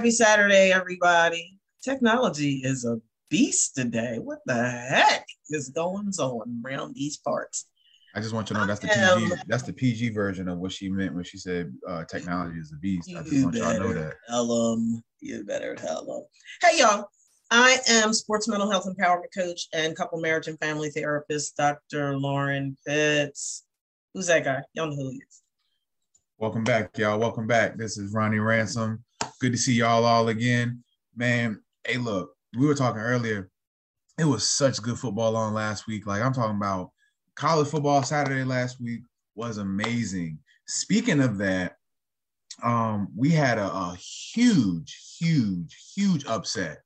happy 0.00 0.10
Saturday, 0.10 0.72
everybody. 0.72 1.58
Technology 1.82 2.62
is 2.64 2.86
a 2.86 2.96
beast 3.28 3.74
today. 3.74 4.16
What 4.18 4.38
the 4.46 4.54
heck 4.54 5.26
is 5.50 5.68
going 5.68 6.08
on 6.18 6.62
around 6.64 6.94
these 6.94 7.18
parts? 7.18 7.66
I 8.14 8.20
just 8.20 8.32
want 8.32 8.48
you 8.48 8.54
to 8.54 8.60
know 8.60 8.66
that's 8.66 8.80
the 8.80 8.88
PG. 8.88 9.42
That's 9.46 9.62
the 9.62 9.74
PG 9.74 10.08
version 10.14 10.48
of 10.48 10.56
what 10.56 10.72
she 10.72 10.88
meant 10.88 11.14
when 11.14 11.24
she 11.24 11.36
said 11.36 11.74
uh, 11.86 12.04
technology 12.04 12.58
is 12.58 12.72
a 12.74 12.78
beast. 12.78 13.10
I 13.14 13.22
just 13.22 13.44
want 13.44 13.56
y'all 13.56 13.74
to 13.74 13.78
know 13.78 13.92
that. 13.92 14.14
Tell 14.26 14.46
them. 14.46 15.02
You 15.20 15.44
better 15.44 15.74
tell 15.74 16.06
them. 16.06 16.24
Hey, 16.62 16.78
y'all. 16.78 17.10
I 17.50 17.76
am 17.86 18.14
sports 18.14 18.48
mental 18.48 18.70
health 18.70 18.86
empowerment 18.86 19.34
coach 19.36 19.68
and 19.74 19.94
couple 19.94 20.18
marriage 20.18 20.48
and 20.48 20.58
family 20.60 20.88
therapist, 20.88 21.58
Dr. 21.58 22.16
Lauren 22.16 22.74
Pitts. 22.86 23.66
Who's 24.14 24.28
that 24.28 24.44
guy? 24.44 24.62
Y'all 24.72 24.86
know 24.86 24.96
who 24.96 25.10
he 25.10 25.16
is. 25.16 25.42
Welcome 26.38 26.64
back, 26.64 26.96
y'all. 26.96 27.18
Welcome 27.18 27.46
back. 27.46 27.76
This 27.76 27.98
is 27.98 28.14
Ronnie 28.14 28.38
Ransome. 28.38 29.04
Good 29.40 29.52
to 29.52 29.58
see 29.58 29.72
y'all 29.72 30.04
all 30.04 30.28
again, 30.28 30.84
man. 31.16 31.62
Hey, 31.84 31.96
look, 31.96 32.34
we 32.58 32.66
were 32.66 32.74
talking 32.74 33.00
earlier. 33.00 33.48
It 34.18 34.24
was 34.24 34.46
such 34.46 34.82
good 34.82 34.98
football 34.98 35.34
on 35.34 35.54
last 35.54 35.86
week. 35.86 36.06
Like 36.06 36.20
I'm 36.20 36.34
talking 36.34 36.56
about 36.56 36.90
college 37.36 37.68
football 37.68 38.02
Saturday 38.02 38.44
last 38.44 38.82
week 38.82 39.00
was 39.34 39.56
amazing. 39.56 40.38
Speaking 40.66 41.22
of 41.22 41.38
that, 41.38 41.76
um, 42.62 43.08
we 43.16 43.30
had 43.30 43.56
a, 43.56 43.64
a 43.64 43.96
huge, 43.96 45.16
huge, 45.18 45.94
huge 45.96 46.26
upset 46.26 46.80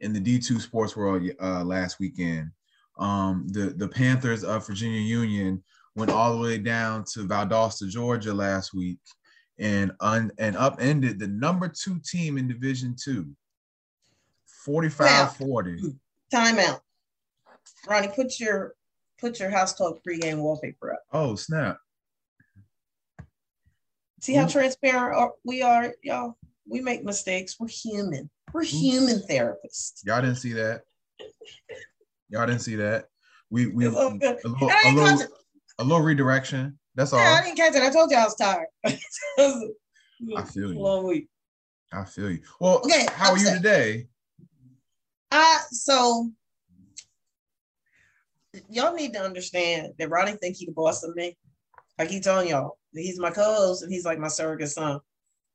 in 0.00 0.14
the 0.14 0.20
D2 0.20 0.62
sports 0.62 0.96
world 0.96 1.28
uh, 1.42 1.62
last 1.62 2.00
weekend. 2.00 2.50
Um, 2.98 3.46
the 3.48 3.74
the 3.76 3.88
Panthers 3.88 4.44
of 4.44 4.66
Virginia 4.66 5.00
Union 5.00 5.62
went 5.94 6.10
all 6.10 6.34
the 6.34 6.42
way 6.42 6.56
down 6.56 7.04
to 7.12 7.28
Valdosta, 7.28 7.86
Georgia 7.86 8.32
last 8.32 8.72
week, 8.72 8.98
and 9.58 9.92
un, 10.00 10.30
and 10.38 10.56
upended 10.56 11.18
the 11.18 11.26
number 11.26 11.68
two 11.68 11.98
team 12.00 12.38
in 12.38 12.48
Division 12.48 12.94
Two. 13.02 13.30
45-40. 14.66 15.96
Timeout. 16.32 16.80
Ronnie, 17.88 18.08
put 18.08 18.38
your 18.38 18.74
put 19.18 19.40
your 19.40 19.50
house 19.50 19.74
talk 19.74 20.00
pregame 20.06 20.38
wallpaper 20.38 20.92
up. 20.92 21.02
Oh 21.12 21.34
snap! 21.36 21.78
See 24.20 24.34
how 24.34 24.46
transparent 24.46 25.32
we 25.44 25.62
are, 25.62 25.94
y'all. 26.02 26.36
We 26.66 26.80
make 26.80 27.04
mistakes. 27.04 27.56
We're 27.58 27.68
human. 27.68 28.28
We're 28.52 28.64
human 28.64 29.20
therapists. 29.20 30.04
Y'all 30.04 30.20
didn't 30.20 30.36
see 30.36 30.52
that. 30.54 30.82
Y'all 32.28 32.46
didn't 32.46 32.60
see 32.60 32.76
that. 32.76 33.06
We 33.50 33.68
we 33.68 33.86
a 33.86 33.92
all 33.92 34.10
good. 34.18 34.38
little, 34.44 34.68
a 34.68 34.92
little, 34.92 35.26
a 35.78 35.84
little 35.84 36.02
redirection. 36.02 36.78
That's 36.98 37.12
all. 37.12 37.20
Yeah, 37.20 37.38
I 37.38 37.44
didn't 37.44 37.56
catch 37.56 37.76
it. 37.76 37.82
I 37.82 37.90
told 37.90 38.10
you 38.10 38.16
I 38.16 38.24
was 38.24 38.34
tired. 38.34 38.66
It 38.84 38.98
was 39.38 39.70
a 40.32 40.36
I 40.36 40.42
feel 40.42 40.74
you. 40.74 40.80
Long 40.80 41.06
week. 41.06 41.28
I 41.92 42.04
feel 42.04 42.28
you. 42.28 42.40
Well, 42.58 42.78
Okay, 42.78 43.06
how 43.12 43.30
are 43.30 43.38
you 43.38 43.54
today? 43.54 44.08
I 45.30 45.60
so 45.70 46.28
y'all 48.68 48.96
need 48.96 49.12
to 49.12 49.20
understand 49.20 49.92
that 50.00 50.10
Ronnie 50.10 50.32
think 50.32 50.56
he 50.56 50.66
the 50.66 50.72
boss 50.72 51.04
of 51.04 51.14
me. 51.14 51.36
Like 52.00 52.10
he 52.10 52.18
telling 52.18 52.48
y'all 52.48 52.78
that 52.92 53.00
he's 53.00 53.20
my 53.20 53.30
co-host 53.30 53.84
and 53.84 53.92
he's 53.92 54.04
like 54.04 54.18
my 54.18 54.26
surrogate 54.26 54.70
son. 54.70 54.98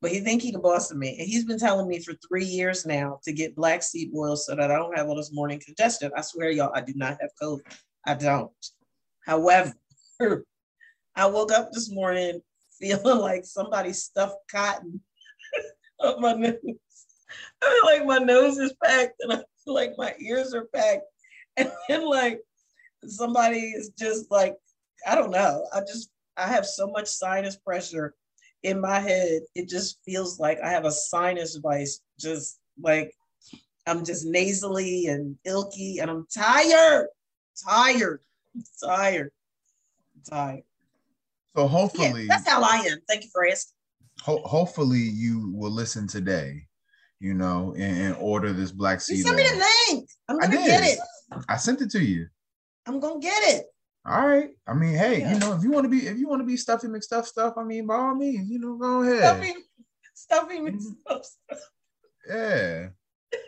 But 0.02 0.11
he 0.11 0.21
think 0.21 0.41
he 0.41 0.52
the 0.52 0.59
boss 0.59 0.91
of 0.91 0.97
me. 0.97 1.17
And 1.19 1.27
he's 1.27 1.44
been 1.44 1.59
telling 1.59 1.89
me 1.89 1.99
for 1.99 2.14
three 2.25 2.45
years 2.45 2.86
now 2.86 3.19
to 3.25 3.33
get 3.33 3.53
black 3.53 3.83
seed 3.83 4.11
oil 4.16 4.38
so 4.38 4.55
that 4.55 4.71
I 4.71 4.77
don't 4.77 4.97
have 4.97 5.09
all 5.09 5.17
this 5.17 5.33
morning 5.33 5.61
congestion. 5.66 6.09
I 6.16 6.21
swear, 6.21 6.52
y'all, 6.52 6.71
I 6.73 6.80
do 6.80 6.94
not 6.95 7.17
have 7.19 7.31
COVID. 7.41 7.59
I 8.05 8.14
don't. 8.14 8.52
However, 9.25 9.73
I 11.16 11.26
woke 11.28 11.52
up 11.52 11.72
this 11.72 11.92
morning 11.92 12.42
feeling 12.80 13.18
like 13.20 13.46
somebody 13.46 13.94
stuffed 13.94 14.38
cotton 14.50 15.02
up 16.00 16.20
my 16.20 16.34
nose. 16.34 16.56
I 17.62 17.66
feel 17.66 17.98
like 17.98 18.06
my 18.06 18.24
nose 18.24 18.58
is 18.58 18.74
packed 18.84 19.16
and 19.22 19.34
I 19.34 19.38
feel 19.64 19.74
like 19.74 19.94
my 19.98 20.14
ears 20.20 20.54
are 20.54 20.66
packed. 20.74 21.04
And 21.58 21.72
then 21.88 22.06
like 22.06 22.42
somebody 23.08 23.60
is 23.60 23.90
just 23.98 24.30
like, 24.30 24.56
I 25.08 25.16
don't 25.16 25.32
know. 25.32 25.66
I 25.74 25.82
just 25.82 26.10
I 26.38 26.48
have 26.48 26.66
so 26.66 26.88
much 26.88 27.08
sinus 27.08 27.56
pressure 27.56 28.14
in 28.64 28.82
my 28.82 29.00
head. 29.00 29.42
It 29.56 29.70
just 29.70 30.00
feels 30.04 30.40
like 30.40 30.60
I 30.64 30.70
have 30.70 30.86
a 30.86 30.92
sinus 30.92 31.58
vice, 31.58 32.02
just 32.20 32.60
like 32.82 33.14
I'm 33.86 34.04
just 34.04 34.26
nasally 34.26 35.08
and 35.08 35.38
ilky 35.45 36.02
and 36.02 36.10
I'm 36.10 36.26
tired, 36.34 37.08
tired, 37.68 38.22
tired, 38.82 39.32
tired. 40.30 40.64
So 41.55 41.64
Yeah, 41.64 41.67
hopefully, 41.67 42.27
that's 42.27 42.47
how 42.49 42.61
I 42.64 42.77
am. 42.77 42.99
Thank 43.08 43.23
you 43.23 43.30
for 43.31 43.45
asking. 43.47 43.73
ho- 44.21 44.41
hopefully 44.43 44.99
you 44.99 45.52
will 45.55 45.71
listen 45.71 46.08
today. 46.08 46.67
You 47.19 47.33
know, 47.33 47.73
and, 47.77 47.97
and 48.02 48.15
order 48.19 48.52
this 48.52 48.71
black 48.71 48.95
You 49.08 49.15
seed. 49.17 49.23
send 49.25 49.37
me 49.37 49.43
the 49.43 49.65
link. 49.93 50.09
I'm 50.27 50.39
gonna 50.39 50.58
get 50.58 50.83
it. 50.83 50.99
I 51.47 51.55
sent 51.58 51.81
it 51.81 51.89
to 51.91 52.03
you. 52.03 52.27
I'm 52.86 52.99
gonna 52.99 53.19
get 53.21 53.41
it. 53.55 53.65
All 54.05 54.27
right. 54.27 54.49
I 54.67 54.73
mean, 54.73 54.95
hey, 54.95 55.19
Yeah. 55.21 55.33
you 55.33 55.39
know, 55.39 55.53
if 55.55 55.64
you 55.64 55.71
want 55.71 55.86
to 55.86 55.89
be, 55.89 56.08
if 56.08 56.17
you 56.17 56.27
want 56.27 56.41
to 56.41 56.45
be 56.45 56.58
stuffy 56.58 56.87
McStuff 56.87 57.25
stuff, 57.25 57.53
I 57.58 57.64
mean, 57.64 57.87
by 57.87 57.95
all 57.95 58.15
means, 58.15 58.49
you 58.49 58.59
know, 58.59 58.75
go 58.75 59.03
ahead. 59.03 59.20
Stuffy, 59.20 59.53
stuffing 60.14 60.65
Mhm. 60.65 60.95
McStuff 61.08 61.23
stuff. 61.23 61.59
Yeah. 62.27 62.89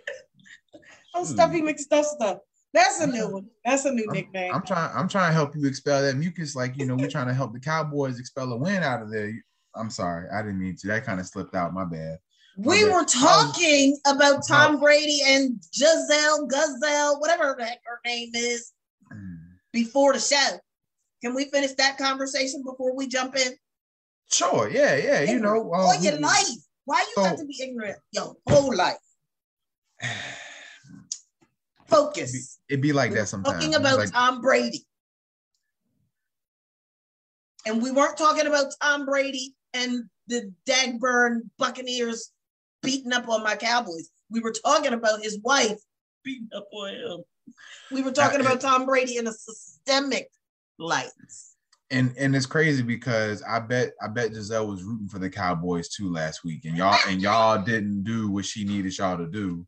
Oh, 1.17 1.25
Shoot. 1.25 1.33
stuffy 1.33 1.61
McStuff 1.61 2.03
stuff. 2.05 2.37
That's 2.75 2.99
a 2.99 3.07
new 3.07 3.29
one. 3.29 3.47
That's 3.63 3.85
a 3.85 3.91
new 3.91 4.05
I'm, 4.09 4.13
nickname. 4.13 4.53
I'm 4.53 4.61
trying. 4.61 4.91
I'm 4.95 5.07
trying 5.07 5.29
to 5.29 5.33
help 5.33 5.55
you 5.55 5.65
expel 5.65 6.01
that 6.01 6.17
mucus. 6.17 6.55
Like 6.55 6.77
you 6.77 6.85
know, 6.85 6.95
we're 6.95 7.09
trying 7.09 7.27
to 7.27 7.33
help 7.33 7.53
the 7.53 7.59
Cowboys 7.59 8.19
expel 8.19 8.51
a 8.51 8.57
win 8.57 8.83
out 8.83 9.01
of 9.01 9.09
there. 9.09 9.33
I'm 9.75 9.89
sorry, 9.89 10.27
I 10.29 10.41
didn't 10.41 10.59
mean 10.59 10.75
to. 10.81 10.87
That 10.87 11.05
kind 11.05 11.19
of 11.21 11.25
slipped 11.25 11.55
out. 11.55 11.73
My 11.73 11.85
bad. 11.85 12.19
we 12.57 12.83
bad. 12.83 12.93
were 12.93 13.05
talking 13.05 13.97
about 14.05 14.41
How- 14.47 14.67
Tom 14.71 14.79
Brady 14.81 15.21
and 15.25 15.57
Gisele, 15.73 16.47
Gazelle, 16.47 17.19
whatever 17.21 17.55
the 17.57 17.65
heck 17.65 17.79
her 17.85 17.99
name 18.05 18.31
is, 18.35 18.73
Mm. 19.11 19.37
before 19.71 20.13
the 20.13 20.19
show. 20.19 20.59
Can 21.23 21.33
we 21.33 21.45
finish 21.45 21.71
that 21.73 21.97
conversation 21.97 22.61
before 22.63 22.93
we 22.95 23.07
jump 23.07 23.35
in? 23.37 23.53
Sure. 24.31 24.69
Yeah. 24.69 24.95
Yeah. 24.97 25.21
You 25.21 25.39
know. 25.39 25.71
all 25.73 25.91
um, 25.91 26.03
your 26.03 26.19
life. 26.19 26.47
Why 26.85 26.99
you 27.15 27.23
So- 27.23 27.35
to 27.37 27.45
be 27.45 27.57
ignorant 27.61 27.97
your 28.11 28.35
whole 28.49 28.75
life? 28.75 28.97
Focus. 31.87 32.59
It'd 32.69 32.81
be 32.81 32.93
like 32.93 33.11
We 33.11 33.17
that 33.17 33.27
sometimes. 33.27 33.55
talking 33.63 33.75
about 33.75 33.97
like- 33.99 34.11
Tom 34.11 34.41
Brady. 34.41 34.85
And 37.65 37.81
we 37.81 37.91
weren't 37.91 38.17
talking 38.17 38.45
about 38.47 38.71
Tom 38.81 39.05
Brady 39.05 39.55
and 39.73 40.03
the 40.27 40.51
Dagburn 40.67 41.41
Buccaneers 41.57 42.31
beating 42.81 43.13
up 43.13 43.27
on 43.27 43.43
my 43.43 43.55
Cowboys. 43.55 44.09
We 44.29 44.39
were 44.39 44.51
talking 44.53 44.93
about 44.93 45.21
his 45.23 45.39
wife 45.43 45.79
beating 46.23 46.49
up 46.55 46.67
on 46.71 46.89
him. 46.93 47.23
We 47.91 48.01
were 48.03 48.11
talking 48.11 48.39
Now, 48.39 48.47
about 48.47 48.61
Tom 48.61 48.85
Brady 48.85 49.17
in 49.17 49.27
a 49.27 49.31
systemic 49.33 50.29
light. 50.79 51.09
and 51.91 52.15
and 52.17 52.35
it's 52.35 52.47
crazy 52.47 52.81
because 52.81 53.43
I 53.43 53.59
bet 53.59 53.93
I 54.01 54.07
bet 54.07 54.31
Gisele 54.33 54.67
was 54.67 54.83
rooting 54.83 55.07
for 55.07 55.19
the 55.19 55.29
Cowboys 55.29 55.89
too 55.89 56.11
last 56.11 56.43
week, 56.43 56.65
and 56.65 56.75
y'all 56.75 56.97
and 57.07 57.21
y'all 57.21 57.61
didn't 57.63 58.03
do 58.03 58.31
what 58.31 58.45
she 58.45 58.63
needed 58.63 58.97
y'all 58.97 59.17
to 59.17 59.27
do. 59.27 59.65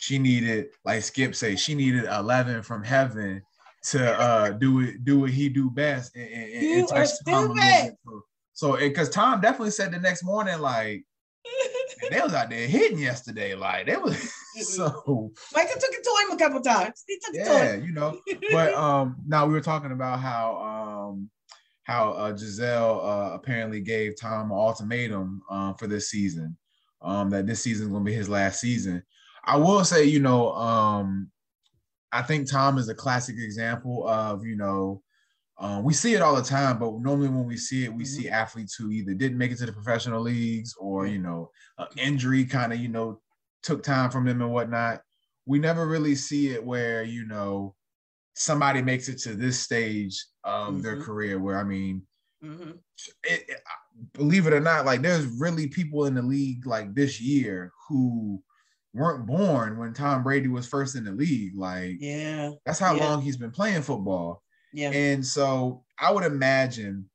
She 0.00 0.18
needed, 0.18 0.68
like 0.84 1.02
Skip 1.02 1.34
say, 1.34 1.56
she 1.56 1.74
needed 1.74 2.04
eleven 2.04 2.62
from 2.62 2.82
heaven 2.82 3.42
to 3.82 4.18
uh 4.18 4.50
do 4.50 4.80
it, 4.80 5.04
do 5.04 5.20
what 5.20 5.30
he 5.30 5.50
do 5.50 5.68
best, 5.70 6.16
and, 6.16 6.26
and, 6.26 6.52
and 6.54 6.62
You 6.62 6.86
touch 6.86 7.10
are 7.10 7.30
Tom 7.30 7.50
a 7.50 7.54
stupid. 7.54 7.96
bit. 8.04 8.22
So, 8.54 8.76
because 8.78 9.10
Tom 9.10 9.42
definitely 9.42 9.72
said 9.72 9.92
the 9.92 9.98
next 9.98 10.24
morning, 10.24 10.58
like 10.58 11.04
they 12.10 12.18
was 12.22 12.32
out 12.32 12.48
there 12.48 12.66
hitting 12.66 12.98
yesterday, 12.98 13.54
like 13.54 13.86
they 13.86 13.96
was 13.96 14.16
so 14.62 15.30
Micah 15.54 15.74
took 15.74 15.90
it 15.92 16.02
to 16.02 16.24
him 16.24 16.36
a 16.36 16.38
couple 16.38 16.60
times. 16.62 17.04
He 17.06 17.18
took 17.22 17.34
it 17.34 17.44
to 17.44 17.50
yeah, 17.50 17.72
him. 17.74 17.84
you 17.84 17.92
know 17.92 18.18
but 18.52 18.72
um 18.72 19.16
now 19.26 19.44
we 19.46 19.52
were 19.52 19.60
talking 19.60 19.92
about 19.92 20.20
how 20.20 20.56
um 21.10 21.30
how 21.82 22.12
uh, 22.12 22.32
Gisele 22.32 23.00
uh, 23.02 23.34
apparently 23.34 23.80
gave 23.82 24.18
Tom 24.18 24.50
an 24.50 24.56
ultimatum 24.56 25.42
um 25.50 25.74
for 25.74 25.86
this 25.86 26.08
season 26.08 26.56
um 27.02 27.28
that 27.30 27.46
this 27.46 27.62
season 27.62 27.86
is 27.86 27.92
going 27.92 28.04
to 28.04 28.10
be 28.10 28.14
his 28.16 28.30
last 28.30 28.60
season. 28.60 29.02
I 29.44 29.56
will 29.56 29.84
say, 29.84 30.04
you 30.04 30.20
know, 30.20 30.52
um 30.52 31.30
I 32.12 32.22
think 32.22 32.50
Tom 32.50 32.78
is 32.78 32.88
a 32.88 32.94
classic 32.94 33.36
example 33.38 34.08
of, 34.08 34.44
you 34.44 34.56
know, 34.56 35.02
um, 35.58 35.84
we 35.84 35.94
see 35.94 36.14
it 36.14 36.22
all 36.22 36.36
the 36.36 36.42
time, 36.42 36.78
but 36.78 36.94
normally 37.00 37.28
when 37.28 37.46
we 37.46 37.56
see 37.56 37.84
it, 37.84 37.94
we 37.94 38.04
see 38.04 38.28
athletes 38.28 38.74
who 38.74 38.90
either 38.90 39.14
didn't 39.14 39.38
make 39.38 39.52
it 39.52 39.58
to 39.58 39.66
the 39.66 39.72
professional 39.72 40.22
leagues 40.22 40.74
or, 40.78 41.06
you 41.06 41.18
know, 41.20 41.50
uh, 41.78 41.86
injury 41.96 42.44
kind 42.46 42.72
of, 42.72 42.80
you 42.80 42.88
know, 42.88 43.22
took 43.62 43.82
time 43.82 44.10
from 44.10 44.24
them 44.26 44.42
and 44.42 44.52
whatnot. 44.52 45.02
We 45.46 45.58
never 45.60 45.86
really 45.86 46.14
see 46.16 46.50
it 46.50 46.64
where, 46.64 47.04
you 47.04 47.26
know, 47.26 47.76
somebody 48.34 48.82
makes 48.82 49.08
it 49.08 49.18
to 49.20 49.34
this 49.34 49.60
stage 49.60 50.24
of 50.44 50.82
their 50.82 50.96
Mhm. 50.96 51.04
career 51.04 51.38
where, 51.40 51.58
I 51.58 51.64
mean, 51.64 52.06
Mhm. 52.42 52.80
it, 53.24 53.44
it- 53.48 53.62
believe 54.14 54.46
it 54.46 54.52
or 54.52 54.60
not, 54.60 54.86
like 54.86 55.02
there's 55.02 55.26
really 55.26 55.68
people 55.68 56.06
in 56.06 56.14
the 56.14 56.22
league 56.22 56.66
like 56.66 56.94
this 56.94 57.20
year 57.20 57.72
who 57.88 58.42
weren't 58.92 59.26
born 59.26 59.78
when 59.78 59.92
Tom 59.94 60.22
Brady 60.22 60.48
was 60.48 60.66
first 60.66 60.96
in 60.96 61.04
the 61.04 61.12
league. 61.12 61.52
Like 61.56 61.96
Yeah, 62.00 62.50
that's 62.66 62.78
how 62.78 62.94
Yeah. 62.94 63.08
long 63.08 63.22
he's 63.22 63.36
been 63.36 63.50
playing 63.52 63.82
football. 63.82 64.42
yeah. 64.72 64.90
And 64.90 65.24
so 65.24 65.84
I 65.98 66.10
would 66.12 66.24
imagine, 66.24 67.08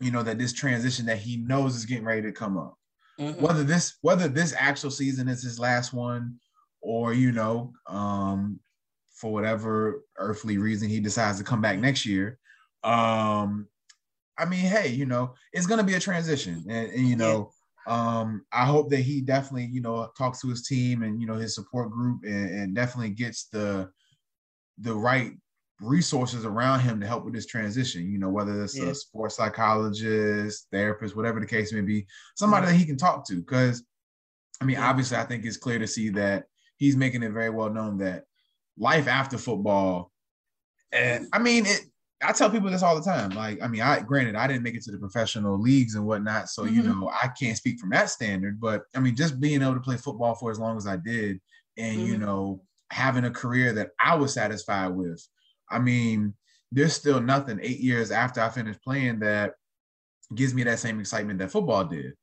you 0.00 0.10
know, 0.10 0.22
that 0.22 0.38
this 0.38 0.52
transition 0.52 1.06
that 1.06 1.18
he 1.18 1.36
knows 1.38 1.74
is 1.76 1.86
getting 1.86 2.04
ready 2.04 2.22
to 2.22 2.32
come 2.32 2.56
up. 2.56 2.74
mm-hmm. 3.18 3.40
whether 3.42 3.64
this 3.64 3.96
whether 4.02 4.28
this 4.28 4.54
actual 4.56 4.92
season 4.92 5.26
is 5.28 5.42
his 5.42 5.58
last 5.58 5.92
one, 5.92 6.38
or 6.80 7.12
you 7.12 7.32
know, 7.32 7.72
um, 7.88 8.60
for 9.10 9.32
whatever 9.32 10.04
earthly 10.18 10.56
reason 10.58 10.88
he 10.88 11.00
decides 11.00 11.36
to 11.38 11.42
come 11.44 11.60
back 11.60 11.80
next 11.80 12.06
year. 12.06 12.38
Um, 12.84 13.66
I 14.38 14.44
mean, 14.44 14.60
hey, 14.60 14.90
you 14.90 15.04
know, 15.04 15.34
it's 15.52 15.66
gonna 15.66 15.82
be 15.82 15.94
a 15.94 16.00
transition, 16.00 16.64
and, 16.68 16.90
and 16.92 17.08
you 17.08 17.16
know, 17.16 17.50
um, 17.88 18.44
I 18.52 18.66
hope 18.66 18.90
that 18.90 19.00
he 19.00 19.22
definitely, 19.22 19.66
you 19.72 19.80
know, 19.80 20.10
talks 20.16 20.40
to 20.42 20.48
his 20.48 20.66
team 20.66 21.02
and 21.02 21.20
you 21.20 21.26
know 21.26 21.36
his 21.36 21.54
support 21.54 21.90
group, 21.90 22.20
and, 22.24 22.50
and 22.50 22.74
definitely 22.74 23.10
gets 23.10 23.46
the 23.46 23.88
the 24.78 24.94
right 24.94 25.32
resources 25.80 26.44
around 26.44 26.80
him 26.80 27.00
to 27.00 27.06
help 27.06 27.24
with 27.24 27.32
this 27.32 27.46
transition. 27.46 28.12
You 28.12 28.18
know, 28.18 28.28
whether 28.28 28.62
it's 28.62 28.78
yeah. 28.78 28.90
a 28.90 28.94
sports 28.94 29.36
psychologist, 29.36 30.66
therapist, 30.70 31.16
whatever 31.16 31.40
the 31.40 31.46
case 31.46 31.72
may 31.72 31.80
be, 31.80 32.06
somebody 32.36 32.66
that 32.66 32.74
he 32.74 32.84
can 32.84 32.98
talk 32.98 33.26
to. 33.28 33.36
Because, 33.36 33.82
I 34.60 34.66
mean, 34.66 34.76
yeah. 34.76 34.88
obviously, 34.88 35.16
I 35.16 35.24
think 35.24 35.46
it's 35.46 35.56
clear 35.56 35.78
to 35.78 35.86
see 35.86 36.10
that 36.10 36.44
he's 36.76 36.96
making 36.96 37.22
it 37.22 37.32
very 37.32 37.50
well 37.50 37.70
known 37.70 37.98
that 37.98 38.24
life 38.76 39.08
after 39.08 39.38
football, 39.38 40.12
and 40.92 41.26
I 41.32 41.38
mean, 41.38 41.64
it 41.64 41.86
I 42.22 42.32
tell 42.32 42.50
people 42.50 42.68
this 42.70 42.82
all 42.82 42.96
the 42.96 43.02
time. 43.02 43.30
Like, 43.30 43.62
I 43.62 43.68
mean, 43.68 43.80
I 43.80 44.00
granted 44.00 44.34
I 44.34 44.46
didn't 44.46 44.64
make 44.64 44.74
it 44.74 44.82
to 44.84 44.90
the 44.90 44.98
professional 44.98 45.60
leagues 45.60 45.94
and 45.94 46.04
whatnot, 46.04 46.48
so 46.48 46.64
mm-hmm. 46.64 46.74
you 46.74 46.82
know 46.82 47.10
I 47.10 47.28
can't 47.28 47.56
speak 47.56 47.78
from 47.78 47.90
that 47.90 48.10
standard. 48.10 48.60
But 48.60 48.82
I 48.94 49.00
mean, 49.00 49.14
just 49.14 49.40
being 49.40 49.62
able 49.62 49.74
to 49.74 49.80
play 49.80 49.96
football 49.96 50.34
for 50.34 50.50
as 50.50 50.58
long 50.58 50.76
as 50.76 50.86
I 50.86 50.96
did, 50.96 51.40
and 51.76 51.98
mm-hmm. 51.98 52.06
you 52.06 52.18
know 52.18 52.62
having 52.90 53.24
a 53.24 53.30
career 53.30 53.72
that 53.74 53.90
I 54.00 54.16
was 54.16 54.34
satisfied 54.34 54.88
with. 54.88 55.24
I 55.70 55.78
mean, 55.78 56.34
there's 56.72 56.94
still 56.94 57.20
nothing 57.20 57.60
eight 57.62 57.80
years 57.80 58.10
after 58.10 58.40
I 58.40 58.48
finished 58.48 58.82
playing 58.82 59.20
that 59.20 59.54
gives 60.34 60.54
me 60.54 60.62
that 60.64 60.78
same 60.78 61.00
excitement 61.00 61.38
that 61.38 61.50
football 61.50 61.84
did. 61.84 62.14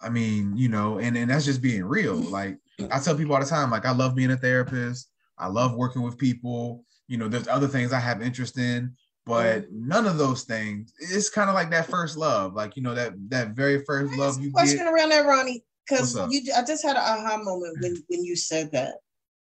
I 0.00 0.10
mean, 0.10 0.56
you 0.56 0.68
know, 0.68 0.98
and, 0.98 1.16
and 1.16 1.30
that's 1.30 1.44
just 1.44 1.62
being 1.62 1.84
real. 1.84 2.16
Like 2.30 2.58
I 2.90 2.98
tell 2.98 3.16
people 3.16 3.34
all 3.34 3.40
the 3.40 3.46
time, 3.46 3.70
like 3.70 3.86
I 3.86 3.92
love 3.92 4.14
being 4.16 4.32
a 4.32 4.36
therapist. 4.36 5.08
I 5.38 5.46
love 5.46 5.76
working 5.76 6.02
with 6.02 6.18
people. 6.18 6.84
You 7.06 7.18
know, 7.18 7.28
there's 7.28 7.48
other 7.48 7.68
things 7.68 7.92
I 7.92 8.00
have 8.00 8.22
interest 8.22 8.58
in, 8.58 8.94
but 9.26 9.62
mm-hmm. 9.62 9.88
none 9.88 10.06
of 10.06 10.18
those 10.18 10.44
things. 10.44 10.92
It's 10.98 11.30
kind 11.30 11.48
of 11.48 11.54
like 11.54 11.70
that 11.70 11.88
first 11.88 12.16
love, 12.16 12.54
like 12.54 12.76
you 12.76 12.82
know 12.82 12.94
that 12.94 13.14
that 13.30 13.50
very 13.50 13.84
first 13.84 14.16
love 14.16 14.42
you 14.42 14.50
question 14.52 14.78
get. 14.78 14.92
around 14.92 15.10
that, 15.10 15.26
Ronnie, 15.26 15.64
because 15.88 16.14
you. 16.30 16.42
I 16.54 16.62
just 16.62 16.84
had 16.84 16.96
an 16.96 17.02
aha 17.02 17.38
moment 17.42 17.78
when 17.80 17.96
when 18.08 18.24
you 18.24 18.36
said 18.36 18.72
that. 18.72 18.96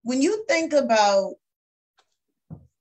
When 0.03 0.23
you 0.23 0.45
think 0.49 0.73
about 0.73 1.35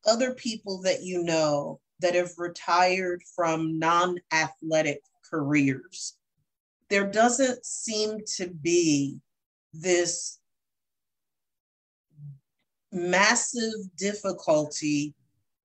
other 0.07 0.33
people 0.33 0.81
that 0.83 1.03
you 1.03 1.23
know 1.23 1.79
that 1.99 2.15
have 2.15 2.31
retired 2.37 3.21
from 3.35 3.79
non-athletic 3.79 5.01
careers, 5.29 6.15
there 6.89 7.09
doesn't 7.09 7.65
seem 7.65 8.19
to 8.37 8.47
be 8.47 9.19
this 9.73 10.39
massive 12.91 13.73
difficulty 13.97 15.13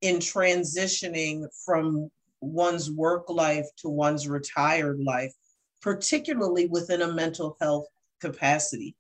in 0.03 0.17
transitioning 0.17 1.47
from 1.65 2.11
one's 2.41 2.91
work 2.91 3.31
life 3.31 3.67
to 3.79 3.89
one's 3.89 4.29
retired 4.29 5.01
life, 5.01 5.33
particularly 5.81 6.67
within 6.67 7.03
a 7.03 7.13
mental 7.13 7.57
health 7.61 7.87
capacity. 8.21 8.95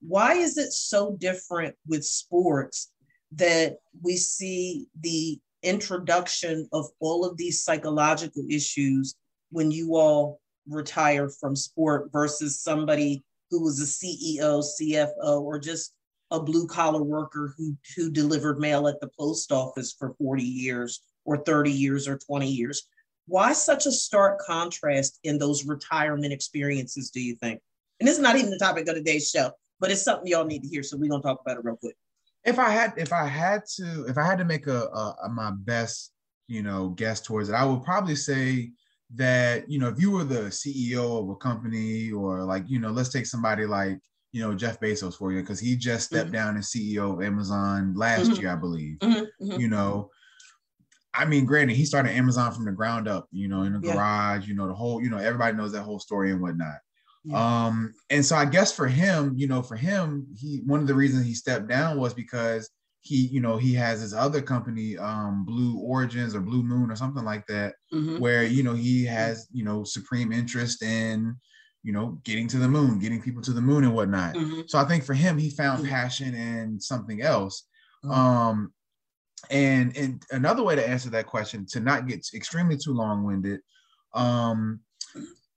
Why 0.00 0.34
is 0.34 0.56
it 0.56 0.72
so 0.72 1.16
different 1.18 1.74
with 1.86 2.04
sports 2.04 2.92
that 3.32 3.78
we 4.02 4.16
see 4.16 4.86
the 5.00 5.38
introduction 5.62 6.68
of 6.72 6.86
all 7.00 7.24
of 7.24 7.36
these 7.36 7.62
psychological 7.62 8.44
issues 8.48 9.14
when 9.50 9.70
you 9.70 9.96
all 9.96 10.40
retire 10.68 11.28
from 11.28 11.56
sport 11.56 12.10
versus 12.12 12.60
somebody 12.60 13.24
who 13.50 13.62
was 13.62 13.80
a 13.80 13.84
CEO, 13.84 14.62
CFO, 14.62 15.40
or 15.40 15.58
just 15.58 15.94
a 16.34 16.42
blue 16.42 16.66
collar 16.66 17.02
worker 17.02 17.54
who, 17.56 17.76
who 17.96 18.10
delivered 18.10 18.58
mail 18.58 18.88
at 18.88 19.00
the 19.00 19.10
post 19.18 19.52
office 19.52 19.94
for 19.96 20.14
40 20.18 20.42
years 20.42 21.00
or 21.24 21.38
30 21.38 21.70
years 21.70 22.08
or 22.08 22.18
20 22.18 22.48
years. 22.48 22.86
Why 23.26 23.52
such 23.52 23.86
a 23.86 23.92
stark 23.92 24.40
contrast 24.40 25.18
in 25.24 25.38
those 25.38 25.64
retirement 25.64 26.32
experiences, 26.32 27.10
do 27.10 27.20
you 27.20 27.36
think? 27.36 27.60
And 28.00 28.08
this 28.08 28.16
is 28.16 28.22
not 28.22 28.36
even 28.36 28.50
the 28.50 28.58
topic 28.58 28.88
of 28.88 28.96
today's 28.96 29.30
show, 29.30 29.52
but 29.80 29.90
it's 29.90 30.02
something 30.02 30.26
y'all 30.26 30.44
need 30.44 30.62
to 30.62 30.68
hear. 30.68 30.82
So 30.82 30.96
we're 30.96 31.08
gonna 31.08 31.22
talk 31.22 31.40
about 31.40 31.56
it 31.56 31.64
real 31.64 31.76
quick. 31.76 31.96
If 32.44 32.58
I 32.58 32.68
had 32.68 32.92
if 32.98 33.12
I 33.12 33.26
had 33.26 33.62
to 33.76 34.04
if 34.06 34.18
I 34.18 34.26
had 34.26 34.38
to 34.38 34.44
make 34.44 34.66
a, 34.66 34.82
a, 34.82 35.16
a 35.24 35.28
my 35.30 35.52
best, 35.52 36.12
you 36.48 36.62
know, 36.62 36.90
guess 36.90 37.20
towards 37.20 37.48
it, 37.48 37.54
I 37.54 37.64
would 37.64 37.82
probably 37.82 38.16
say 38.16 38.72
that, 39.14 39.70
you 39.70 39.78
know, 39.78 39.88
if 39.88 39.98
you 39.98 40.10
were 40.10 40.24
the 40.24 40.50
CEO 40.50 41.22
of 41.22 41.30
a 41.30 41.36
company 41.36 42.10
or 42.10 42.42
like, 42.42 42.68
you 42.68 42.78
know, 42.78 42.90
let's 42.90 43.10
take 43.10 43.26
somebody 43.26 43.64
like 43.64 44.00
you 44.34 44.40
know 44.40 44.52
Jeff 44.52 44.80
Bezos 44.80 45.14
for 45.14 45.30
you 45.30 45.40
because 45.40 45.60
he 45.60 45.76
just 45.76 46.06
stepped 46.06 46.26
mm-hmm. 46.26 46.34
down 46.34 46.56
as 46.56 46.66
CEO 46.66 47.12
of 47.14 47.22
Amazon 47.22 47.94
last 47.94 48.32
mm-hmm. 48.32 48.40
year, 48.40 48.52
I 48.52 48.56
believe. 48.56 48.98
Mm-hmm. 48.98 49.20
mm-hmm. 49.20 49.60
You 49.60 49.68
know, 49.68 50.10
I 51.14 51.24
mean, 51.24 51.44
granted, 51.44 51.76
he 51.76 51.84
started 51.84 52.10
Amazon 52.10 52.52
from 52.52 52.64
the 52.64 52.72
ground 52.72 53.06
up. 53.06 53.28
You 53.30 53.46
know, 53.46 53.62
in 53.62 53.80
the 53.80 53.86
yeah. 53.86 53.94
garage. 53.94 54.48
You 54.48 54.56
know, 54.56 54.66
the 54.66 54.74
whole. 54.74 55.00
You 55.00 55.08
know, 55.08 55.18
everybody 55.18 55.56
knows 55.56 55.70
that 55.72 55.82
whole 55.82 56.00
story 56.00 56.32
and 56.32 56.42
whatnot. 56.42 56.78
Yeah. 57.22 57.66
Um, 57.66 57.94
and 58.10 58.26
so 58.26 58.34
I 58.34 58.44
guess 58.44 58.74
for 58.74 58.88
him, 58.88 59.34
you 59.36 59.46
know, 59.46 59.62
for 59.62 59.76
him, 59.76 60.26
he 60.36 60.62
one 60.66 60.80
of 60.80 60.88
the 60.88 60.94
reasons 60.94 61.24
he 61.24 61.34
stepped 61.34 61.68
down 61.68 62.00
was 62.00 62.12
because 62.12 62.68
he, 63.02 63.28
you 63.28 63.40
know, 63.40 63.56
he 63.56 63.72
has 63.74 64.00
his 64.00 64.14
other 64.14 64.42
company, 64.42 64.98
um, 64.98 65.44
Blue 65.44 65.78
Origins 65.78 66.34
or 66.34 66.40
Blue 66.40 66.64
Moon 66.64 66.90
or 66.90 66.96
something 66.96 67.24
like 67.24 67.46
that, 67.46 67.74
mm-hmm. 67.92 68.18
where 68.18 68.42
you 68.42 68.64
know 68.64 68.74
he 68.74 69.04
has, 69.04 69.46
you 69.52 69.64
know, 69.64 69.84
supreme 69.84 70.32
interest 70.32 70.82
in 70.82 71.36
you 71.84 71.92
know, 71.92 72.18
getting 72.24 72.48
to 72.48 72.58
the 72.58 72.66
moon, 72.66 72.98
getting 72.98 73.22
people 73.22 73.42
to 73.42 73.52
the 73.52 73.60
moon 73.60 73.84
and 73.84 73.94
whatnot. 73.94 74.34
Mm-hmm. 74.34 74.62
So 74.66 74.78
I 74.78 74.84
think 74.84 75.04
for 75.04 75.14
him, 75.14 75.38
he 75.38 75.50
found 75.50 75.82
mm-hmm. 75.82 75.92
passion 75.92 76.34
in 76.34 76.80
something 76.80 77.20
else. 77.22 77.66
Mm-hmm. 78.04 78.10
Um, 78.10 78.72
and 79.50 79.96
and 79.96 80.22
another 80.30 80.62
way 80.62 80.74
to 80.74 80.88
answer 80.88 81.10
that 81.10 81.26
question, 81.26 81.66
to 81.66 81.80
not 81.80 82.08
get 82.08 82.26
extremely 82.34 82.78
too 82.78 82.94
long-winded, 82.94 83.60
um, 84.14 84.80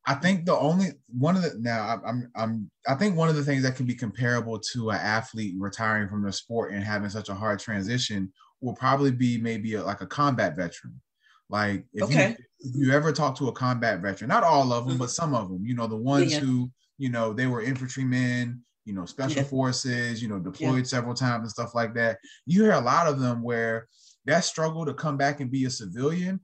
I 0.06 0.15
think 0.15 0.45
the 0.45 0.57
only 0.57 0.91
one 1.07 1.35
of 1.35 1.44
the 1.44 1.56
now 1.59 2.01
I'm 2.06 2.30
I'm 2.35 2.71
I 2.88 2.95
think 2.95 3.15
one 3.15 3.30
of 3.30 3.35
the 3.35 3.44
things 3.44 3.63
that 3.63 3.75
can 3.75 3.85
be 3.85 3.95
comparable 3.95 4.59
to 4.73 4.89
an 4.89 5.00
athlete 5.00 5.56
retiring 5.57 6.09
from 6.09 6.23
the 6.23 6.31
sport 6.31 6.73
and 6.73 6.83
having 6.83 7.09
such 7.09 7.30
a 7.30 7.35
hard 7.35 7.59
transition 7.59 8.31
will 8.61 8.73
probably 8.73 9.11
be 9.11 9.37
maybe 9.37 9.75
a, 9.75 9.83
like 9.83 10.01
a 10.01 10.07
combat 10.07 10.56
veteran. 10.56 10.99
Like 11.49 11.85
if 11.94 12.04
okay. 12.04 12.30
you 12.30 12.45
if 12.59 12.76
you 12.76 12.92
ever 12.92 13.11
talk 13.11 13.37
to 13.37 13.47
a 13.47 13.52
combat 13.52 14.02
veteran, 14.02 14.30
not 14.30 14.44
all 14.44 14.73
of 14.73 14.85
them, 14.85 14.94
mm-hmm. 14.94 14.99
but 14.99 15.11
some 15.11 15.35
of 15.35 15.49
them, 15.49 15.66
you 15.66 15.76
know, 15.76 15.87
the 15.87 15.95
ones 15.95 16.33
yeah. 16.33 16.40
who, 16.40 16.69
you 16.97 17.09
know, 17.09 17.33
they 17.33 17.47
were 17.47 17.61
infantrymen, 17.61 18.61
you 18.85 18.94
know, 18.94 19.06
special 19.06 19.42
yeah. 19.42 19.47
forces, 19.47 20.21
you 20.21 20.28
know, 20.28 20.40
deployed 20.40 20.80
yeah. 20.80 20.83
several 20.83 21.14
times 21.14 21.42
and 21.42 21.52
stuff 21.52 21.76
like 21.76 21.94
that. 21.94 22.18
You 22.45 22.64
hear 22.64 22.73
a 22.73 22.81
lot 22.81 23.07
of 23.07 23.19
them 23.19 23.44
where 23.44 23.87
that 24.26 24.44
struggle 24.44 24.85
to 24.85 24.94
come 24.94 25.18
back 25.18 25.40
and 25.40 25.52
be 25.52 25.66
a 25.66 25.69
civilian 25.69 26.40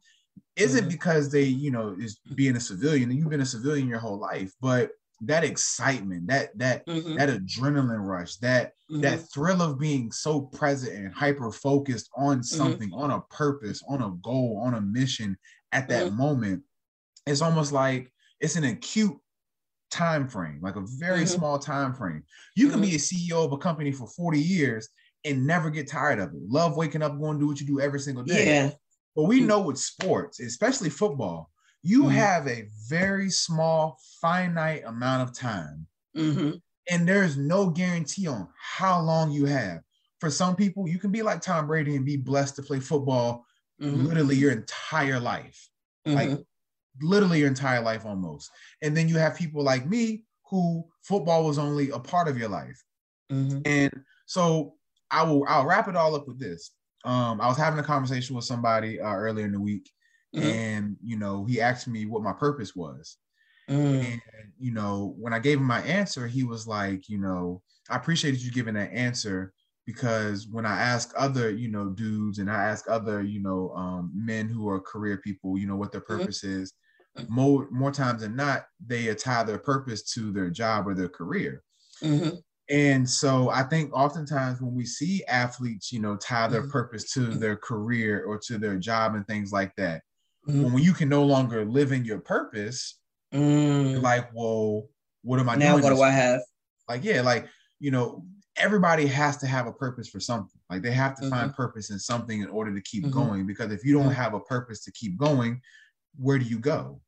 isn't 0.55 0.81
mm-hmm. 0.81 0.89
because 0.89 1.31
they, 1.31 1.43
you 1.43 1.71
know, 1.71 1.95
is 1.99 2.19
being 2.35 2.55
a 2.55 2.59
civilian 2.59 3.09
and 3.09 3.17
you've 3.17 3.29
been 3.29 3.41
a 3.41 3.45
civilian 3.45 3.87
your 3.87 3.99
whole 3.99 4.19
life, 4.19 4.51
but 4.61 4.91
that 5.21 5.43
excitement, 5.43 6.27
that 6.27 6.57
that 6.57 6.85
mm-hmm. 6.85 7.15
that 7.15 7.29
adrenaline 7.29 8.05
rush, 8.05 8.35
that 8.37 8.73
mm-hmm. 8.91 9.01
that 9.01 9.19
thrill 9.33 9.61
of 9.61 9.79
being 9.79 10.11
so 10.11 10.41
present 10.41 10.93
and 10.95 11.13
hyper 11.13 11.51
focused 11.51 12.09
on 12.15 12.37
mm-hmm. 12.37 12.43
something, 12.43 12.89
mm-hmm. 12.89 12.99
on 12.99 13.11
a 13.11 13.21
purpose, 13.33 13.81
on 13.87 14.01
a 14.01 14.11
goal, 14.21 14.61
on 14.63 14.73
a 14.75 14.81
mission 14.81 15.37
at 15.73 15.89
that 15.89 16.07
mm-hmm. 16.07 16.17
moment, 16.17 16.63
it's 17.25 17.41
almost 17.41 17.71
like 17.71 18.11
it's 18.39 18.55
an 18.55 18.63
acute 18.63 19.17
time 19.91 20.27
frame, 20.27 20.59
like 20.61 20.75
a 20.75 20.83
very 20.97 21.19
mm-hmm. 21.19 21.37
small 21.37 21.59
time 21.59 21.93
frame. 21.93 22.23
You 22.55 22.69
can 22.69 22.81
be 22.81 22.95
a 22.95 22.99
CEO 22.99 23.45
of 23.45 23.51
a 23.51 23.57
company 23.57 23.91
for 23.91 24.07
40 24.07 24.39
years 24.39 24.89
and 25.25 25.45
never 25.45 25.69
get 25.69 25.89
tired 25.89 26.19
of 26.19 26.29
it. 26.29 26.41
Love 26.47 26.75
waking 26.75 27.01
up, 27.01 27.19
going 27.19 27.37
to 27.37 27.39
do 27.39 27.47
what 27.47 27.59
you 27.59 27.67
do 27.67 27.79
every 27.79 27.99
single 27.99 28.23
day. 28.23 28.45
Yeah. 28.45 28.71
But 29.15 29.23
we 29.23 29.39
know 29.39 29.61
with 29.61 29.77
sports, 29.77 30.39
especially 30.39 30.89
football, 30.89 31.51
you 31.83 32.03
mm-hmm. 32.03 32.11
have 32.11 32.47
a 32.47 32.67
very 32.89 33.29
small, 33.29 33.99
finite 34.21 34.83
amount 34.85 35.29
of 35.29 35.37
time. 35.37 35.85
Mm-hmm. 36.17 36.51
And 36.89 37.07
there's 37.07 37.37
no 37.37 37.69
guarantee 37.69 38.27
on 38.27 38.47
how 38.59 39.01
long 39.01 39.31
you 39.31 39.45
have. 39.45 39.81
For 40.19 40.29
some 40.29 40.55
people, 40.55 40.87
you 40.87 40.97
can 40.97 41.11
be 41.11 41.21
like 41.21 41.41
Tom 41.41 41.67
Brady 41.67 41.95
and 41.95 42.05
be 42.05 42.17
blessed 42.17 42.55
to 42.55 42.63
play 42.63 42.79
football 42.79 43.45
mm-hmm. 43.81 44.05
literally 44.05 44.35
your 44.35 44.51
entire 44.51 45.19
life. 45.19 45.69
Like 46.05 46.29
mm-hmm. 46.29 46.41
literally 47.07 47.39
your 47.39 47.47
entire 47.47 47.81
life 47.81 48.05
almost. 48.05 48.51
And 48.81 48.95
then 48.95 49.07
you 49.07 49.17
have 49.17 49.37
people 49.37 49.63
like 49.63 49.87
me 49.87 50.23
who 50.49 50.85
football 51.01 51.45
was 51.45 51.57
only 51.57 51.89
a 51.91 51.99
part 51.99 52.27
of 52.27 52.37
your 52.37 52.49
life. 52.49 52.81
Mm-hmm. 53.31 53.59
And 53.65 53.93
so 54.25 54.75
I 55.09 55.23
will 55.23 55.45
I'll 55.47 55.65
wrap 55.65 55.87
it 55.87 55.95
all 55.95 56.15
up 56.15 56.27
with 56.27 56.39
this. 56.39 56.71
Um, 57.05 57.41
I 57.41 57.47
was 57.47 57.57
having 57.57 57.79
a 57.79 57.83
conversation 57.83 58.35
with 58.35 58.45
somebody 58.45 58.99
uh, 58.99 59.13
earlier 59.13 59.45
in 59.45 59.51
the 59.51 59.59
week, 59.59 59.89
mm-hmm. 60.35 60.47
and 60.47 60.97
you 61.03 61.17
know, 61.17 61.45
he 61.45 61.59
asked 61.59 61.87
me 61.87 62.05
what 62.05 62.23
my 62.23 62.33
purpose 62.33 62.75
was. 62.75 63.17
Mm. 63.69 64.05
And 64.05 64.21
you 64.59 64.71
know, 64.71 65.15
when 65.17 65.33
I 65.33 65.39
gave 65.39 65.57
him 65.57 65.65
my 65.65 65.81
answer, 65.81 66.27
he 66.27 66.43
was 66.43 66.67
like, 66.67 67.09
you 67.09 67.17
know, 67.17 67.61
I 67.89 67.97
appreciated 67.97 68.41
you 68.41 68.51
giving 68.51 68.73
that 68.75 68.91
answer 68.91 69.53
because 69.85 70.47
when 70.47 70.65
I 70.65 70.79
ask 70.79 71.13
other, 71.17 71.49
you 71.49 71.69
know, 71.69 71.89
dudes 71.89 72.39
and 72.39 72.49
I 72.49 72.63
ask 72.63 72.89
other, 72.89 73.21
you 73.21 73.41
know, 73.41 73.71
um, 73.71 74.11
men 74.15 74.47
who 74.47 74.69
are 74.69 74.79
career 74.79 75.17
people, 75.17 75.57
you 75.57 75.67
know, 75.67 75.75
what 75.75 75.91
their 75.91 76.01
mm-hmm. 76.01 76.19
purpose 76.19 76.43
mm-hmm. 76.43 76.61
is, 76.61 76.73
more 77.27 77.67
more 77.69 77.91
times 77.91 78.21
than 78.21 78.35
not, 78.35 78.65
they 78.83 79.13
tie 79.15 79.43
their 79.43 79.59
purpose 79.59 80.03
to 80.13 80.31
their 80.31 80.49
job 80.49 80.87
or 80.87 80.95
their 80.95 81.09
career. 81.09 81.63
Mhm. 82.01 82.41
And 82.69 83.07
so 83.07 83.49
I 83.49 83.63
think 83.63 83.93
oftentimes 83.93 84.61
when 84.61 84.73
we 84.73 84.85
see 84.85 85.23
athletes, 85.25 85.91
you 85.91 85.99
know, 85.99 86.15
tie 86.15 86.47
their 86.47 86.63
Mhm. 86.63 86.71
purpose 86.71 87.11
to 87.13 87.27
their 87.27 87.57
career 87.57 88.23
or 88.23 88.39
to 88.47 88.57
their 88.57 88.77
job 88.77 89.15
and 89.15 89.27
things 89.27 89.51
like 89.51 89.75
that, 89.75 90.01
Mhm. 90.47 90.71
when 90.71 90.83
you 90.83 90.93
can 90.93 91.09
no 91.09 91.23
longer 91.23 91.65
live 91.65 91.91
in 91.91 92.05
your 92.05 92.19
purpose, 92.19 92.99
Mm. 93.33 93.91
you're 93.91 93.99
like, 93.99 94.33
well, 94.33 94.89
what 95.23 95.39
am 95.39 95.49
I 95.49 95.55
now 95.55 95.77
what 95.77 95.93
do 95.93 96.01
I 96.01 96.09
have? 96.11 96.41
like 96.89 97.03
yeah 97.03 97.21
like 97.21 97.47
you 97.79 97.91
know 97.91 98.25
everybody 98.57 99.07
has 99.07 99.37
to 99.37 99.47
have 99.47 99.67
a 99.67 99.73
purpose 99.73 100.07
for 100.07 100.19
something 100.19 100.59
like 100.69 100.81
they 100.81 100.91
have 100.91 101.15
to 101.15 101.21
Mm-hmm. 101.21 101.29
find 101.29 101.53
purpose 101.53 101.89
in 101.89 101.99
something 101.99 102.41
in 102.41 102.49
order 102.49 102.73
to 102.73 102.81
keep 102.81 103.03
Mhm. 103.05 103.11
going 103.11 103.47
because 103.47 103.71
if 103.71 103.83
you 103.83 103.93
don't 103.93 104.11
Mhm. 104.11 104.15
have 104.15 104.33
a 104.33 104.39
purpose 104.41 104.83
to 104.85 104.91
keep 104.91 105.17
going 105.17 105.61
where 106.17 106.37
do 106.39 106.45
you 106.45 106.59
go 106.59 107.01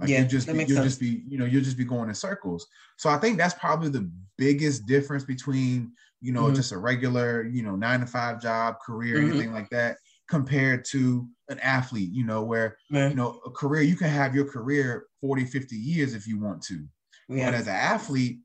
like 0.00 0.10
Yeah, 0.10 0.20
you 0.20 0.26
just 0.26 0.50
be, 0.50 0.58
you'll 0.58 0.66
sense. 0.68 0.86
just 0.86 1.00
be 1.00 1.24
you 1.28 1.38
know 1.38 1.44
you'll 1.44 1.62
just 1.64 1.76
be 1.78 1.84
going 1.84 2.08
in 2.08 2.14
circles 2.14 2.66
so 2.98 3.10
i 3.10 3.18
think 3.18 3.38
that's 3.38 3.54
probably 3.54 3.88
the 3.88 4.10
biggest 4.38 4.86
difference 4.86 5.24
between 5.24 5.92
you 6.20 6.32
know 6.32 6.50
Mhm. 6.50 6.56
just 6.56 6.72
a 6.72 6.78
regular 6.78 7.44
you 7.44 7.62
know 7.62 7.76
nine 7.76 8.00
to 8.00 8.06
five 8.06 8.40
job 8.40 8.76
career 8.84 9.20
Mhm. 9.20 9.30
anything 9.30 9.52
like 9.52 9.70
that 9.70 9.98
compared 10.28 10.84
to 10.84 11.28
an 11.48 11.58
athlete 11.60 12.10
you 12.12 12.24
know 12.24 12.42
where 12.42 12.76
you 13.08 13.14
know 13.16 13.40
a 13.46 13.50
career 13.50 13.82
you 13.82 13.96
can 13.96 14.08
have 14.08 14.34
your 14.34 14.46
career 14.48 15.06
40 15.20 15.44
50 15.44 15.76
years 15.76 16.14
if 16.14 16.26
you 16.26 16.38
want 16.40 16.62
to 16.62 16.86
Yeah. 17.28 17.46
but 17.46 17.54
as 17.54 17.66
an 17.66 17.74
athlete, 17.74 18.40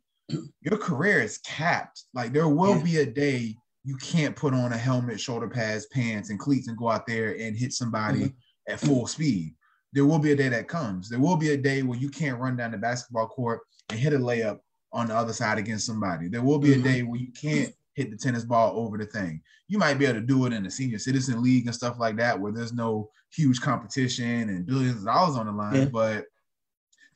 your 0.61 0.77
career 0.77 1.19
is 1.21 1.37
capped. 1.39 2.03
Like 2.13 2.33
there 2.33 2.47
will 2.47 2.77
Yeah. 2.77 2.83
be 2.83 2.97
a 2.97 3.05
day 3.05 3.55
you 3.83 3.95
can't 3.97 4.35
put 4.35 4.53
on 4.53 4.73
a 4.73 4.77
helmet, 4.77 5.19
shoulder 5.19 5.47
pads, 5.47 5.85
pants, 5.87 6.29
and 6.29 6.39
cleats 6.39 6.67
and 6.67 6.77
go 6.77 6.89
out 6.89 7.07
there 7.07 7.35
and 7.39 7.55
hit 7.57 7.73
somebody 7.73 8.19
Mm-hmm. 8.19 8.73
at 8.73 8.79
full 8.79 9.07
speed. 9.07 9.55
There 9.93 10.05
will 10.05 10.19
be 10.19 10.31
a 10.31 10.35
day 10.35 10.49
that 10.49 10.67
comes. 10.67 11.09
There 11.09 11.19
will 11.19 11.37
be 11.37 11.51
a 11.51 11.57
day 11.57 11.81
where 11.81 11.97
you 11.97 12.09
can't 12.09 12.39
run 12.39 12.55
down 12.57 12.71
the 12.71 12.77
basketball 12.77 13.27
court 13.27 13.61
and 13.89 13.99
hit 13.99 14.13
a 14.13 14.17
layup 14.19 14.59
on 14.91 15.07
the 15.07 15.15
other 15.15 15.33
side 15.33 15.57
against 15.57 15.85
somebody. 15.85 16.27
There 16.27 16.43
will 16.43 16.59
be 16.59 16.69
Mhm. 16.69 16.79
a 16.79 16.83
day 16.83 17.03
where 17.03 17.19
you 17.19 17.31
can't 17.31 17.73
hit 17.93 18.11
the 18.11 18.17
tennis 18.17 18.45
ball 18.45 18.77
over 18.77 18.97
the 18.97 19.05
thing. 19.05 19.41
You 19.67 19.77
might 19.77 19.95
be 19.95 20.05
able 20.05 20.19
to 20.19 20.25
do 20.25 20.45
it 20.45 20.53
in 20.53 20.63
the 20.63 20.69
senior 20.71 20.99
citizen 20.99 21.41
league 21.41 21.65
and 21.65 21.75
stuff 21.75 21.99
like 21.99 22.17
that, 22.17 22.39
where 22.39 22.51
there's 22.51 22.73
no 22.73 23.09
huge 23.31 23.61
competition 23.61 24.49
and 24.49 24.65
billions 24.65 24.97
of 24.99 25.05
dollars 25.05 25.35
on 25.37 25.47
the 25.47 25.51
line. 25.51 25.75
Yeah. 25.75 25.85
But 25.85 26.25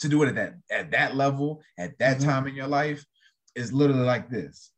to 0.03 0.09
do 0.09 0.21
it 0.23 0.27
at 0.29 0.35
that 0.35 0.53
at 0.69 0.91
that 0.91 1.15
level 1.15 1.61
at 1.79 1.97
that 1.97 2.17
Mhm. 2.17 2.23
time 2.25 2.47
in 2.47 2.55
your 2.55 2.67
life 2.67 3.03
is 3.55 3.73
literally 3.73 4.03
like 4.03 4.29
this 4.29 4.71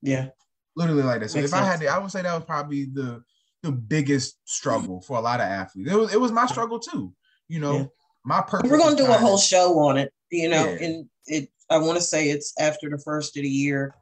Yeah. 0.00 0.28
literally 0.76 1.02
like 1.02 1.20
that 1.20 1.30
so 1.30 1.38
Makes 1.38 1.52
if 1.52 1.58
i 1.58 1.64
had 1.64 1.80
to 1.80 1.88
i 1.88 1.98
would 1.98 2.10
say 2.10 2.22
that 2.22 2.34
was 2.34 2.44
probably 2.44 2.84
the 2.86 3.22
the 3.62 3.72
biggest 3.72 4.38
struggle 4.44 5.00
for 5.02 5.18
a 5.18 5.20
lot 5.20 5.40
of 5.40 5.46
athletes 5.46 5.90
it 5.90 5.96
was 5.96 6.12
it 6.14 6.20
was 6.20 6.32
my 6.32 6.46
struggle 6.46 6.78
too 6.78 7.12
you 7.48 7.58
know 7.60 7.76
Yeah. 7.78 7.84
my 8.24 8.40
purpose 8.40 8.70
We're 8.70 8.78
gonna 8.78 8.96
do 8.96 9.06
a 9.06 9.18
whole 9.18 9.38
show 9.38 9.78
on 9.80 9.96
it, 9.98 10.12
you 10.30 10.48
know, 10.48 10.64
Yeah. 10.70 10.84
and 10.86 11.10
it, 11.26 11.50
I 11.68 11.78
want 11.78 11.96
to 11.98 12.04
say 12.04 12.28
it's 12.30 12.52
after 12.58 12.88
the 12.90 12.98
first 12.98 13.36
of 13.36 13.42
the 13.42 13.48
year 13.48 13.94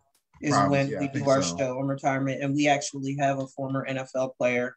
is 0.42 0.52
Probably, 0.52 0.70
when 0.78 0.88
yeah, 0.90 1.00
we 1.00 1.08
do 1.08 1.28
our 1.28 1.42
so. 1.42 1.56
show 1.56 1.78
on 1.78 1.86
retirement. 1.86 2.42
And 2.42 2.54
we 2.54 2.66
actually 2.68 3.16
have 3.16 3.38
a 3.38 3.46
former 3.48 3.86
NFL 3.88 4.30
player 4.36 4.76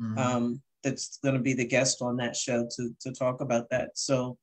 Mhm. 0.00 0.18
um, 0.18 0.62
that's 0.82 1.18
going 1.22 1.34
to 1.36 1.40
be 1.40 1.54
the 1.54 1.64
guest 1.64 2.02
on 2.02 2.16
that 2.18 2.34
show 2.36 2.66
to, 2.76 2.94
to 3.00 3.12
talk 3.12 3.40
about 3.40 3.70
that. 3.70 3.90
So 3.96 4.36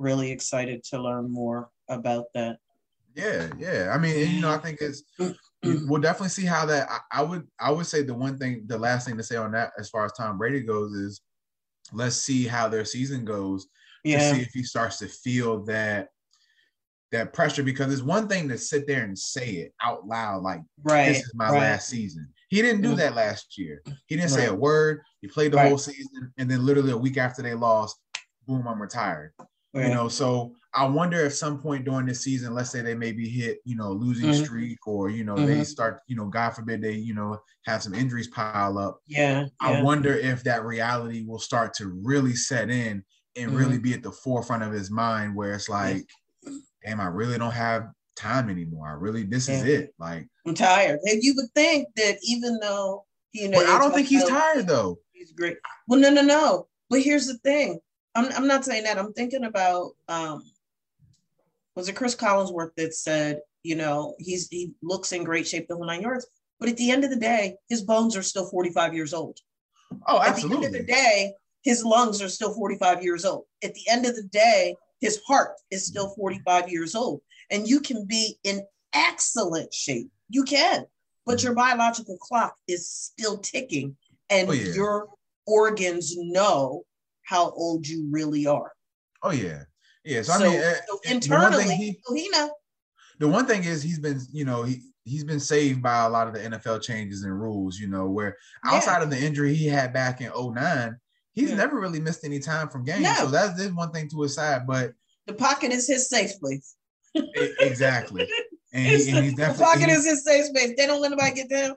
really 0.00 0.30
excited 0.30 0.82
to 0.84 0.98
learn 1.00 1.30
more 1.30 1.68
about 1.88 2.24
that. 2.34 2.58
yeah 3.14 3.48
yeah 3.58 3.92
i 3.94 3.98
mean 3.98 4.34
you 4.34 4.40
know 4.40 4.50
i 4.50 4.56
think 4.58 4.78
it's 4.80 5.02
we'll 5.62 6.00
definitely 6.00 6.28
see 6.28 6.46
how 6.46 6.64
that 6.64 6.88
I, 6.90 7.20
I 7.20 7.22
would 7.22 7.46
i 7.60 7.70
would 7.70 7.86
say 7.86 8.02
the 8.02 8.14
one 8.14 8.38
thing 8.38 8.62
the 8.66 8.78
last 8.78 9.06
thing 9.06 9.16
to 9.18 9.22
say 9.22 9.36
on 9.36 9.52
that 9.52 9.72
as 9.78 9.90
far 9.90 10.04
as 10.04 10.12
tom 10.12 10.38
brady 10.38 10.60
goes 10.60 10.92
is 10.92 11.20
let's 11.92 12.16
see 12.16 12.46
how 12.46 12.68
their 12.68 12.84
season 12.84 13.24
goes 13.24 13.66
to 14.06 14.20
see 14.20 14.40
if 14.40 14.50
he 14.54 14.62
starts 14.62 14.98
to 15.00 15.06
feel 15.08 15.64
that 15.64 16.08
that 17.12 17.32
pressure 17.32 17.64
because 17.64 17.92
it's 17.92 18.02
one 18.02 18.28
thing 18.28 18.48
to 18.48 18.56
sit 18.56 18.86
there 18.86 19.02
and 19.02 19.18
say 19.18 19.48
it 19.56 19.74
out 19.82 20.06
loud 20.06 20.42
like 20.42 20.60
Right. 20.82 21.06
this 21.06 21.18
is 21.18 21.32
my 21.34 21.50
right. 21.50 21.58
last 21.58 21.88
season. 21.88 22.28
He 22.48 22.62
didn't 22.62 22.82
do 22.82 22.94
that 22.94 23.14
last 23.16 23.58
year. 23.58 23.82
He 24.06 24.16
didn't 24.16 24.30
say 24.30 24.46
a 24.46 24.54
word. 24.54 25.00
He 25.20 25.26
played 25.28 25.52
the 25.52 25.56
Right. 25.58 25.68
whole 25.68 25.76
season 25.78 26.32
and 26.38 26.48
then 26.50 26.64
literally 26.64 26.92
a 26.92 26.96
week 26.96 27.16
after 27.18 27.42
they 27.42 27.54
lost, 27.54 27.96
boom, 28.46 28.66
I'm 28.66 28.80
retired. 28.80 29.32
Yeah. 29.72 29.88
You 29.88 29.94
know, 29.94 30.08
so 30.08 30.54
I 30.74 30.86
wonder 30.86 31.20
if 31.24 31.34
some 31.34 31.60
point 31.60 31.84
during 31.84 32.06
this 32.06 32.22
season, 32.22 32.54
let's 32.54 32.70
say 32.70 32.80
they 32.80 32.94
maybe 32.94 33.28
hit, 33.28 33.58
you 33.64 33.76
know, 33.76 33.92
losing 33.92 34.30
Mhm. 34.30 34.44
streak 34.44 34.86
or 34.86 35.10
you 35.10 35.24
know, 35.24 35.36
they 35.36 35.58
Mhm. 35.58 35.66
start, 35.66 36.00
you 36.06 36.16
know, 36.16 36.26
God 36.26 36.50
forbid 36.50 36.80
they, 36.82 36.94
you 36.94 37.14
know, 37.14 37.38
have 37.66 37.82
some 37.82 37.94
injuries 37.94 38.28
pile 38.28 38.78
up. 38.78 39.00
yeah. 39.06 39.46
I 39.60 39.72
yeah. 39.72 39.82
wonder 39.82 40.12
if 40.14 40.42
that 40.44 40.64
reality 40.64 41.24
will 41.24 41.38
start 41.38 41.74
to 41.74 41.86
really 42.02 42.34
set 42.34 42.70
in 42.70 43.04
and 43.36 43.54
really 43.54 43.74
Mm-hmm. 43.74 43.82
be 43.82 43.92
at 43.94 44.02
the 44.02 44.12
forefront 44.12 44.62
of 44.62 44.72
his 44.72 44.90
mind 44.90 45.34
where 45.36 45.54
it's 45.54 45.68
like, 45.68 46.04
damn, 46.84 47.00
I 47.00 47.06
really 47.06 47.38
don't 47.38 47.52
have 47.52 47.90
time 48.16 48.48
anymore. 48.50 48.88
I 48.88 48.92
really, 48.92 49.22
this 49.24 49.48
is 49.48 49.62
it. 49.62 49.94
Like, 49.98 50.28
I'm 50.46 50.54
tired. 50.54 50.98
And 51.04 51.22
you 51.22 51.34
would 51.36 51.52
think 51.54 51.88
that 51.96 52.18
even 52.22 52.58
though, 52.60 53.04
you 53.32 53.48
know, 53.48 53.58
but 53.58 53.68
I 53.68 53.78
don't 53.78 53.92
think 53.94 54.08
he's 54.08 54.24
tired 54.24 54.66
though. 54.66 54.98
He's 55.12 55.32
great. 55.32 55.58
Well, 55.86 56.00
no, 56.00 56.10
no, 56.10 56.22
no. 56.22 56.68
But 56.88 57.02
here's 57.02 57.26
the 57.28 57.38
thing. 57.38 57.78
I'm, 58.14 58.32
I'm 58.32 58.46
not 58.46 58.64
saying 58.64 58.84
that. 58.84 58.98
I'm 58.98 59.12
thinking 59.12 59.44
about 59.44 59.92
um 60.08 60.42
was 61.76 61.88
it 61.88 61.96
Cris 61.96 62.16
Collinsworth 62.16 62.74
that 62.76 62.94
said, 62.94 63.40
you 63.62 63.76
know, 63.76 64.14
he's 64.18 64.48
he 64.48 64.72
looks 64.82 65.12
in 65.12 65.24
great 65.24 65.46
shape 65.46 65.68
the 65.68 65.76
whole 65.76 65.86
nine 65.86 66.02
yards. 66.02 66.26
But 66.58 66.68
at 66.68 66.76
the 66.76 66.90
end 66.90 67.04
of 67.04 67.10
the 67.10 67.16
day, 67.16 67.56
his 67.68 67.82
bones 67.82 68.16
are 68.16 68.22
still 68.22 68.46
45 68.50 68.92
years 68.94 69.14
old. 69.14 69.38
Oh, 70.06 70.20
absolutely. 70.20 70.56
At 70.56 70.60
the 70.60 70.66
end 70.66 70.74
of 70.76 70.86
the 70.86 70.92
day, 70.92 71.34
his 71.62 71.84
lungs 71.84 72.20
are 72.20 72.28
still 72.28 72.52
45 72.52 73.02
years 73.02 73.24
old. 73.24 73.44
At 73.64 73.74
the 73.74 73.88
end 73.88 74.04
of 74.04 74.14
the 74.14 74.24
day, 74.24 74.74
his 75.00 75.20
heart 75.26 75.52
is 75.70 75.86
still 75.86 76.10
45 76.16 76.68
years 76.68 76.94
old. 76.94 77.22
And 77.50 77.66
you 77.66 77.80
can 77.80 78.04
be 78.04 78.38
in 78.44 78.60
excellent 78.92 79.72
shape. 79.72 80.10
You 80.28 80.44
can, 80.44 80.84
but 81.24 81.38
Mhm. 81.38 81.44
your 81.44 81.54
biological 81.54 82.18
clock 82.18 82.56
is 82.68 82.88
still 82.88 83.38
ticking 83.38 83.96
and 84.28 84.48
Oh, 84.48 84.52
yeah. 84.52 84.72
your 84.74 85.08
organs 85.46 86.14
know 86.16 86.84
how 87.24 87.50
old 87.50 87.86
you 87.86 88.06
really 88.10 88.46
are. 88.46 88.72
Oh 89.22 89.30
yeah, 89.32 89.62
yeah. 90.04 90.22
So, 90.22 90.32
So, 90.38 90.44
I 90.44 90.48
mean, 90.48 90.60
uh, 90.60 90.74
so 90.88 91.00
internally, 91.10 91.74
he, 91.76 92.00
so 92.04 92.14
he 92.14 92.28
know. 92.30 92.50
the 93.18 93.28
one 93.28 93.46
thing 93.46 93.64
is 93.64 93.82
he's 93.82 93.98
been, 93.98 94.20
you 94.32 94.44
know, 94.44 94.62
he 94.62 94.82
he's 95.04 95.24
been 95.24 95.40
saved 95.40 95.82
by 95.82 96.04
a 96.04 96.08
lot 96.08 96.26
of 96.28 96.34
the 96.34 96.40
NFL 96.40 96.82
changes 96.82 97.22
and 97.24 97.38
rules. 97.40 97.78
You 97.78 97.88
know, 97.88 98.06
where 98.08 98.36
Yeah. 98.64 98.72
outside 98.76 99.02
of 99.02 99.10
the 99.10 99.18
injury 99.18 99.54
he 99.54 99.66
had 99.66 99.92
back 99.92 100.20
in 100.20 100.30
09, 100.34 100.96
he's 101.32 101.50
Yeah. 101.50 101.56
never 101.56 101.78
really 101.80 102.00
missed 102.00 102.24
any 102.24 102.38
time 102.38 102.68
from 102.68 102.84
games. 102.84 103.02
No. 103.02 103.14
So 103.14 103.26
that's 103.26 103.56
this 103.56 103.72
one 103.72 103.92
thing 103.92 104.08
to 104.10 104.22
his 104.22 104.34
side, 104.34 104.66
but 104.66 104.92
The 105.26 105.34
pocket 105.34 105.70
is 105.72 105.86
his 105.86 106.08
safe 106.08 106.38
place. 106.40 106.74
exactly. 107.60 108.28
And, 108.72 108.86
he, 108.86 109.10
and 109.10 109.24
he's 109.24 109.34
the 109.34 109.52
pocket 109.58 109.86
he- 109.86 109.90
is 109.90 110.04
his 110.06 110.24
safe 110.24 110.44
space. 110.44 110.74
They 110.76 110.86
don't 110.86 111.00
let 111.00 111.10
nobody 111.10 111.34
get 111.34 111.50
down. 111.50 111.74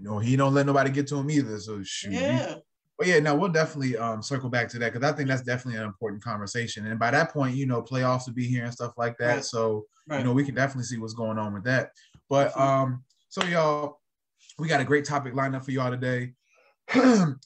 no, 0.00 0.20
he 0.20 0.36
don't 0.36 0.54
let 0.54 0.64
nobody 0.64 0.90
get 0.90 1.08
to 1.08 1.16
him 1.16 1.28
either. 1.28 1.58
So 1.58 1.82
shoot. 1.82 2.12
Yeah. 2.12 2.54
But 3.02 3.08
yeah, 3.08 3.18
no, 3.18 3.34
we'll 3.34 3.50
definitely 3.50 3.96
um 3.96 4.22
circle 4.22 4.48
back 4.48 4.68
to 4.68 4.78
that 4.78 4.92
because 4.92 5.10
I 5.10 5.12
think 5.12 5.28
that's 5.28 5.42
definitely 5.42 5.80
an 5.80 5.86
important 5.86 6.22
conversation. 6.22 6.86
And 6.86 7.00
by 7.00 7.10
that 7.10 7.32
point, 7.32 7.56
you 7.56 7.66
know, 7.66 7.82
playoffs 7.82 8.28
will 8.28 8.34
be 8.34 8.46
here 8.46 8.62
and 8.62 8.72
stuff 8.72 8.92
like 8.96 9.18
that. 9.18 9.26
Right. 9.26 9.44
So 9.44 9.86
Right. 10.06 10.18
you 10.18 10.24
know, 10.24 10.32
we 10.32 10.44
can 10.44 10.54
definitely 10.54 10.84
see 10.84 10.98
what's 10.98 11.12
going 11.12 11.36
on 11.36 11.52
with 11.52 11.64
that. 11.64 11.90
But 12.28 12.56
um, 12.56 13.02
so 13.28 13.42
y'all, 13.42 13.98
we 14.56 14.68
got 14.68 14.80
a 14.80 14.84
great 14.84 15.04
topic 15.04 15.34
lined 15.34 15.56
up 15.56 15.64
for 15.64 15.72
y'all 15.72 15.90
today. 15.90 16.34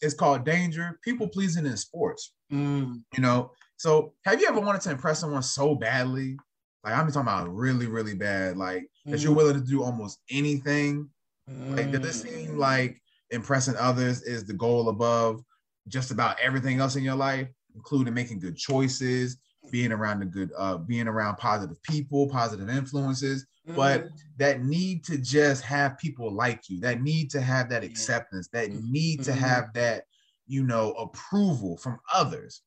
it's 0.02 0.12
called 0.12 0.44
danger, 0.44 1.00
people 1.02 1.26
pleasing 1.26 1.64
in 1.64 1.78
sports. 1.78 2.34
Mm. 2.52 3.02
You 3.16 3.22
know, 3.22 3.52
so 3.78 4.12
have 4.26 4.38
you 4.38 4.48
ever 4.48 4.60
wanted 4.60 4.82
to 4.82 4.90
impress 4.90 5.20
someone 5.20 5.42
so 5.42 5.74
badly? 5.74 6.36
Like 6.84 6.92
I'm 6.92 7.06
talking 7.06 7.22
about 7.22 7.48
really, 7.48 7.86
really 7.86 8.14
bad, 8.14 8.58
like 8.58 8.90
that 9.06 9.22
you're 9.22 9.32
Mhm. 9.32 9.36
willing 9.36 9.54
to 9.54 9.66
do 9.66 9.82
almost 9.82 10.18
anything 10.30 11.08
like, 11.48 11.90
does 11.92 12.22
Mm. 12.22 12.28
seem 12.28 12.58
like 12.58 13.00
impressing 13.30 13.76
others 13.76 14.22
is 14.22 14.44
the 14.44 14.54
goal 14.54 14.88
above 14.88 15.42
just 15.88 16.10
about 16.10 16.38
everything 16.40 16.80
else 16.80 16.96
in 16.96 17.04
your 17.04 17.14
life, 17.14 17.48
including 17.74 18.14
making 18.14 18.40
good 18.40 18.56
choices, 18.56 19.38
being 19.70 19.92
around 19.92 20.20
the 20.20 20.26
good, 20.26 20.50
uh, 20.56 20.78
being 20.78 21.08
around 21.08 21.36
positive 21.36 21.80
people, 21.82 22.28
positive 22.28 22.68
influences, 22.68 23.46
but 23.66 24.04
Mhm. 24.04 24.12
that 24.36 24.62
need 24.62 25.04
to 25.04 25.18
just 25.18 25.62
have 25.62 25.98
people 25.98 26.32
like 26.32 26.68
you, 26.68 26.80
that 26.80 27.02
need 27.02 27.30
to 27.30 27.40
have 27.40 27.68
that 27.70 27.84
acceptance, 27.84 28.48
that 28.48 28.70
need 28.72 29.22
to 29.24 29.32
Mhm. 29.32 29.38
have 29.38 29.72
that, 29.74 30.04
you 30.46 30.62
know, 30.64 30.92
approval 30.92 31.76
from 31.76 31.98
others 32.12 32.62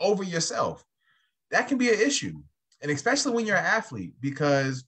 over 0.00 0.22
yourself. 0.22 0.84
That 1.50 1.68
can 1.68 1.78
be 1.78 1.88
an 1.88 2.00
issue. 2.00 2.42
And 2.82 2.90
especially 2.90 3.32
when 3.32 3.46
you're 3.46 3.56
an 3.56 3.64
athlete, 3.64 4.14
because 4.20 4.84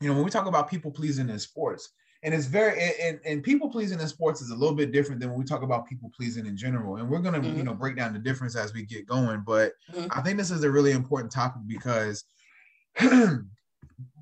you 0.00 0.08
know, 0.08 0.14
when 0.14 0.24
we 0.24 0.30
talk 0.30 0.46
about 0.46 0.68
people 0.68 0.90
pleasing 0.90 1.30
in 1.30 1.38
sports, 1.38 1.90
and 2.24 2.32
it's 2.32 2.46
very 2.46 2.94
and, 3.02 3.20
and 3.26 3.42
people 3.42 3.68
pleasing 3.68 4.00
in 4.00 4.08
sports 4.08 4.40
is 4.40 4.48
a 4.50 4.56
little 4.56 4.74
bit 4.74 4.92
different 4.92 5.20
than 5.20 5.28
when 5.28 5.38
we 5.38 5.44
talk 5.44 5.62
about 5.62 5.86
people 5.86 6.10
pleasing 6.16 6.46
in 6.46 6.56
general. 6.56 6.96
And 6.96 7.08
we're 7.08 7.18
gonna, 7.18 7.42
you 7.42 7.62
Mhm. 7.62 7.64
know, 7.66 7.74
break 7.74 7.96
down 7.96 8.14
the 8.14 8.18
difference 8.18 8.56
as 8.56 8.72
we 8.72 8.82
get 8.82 9.06
going. 9.06 9.42
But 9.46 9.74
Mhm. 9.92 10.08
I 10.10 10.22
think 10.22 10.38
this 10.38 10.50
is 10.50 10.64
a 10.64 10.70
really 10.70 10.92
important 10.92 11.30
topic 11.30 11.62
because 11.66 12.24
the 12.98 13.44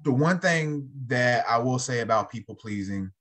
one 0.05 0.41
thing 0.41 0.91
that 1.07 1.47
I 1.49 1.59
will 1.59 1.79
say 1.79 2.01
about 2.01 2.31
people 2.31 2.57
pleasing 2.57 3.13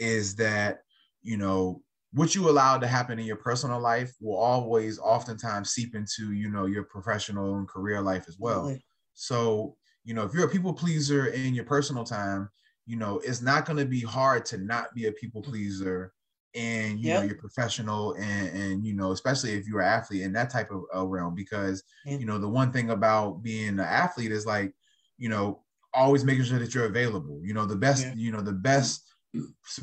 is 0.00 0.34
that, 0.36 0.82
you 1.22 1.36
know, 1.36 1.82
what 2.12 2.34
you 2.34 2.50
allow 2.50 2.78
to 2.78 2.88
happen 2.88 3.20
in 3.20 3.26
your 3.26 3.36
personal 3.36 3.78
life 3.78 4.12
will 4.20 4.36
always 4.36 4.98
oftentimes 4.98 5.70
seep 5.70 5.94
into 5.94 6.32
you 6.32 6.50
know 6.50 6.66
your 6.66 6.82
professional 6.82 7.58
and 7.58 7.68
career 7.68 8.00
life 8.00 8.24
as 8.26 8.36
well 8.36 8.62
really? 8.64 8.84
so 9.14 9.76
you 10.02 10.12
know 10.12 10.24
if 10.24 10.34
you're 10.34 10.46
a 10.46 10.50
people 10.50 10.72
pleaser 10.72 11.26
in 11.26 11.54
your 11.54 11.64
personal 11.64 12.02
time 12.02 12.50
you 12.86 12.96
know 12.96 13.20
it's 13.24 13.42
not 13.42 13.66
going 13.66 13.78
to 13.78 13.86
be 13.86 14.00
hard 14.00 14.44
to 14.46 14.58
not 14.58 14.94
be 14.94 15.06
a 15.06 15.12
people 15.12 15.42
pleaser 15.42 16.12
and 16.54 16.98
you 16.98 17.08
yep. 17.08 17.20
know 17.20 17.26
your 17.26 17.38
professional 17.38 18.14
and 18.14 18.48
and 18.48 18.84
you 18.84 18.94
know 18.94 19.12
especially 19.12 19.52
if 19.52 19.66
you're 19.66 19.80
an 19.80 19.86
athlete 19.86 20.22
in 20.22 20.32
that 20.32 20.50
type 20.50 20.70
of 20.70 20.82
uh, 20.94 21.06
realm 21.06 21.34
because 21.34 21.82
yeah. 22.04 22.18
you 22.18 22.26
know 22.26 22.38
the 22.38 22.48
one 22.48 22.72
thing 22.72 22.90
about 22.90 23.42
being 23.42 23.68
an 23.68 23.80
athlete 23.80 24.32
is 24.32 24.46
like 24.46 24.72
you 25.16 25.28
know 25.28 25.60
always 25.94 26.24
making 26.24 26.44
sure 26.44 26.58
that 26.58 26.74
you're 26.74 26.86
available 26.86 27.40
you 27.44 27.54
know 27.54 27.66
the 27.66 27.76
best 27.76 28.04
yeah. 28.04 28.14
you 28.16 28.32
know 28.32 28.40
the 28.40 28.52
best 28.52 29.10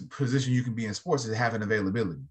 position 0.09 0.53
you 0.53 0.63
can 0.63 0.73
be 0.73 0.85
in 0.85 0.93
sports 0.93 1.25
is 1.25 1.35
having 1.35 1.61
availability. 1.61 2.21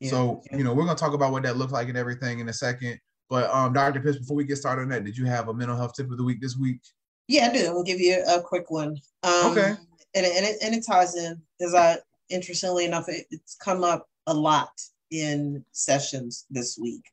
Yeah, 0.00 0.10
so, 0.10 0.42
you 0.50 0.64
know, 0.64 0.74
we're 0.74 0.84
gonna 0.84 0.96
talk 0.96 1.14
about 1.14 1.32
what 1.32 1.42
that 1.44 1.56
looks 1.56 1.72
like 1.72 1.88
and 1.88 1.96
everything 1.96 2.40
in 2.40 2.48
a 2.48 2.52
second. 2.52 2.98
But 3.30 3.48
um, 3.50 3.72
Dr. 3.72 4.00
Pitts, 4.00 4.18
before 4.18 4.36
we 4.36 4.44
get 4.44 4.56
started 4.56 4.82
on 4.82 4.88
that, 4.88 5.04
did 5.04 5.16
you 5.16 5.24
have 5.26 5.48
a 5.48 5.54
mental 5.54 5.76
health 5.76 5.94
tip 5.94 6.10
of 6.10 6.18
the 6.18 6.24
week 6.24 6.40
this 6.40 6.56
week? 6.56 6.80
Yeah, 7.28 7.46
I 7.46 7.52
do. 7.52 7.66
I'll 7.66 7.84
give 7.84 8.00
you 8.00 8.22
a 8.28 8.40
quick 8.42 8.70
one. 8.70 8.96
Um, 9.22 9.52
okay. 9.52 9.74
And, 10.14 10.26
and, 10.26 10.44
it, 10.44 10.58
and 10.62 10.74
it 10.74 10.84
ties 10.84 11.16
in 11.16 11.40
because 11.58 11.74
I, 11.74 11.98
interestingly 12.28 12.84
enough, 12.84 13.08
it, 13.08 13.26
it's 13.30 13.54
come 13.54 13.82
up 13.84 14.08
a 14.26 14.34
lot 14.34 14.70
in 15.10 15.64
sessions 15.72 16.46
this 16.50 16.78
week. 16.78 17.04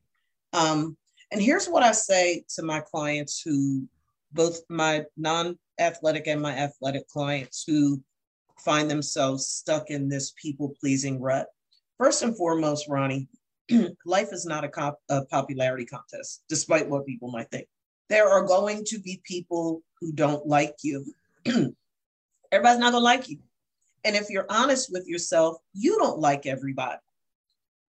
Um, 0.52 0.96
and 1.30 1.40
here's 1.40 1.68
what 1.68 1.82
I 1.82 1.92
say 1.92 2.44
to 2.56 2.62
my 2.62 2.80
clients 2.80 3.40
who, 3.40 3.86
both 4.32 4.60
my 4.68 5.04
non 5.16 5.58
athletic 5.78 6.26
and 6.26 6.40
my 6.40 6.52
athletic 6.52 7.08
clients 7.08 7.64
who 7.66 8.02
find 8.58 8.90
themselves 8.90 9.48
stuck 9.48 9.90
in 9.90 10.08
this 10.08 10.32
people 10.36 10.74
pleasing 10.80 11.20
rut. 11.20 11.46
First 11.98 12.22
and 12.22 12.36
foremost, 12.36 12.88
Ronnie, 12.88 13.28
life 14.04 14.28
is 14.32 14.46
not 14.46 14.64
a, 14.64 14.68
cop- 14.68 15.02
a 15.08 15.24
popularity 15.26 15.84
contest, 15.84 16.42
despite 16.48 16.88
what 16.88 17.06
people 17.06 17.30
might 17.30 17.50
think. 17.50 17.66
There 18.08 18.28
are 18.28 18.44
going 18.44 18.84
to 18.86 18.98
be 18.98 19.20
people 19.24 19.82
who 20.00 20.12
don't 20.12 20.46
like 20.46 20.76
you. 20.82 21.04
Everybody's 22.52 22.80
not 22.80 22.92
going 22.92 23.00
to 23.00 23.04
like 23.04 23.28
you. 23.28 23.38
And 24.04 24.16
if 24.16 24.30
you're 24.30 24.46
honest 24.48 24.90
with 24.92 25.06
yourself, 25.06 25.56
you 25.72 25.98
don't 25.98 26.18
like 26.18 26.46
everybody. 26.46 26.98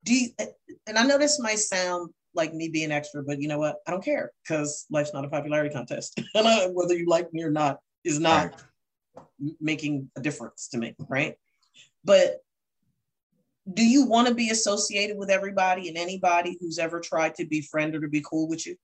Do 0.03 0.15
you, 0.15 0.29
eh, 0.39 0.47
and 0.87 0.97
I 0.97 1.03
know 1.03 1.17
this 1.17 1.39
might 1.39 1.59
sound 1.59 2.11
like 2.33 2.53
me 2.53 2.69
being 2.69 2.91
extra, 2.91 3.23
but 3.23 3.41
you 3.41 3.47
know 3.47 3.59
what? 3.59 3.77
I 3.87 3.91
don't 3.91 4.03
care 4.03 4.31
because 4.43 4.85
life's 4.89 5.13
not 5.13 5.25
a 5.25 5.29
popularity 5.29 5.73
contest. 5.73 6.19
Whether 6.33 6.95
you 6.95 7.05
like 7.07 7.31
me 7.33 7.43
or 7.43 7.51
not 7.51 7.79
is 8.03 8.19
not 8.19 8.51
right 8.51 8.61
making 9.59 10.09
a 10.15 10.21
difference 10.21 10.67
to 10.69 10.77
me, 10.77 10.95
right? 11.09 11.35
But 12.03 12.37
do 13.71 13.85
you 13.85 14.05
want 14.05 14.27
to 14.27 14.33
be 14.33 14.49
associated 14.49 15.17
with 15.17 15.29
everybody 15.29 15.87
and 15.87 15.97
anybody 15.97 16.57
who's 16.59 16.79
ever 16.79 16.99
tried 16.99 17.35
to 17.35 17.45
be 17.45 17.61
friend 17.61 17.95
or 17.95 18.01
to 18.01 18.07
be 18.07 18.23
cool 18.27 18.47
with 18.47 18.65
you? 18.65 18.75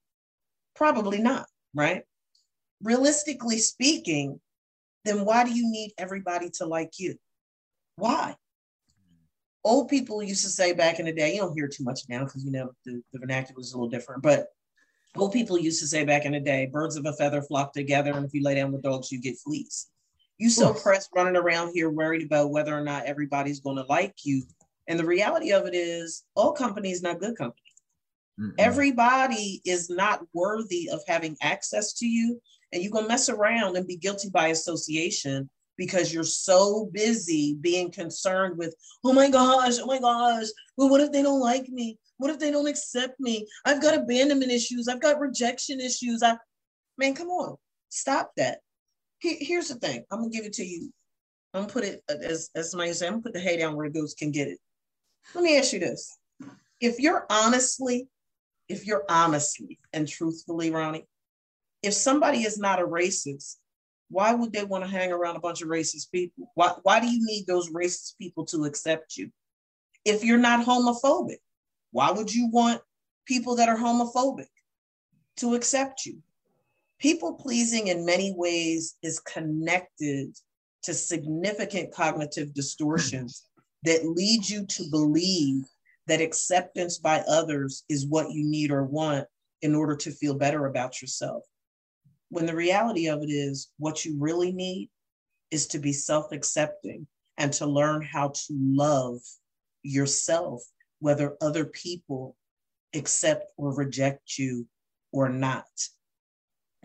Probably 0.76 1.20
not, 1.20 1.48
right? 1.74 2.04
Realistically 2.84 3.58
speaking, 3.58 4.40
then 5.08 5.26
why 5.26 5.44
do 5.44 5.52
you 5.52 5.70
need 5.70 5.94
everybody 5.98 6.50
to 6.56 6.66
like 6.66 6.94
you? 6.98 7.16
Why? 7.96 8.36
Old 9.64 9.90
people 9.90 10.22
used 10.22 10.44
to 10.44 10.50
say 10.50 10.74
back 10.74 11.00
in 11.00 11.06
the 11.06 11.12
day, 11.12 11.34
you 11.34 11.42
don't 11.42 11.54
hear 11.54 11.68
too 11.68 11.84
much 11.84 12.02
now 12.10 12.24
because 12.24 12.44
you 12.44 12.52
know 12.52 12.72
the, 12.86 13.02
the 13.12 13.20
vernacular 13.20 13.60
is 13.60 13.74
a 13.74 13.78
little 13.78 13.90
different, 13.90 14.24
but 14.24 14.48
old 15.16 15.34
people 15.34 15.58
used 15.58 15.82
to 15.82 15.88
say 15.88 16.06
back 16.06 16.26
in 16.26 16.32
the 16.34 16.40
day, 16.40 16.68
birds 16.68 16.96
of 16.96 17.06
a 17.06 17.14
feather 17.14 17.42
flock 17.42 17.74
together, 17.74 18.12
and 18.14 18.26
if 18.26 18.34
you 18.34 18.44
lay 18.44 18.56
down 18.56 18.72
with 18.72 18.84
dogs, 18.84 19.12
you 19.12 19.20
get 19.20 19.38
fleas. 19.38 19.88
You 20.38 20.50
so 20.50 20.74
pressed 20.74 21.10
running 21.16 21.36
around 21.36 21.72
here 21.74 21.90
worried 21.90 22.24
about 22.24 22.52
whether 22.52 22.78
or 22.78 22.84
not 22.84 23.06
everybody's 23.06 23.60
going 23.60 23.78
to 23.78 23.86
like 23.90 24.14
you. 24.24 24.44
And 24.88 25.00
the 25.00 25.06
reality 25.06 25.52
of 25.52 25.66
it 25.66 25.74
is, 25.74 26.24
all 26.36 26.54
companies 26.54 27.02
not 27.02 27.20
good 27.20 27.36
company. 27.36 27.62
Mm-mm. 28.40 28.54
Everybody 28.60 29.62
is 29.66 29.90
not 29.90 30.22
worthy 30.34 30.90
of 30.90 31.02
having 31.08 31.36
access 31.42 31.94
to 31.94 32.06
you, 32.06 32.40
and 32.72 32.82
you're 32.82 32.92
gonna 32.92 33.08
mess 33.08 33.30
around 33.30 33.78
and 33.78 33.88
be 33.88 33.98
guilty 33.98 34.30
by 34.30 34.48
association 34.48 35.50
because 35.78 36.14
you're 36.14 36.24
so 36.24 36.90
busy 36.92 37.56
being 37.62 37.92
concerned 37.92 38.58
with, 38.58 38.76
oh 39.04 39.14
my 39.14 39.30
gosh, 39.30 39.76
oh 39.80 39.86
my 39.86 40.00
gosh, 40.00 40.48
well, 40.76 40.90
what 40.90 41.02
if 41.02 41.12
they 41.12 41.22
don't 41.22 41.40
like 41.40 41.70
me? 41.70 41.98
What 42.18 42.32
if 42.32 42.40
they 42.40 42.50
don't 42.50 42.68
accept 42.68 43.20
me? 43.20 43.46
I've 43.64 43.82
got 43.82 43.94
abandonment 43.94 44.52
issues. 44.52 44.88
I've 44.88 45.02
got 45.02 45.20
rejection 45.20 45.80
issues. 45.80 46.24
I, 46.24 46.36
man, 46.98 47.14
come 47.14 47.28
on, 47.28 47.58
stop 47.90 48.32
that 48.38 48.60
here's 49.20 49.70
the 49.70 49.76
thing. 49.76 50.04
I'm 50.12 50.20
gonna 50.20 50.30
give 50.30 50.46
it 50.46 50.54
to 50.54 50.66
you. 50.66 50.92
I'm 51.54 51.62
gonna 51.62 51.74
put 51.74 51.84
it 51.84 52.04
uh, 52.10 52.16
as 52.24 52.50
as 52.56 52.72
somebody 52.72 52.94
say. 52.94 53.08
I'm 53.08 53.14
gonna 53.14 53.24
put 53.24 53.34
the 53.34 53.40
hay 53.40 53.58
down 53.58 53.76
where 53.76 53.90
the 53.90 54.00
goats 54.00 54.14
can 54.14 54.32
get 54.32 54.48
it. 54.48 54.60
Let 55.34 55.44
me 55.44 55.58
ask 55.58 55.74
you 55.74 55.80
this: 55.80 56.18
If 56.80 57.00
you're 57.00 57.26
honestly, 57.30 58.08
if 58.70 58.86
you're 58.86 59.06
honestly 59.10 59.80
and 59.94 60.08
truthfully, 60.08 60.72
Ronnie, 60.72 61.06
if 61.88 61.94
somebody 61.94 62.44
is 62.44 62.58
not 62.58 62.82
a 62.82 62.86
racist, 62.86 63.56
why 64.10 64.34
would 64.34 64.52
they 64.52 64.66
want 64.66 64.84
to 64.84 64.90
hang 64.90 65.14
around 65.14 65.38
a 65.38 65.40
bunch 65.40 65.62
of 65.62 65.70
racist 65.70 66.12
people? 66.12 66.52
Why 66.54 66.74
why 66.84 67.00
do 67.00 67.08
you 67.08 67.26
need 67.26 67.48
those 67.48 67.72
racist 67.72 68.18
people 68.18 68.46
to 68.48 68.66
accept 68.66 69.16
you? 69.16 69.32
If 70.04 70.24
you're 70.24 70.38
not 70.38 70.66
homophobic, 70.66 71.38
why 71.92 72.12
would 72.12 72.34
you 72.34 72.50
want 72.52 72.82
people 73.26 73.56
that 73.56 73.70
are 73.70 73.78
homophobic 73.78 74.50
to 75.38 75.56
accept 75.56 76.06
you? 76.06 76.22
People 77.00 77.36
pleasing 77.36 77.88
in 77.88 78.06
many 78.06 78.34
ways 78.36 78.96
is 79.02 79.22
connected 79.22 80.36
to 80.84 80.94
significant 80.94 81.94
cognitive 81.94 82.54
distortions 82.54 83.46
that 83.84 84.06
lead 84.06 84.48
you 84.50 84.66
to 84.66 84.84
believe 84.92 85.64
that 86.08 86.20
acceptance 86.20 86.98
by 86.98 87.20
others 87.30 87.86
is 87.88 88.08
what 88.08 88.32
you 88.32 88.44
need 88.46 88.72
or 88.72 88.84
want 88.84 89.26
in 89.62 89.74
order 89.74 89.96
to 89.96 90.12
feel 90.12 90.34
better 90.34 90.66
about 90.66 91.02
yourself. 91.02 91.44
When 92.30 92.46
the 92.46 92.56
reality 92.56 93.08
of 93.08 93.22
it 93.22 93.30
is, 93.30 93.70
what 93.78 94.04
you 94.04 94.18
really 94.20 94.52
need 94.52 94.90
is 95.52 95.68
to 95.68 95.80
be 95.80 95.94
self 95.94 96.32
accepting 96.32 97.08
and 97.38 97.54
to 97.54 97.66
learn 97.66 98.02
how 98.02 98.30
to 98.30 98.46
love 98.52 99.20
yourself, 99.84 100.62
whether 101.00 101.38
other 101.42 101.66
people 101.66 102.36
accept 102.94 103.52
or 103.58 103.74
reject 103.76 104.38
you 104.38 104.68
or 105.12 105.30
not. 105.30 105.66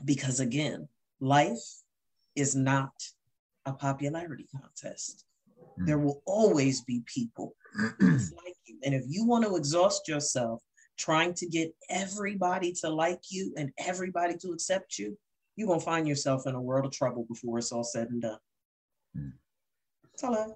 Because 0.05 0.41
again, 0.41 0.89
life 1.21 1.83
is 2.37 2.55
not 2.55 2.93
a 3.67 3.73
popularity 3.73 4.47
contest. 4.61 5.25
Mm. 5.79 5.87
There 5.87 5.99
will 5.99 6.23
always 6.27 6.83
be 6.83 7.03
people 7.07 7.55
who 7.75 7.91
like 8.01 8.57
you. 8.67 8.79
And 8.85 8.95
if 8.95 9.05
you 9.09 9.25
want 9.25 9.45
to 9.45 9.57
exhaust 9.57 10.09
yourself 10.09 10.63
trying 10.99 11.35
to 11.35 11.47
get 11.47 11.75
everybody 11.89 12.73
to 12.73 12.89
like 12.89 13.23
you 13.31 13.55
and 13.57 13.73
everybody 13.79 14.37
to 14.39 14.53
accept 14.53 14.99
you, 14.99 15.17
you're 15.57 15.69
going 15.69 15.81
to 15.81 15.85
find 15.85 16.09
yourself 16.09 16.47
in 16.47 16.55
a 16.55 16.61
world 16.61 16.87
of 16.87 16.93
trouble 16.93 17.27
before 17.29 17.59
it's 17.59 17.73
all 17.73 17.85
said 17.85 18.09
and 18.09 18.23
done. 18.23 18.39
Mm. 19.17 19.33
I. 20.25 20.47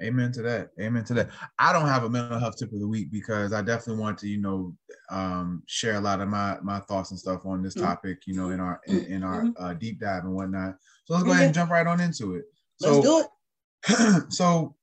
Amen 0.00 0.32
to 0.32 0.42
that. 0.42 0.70
Amen 0.80 1.04
to 1.04 1.14
that. 1.14 1.30
I 1.58 1.72
don't 1.72 1.86
have 1.86 2.04
a 2.04 2.10
mental 2.10 2.38
health 2.38 2.56
tip 2.58 2.72
of 2.72 2.80
the 2.80 2.88
week 2.88 3.12
because 3.12 3.52
I 3.52 3.62
definitely 3.62 4.00
want 4.00 4.18
to, 4.18 4.28
you 4.28 4.40
know, 4.40 4.74
um, 5.10 5.62
share 5.66 5.94
a 5.94 6.00
lot 6.00 6.20
of 6.20 6.28
my 6.28 6.58
my 6.62 6.80
thoughts 6.80 7.10
and 7.10 7.20
stuff 7.20 7.44
on 7.44 7.62
this 7.62 7.74
mm-hmm. 7.74 7.86
topic, 7.86 8.18
you 8.26 8.34
know, 8.34 8.50
in 8.50 8.58
our 8.58 8.80
in, 8.86 9.04
in 9.04 9.22
our 9.22 9.42
mm-hmm. 9.42 9.64
uh, 9.64 9.74
deep 9.74 10.00
dive 10.00 10.24
and 10.24 10.34
whatnot. 10.34 10.74
So 11.04 11.14
let's 11.14 11.24
go 11.24 11.32
ahead 11.32 11.46
and 11.46 11.54
jump 11.54 11.70
right 11.70 11.86
on 11.86 12.00
into 12.00 12.34
it. 12.34 12.44
So, 12.80 12.98
let's 12.98 13.06
do 13.06 13.20
it. 13.20 14.32
so, 14.32 14.74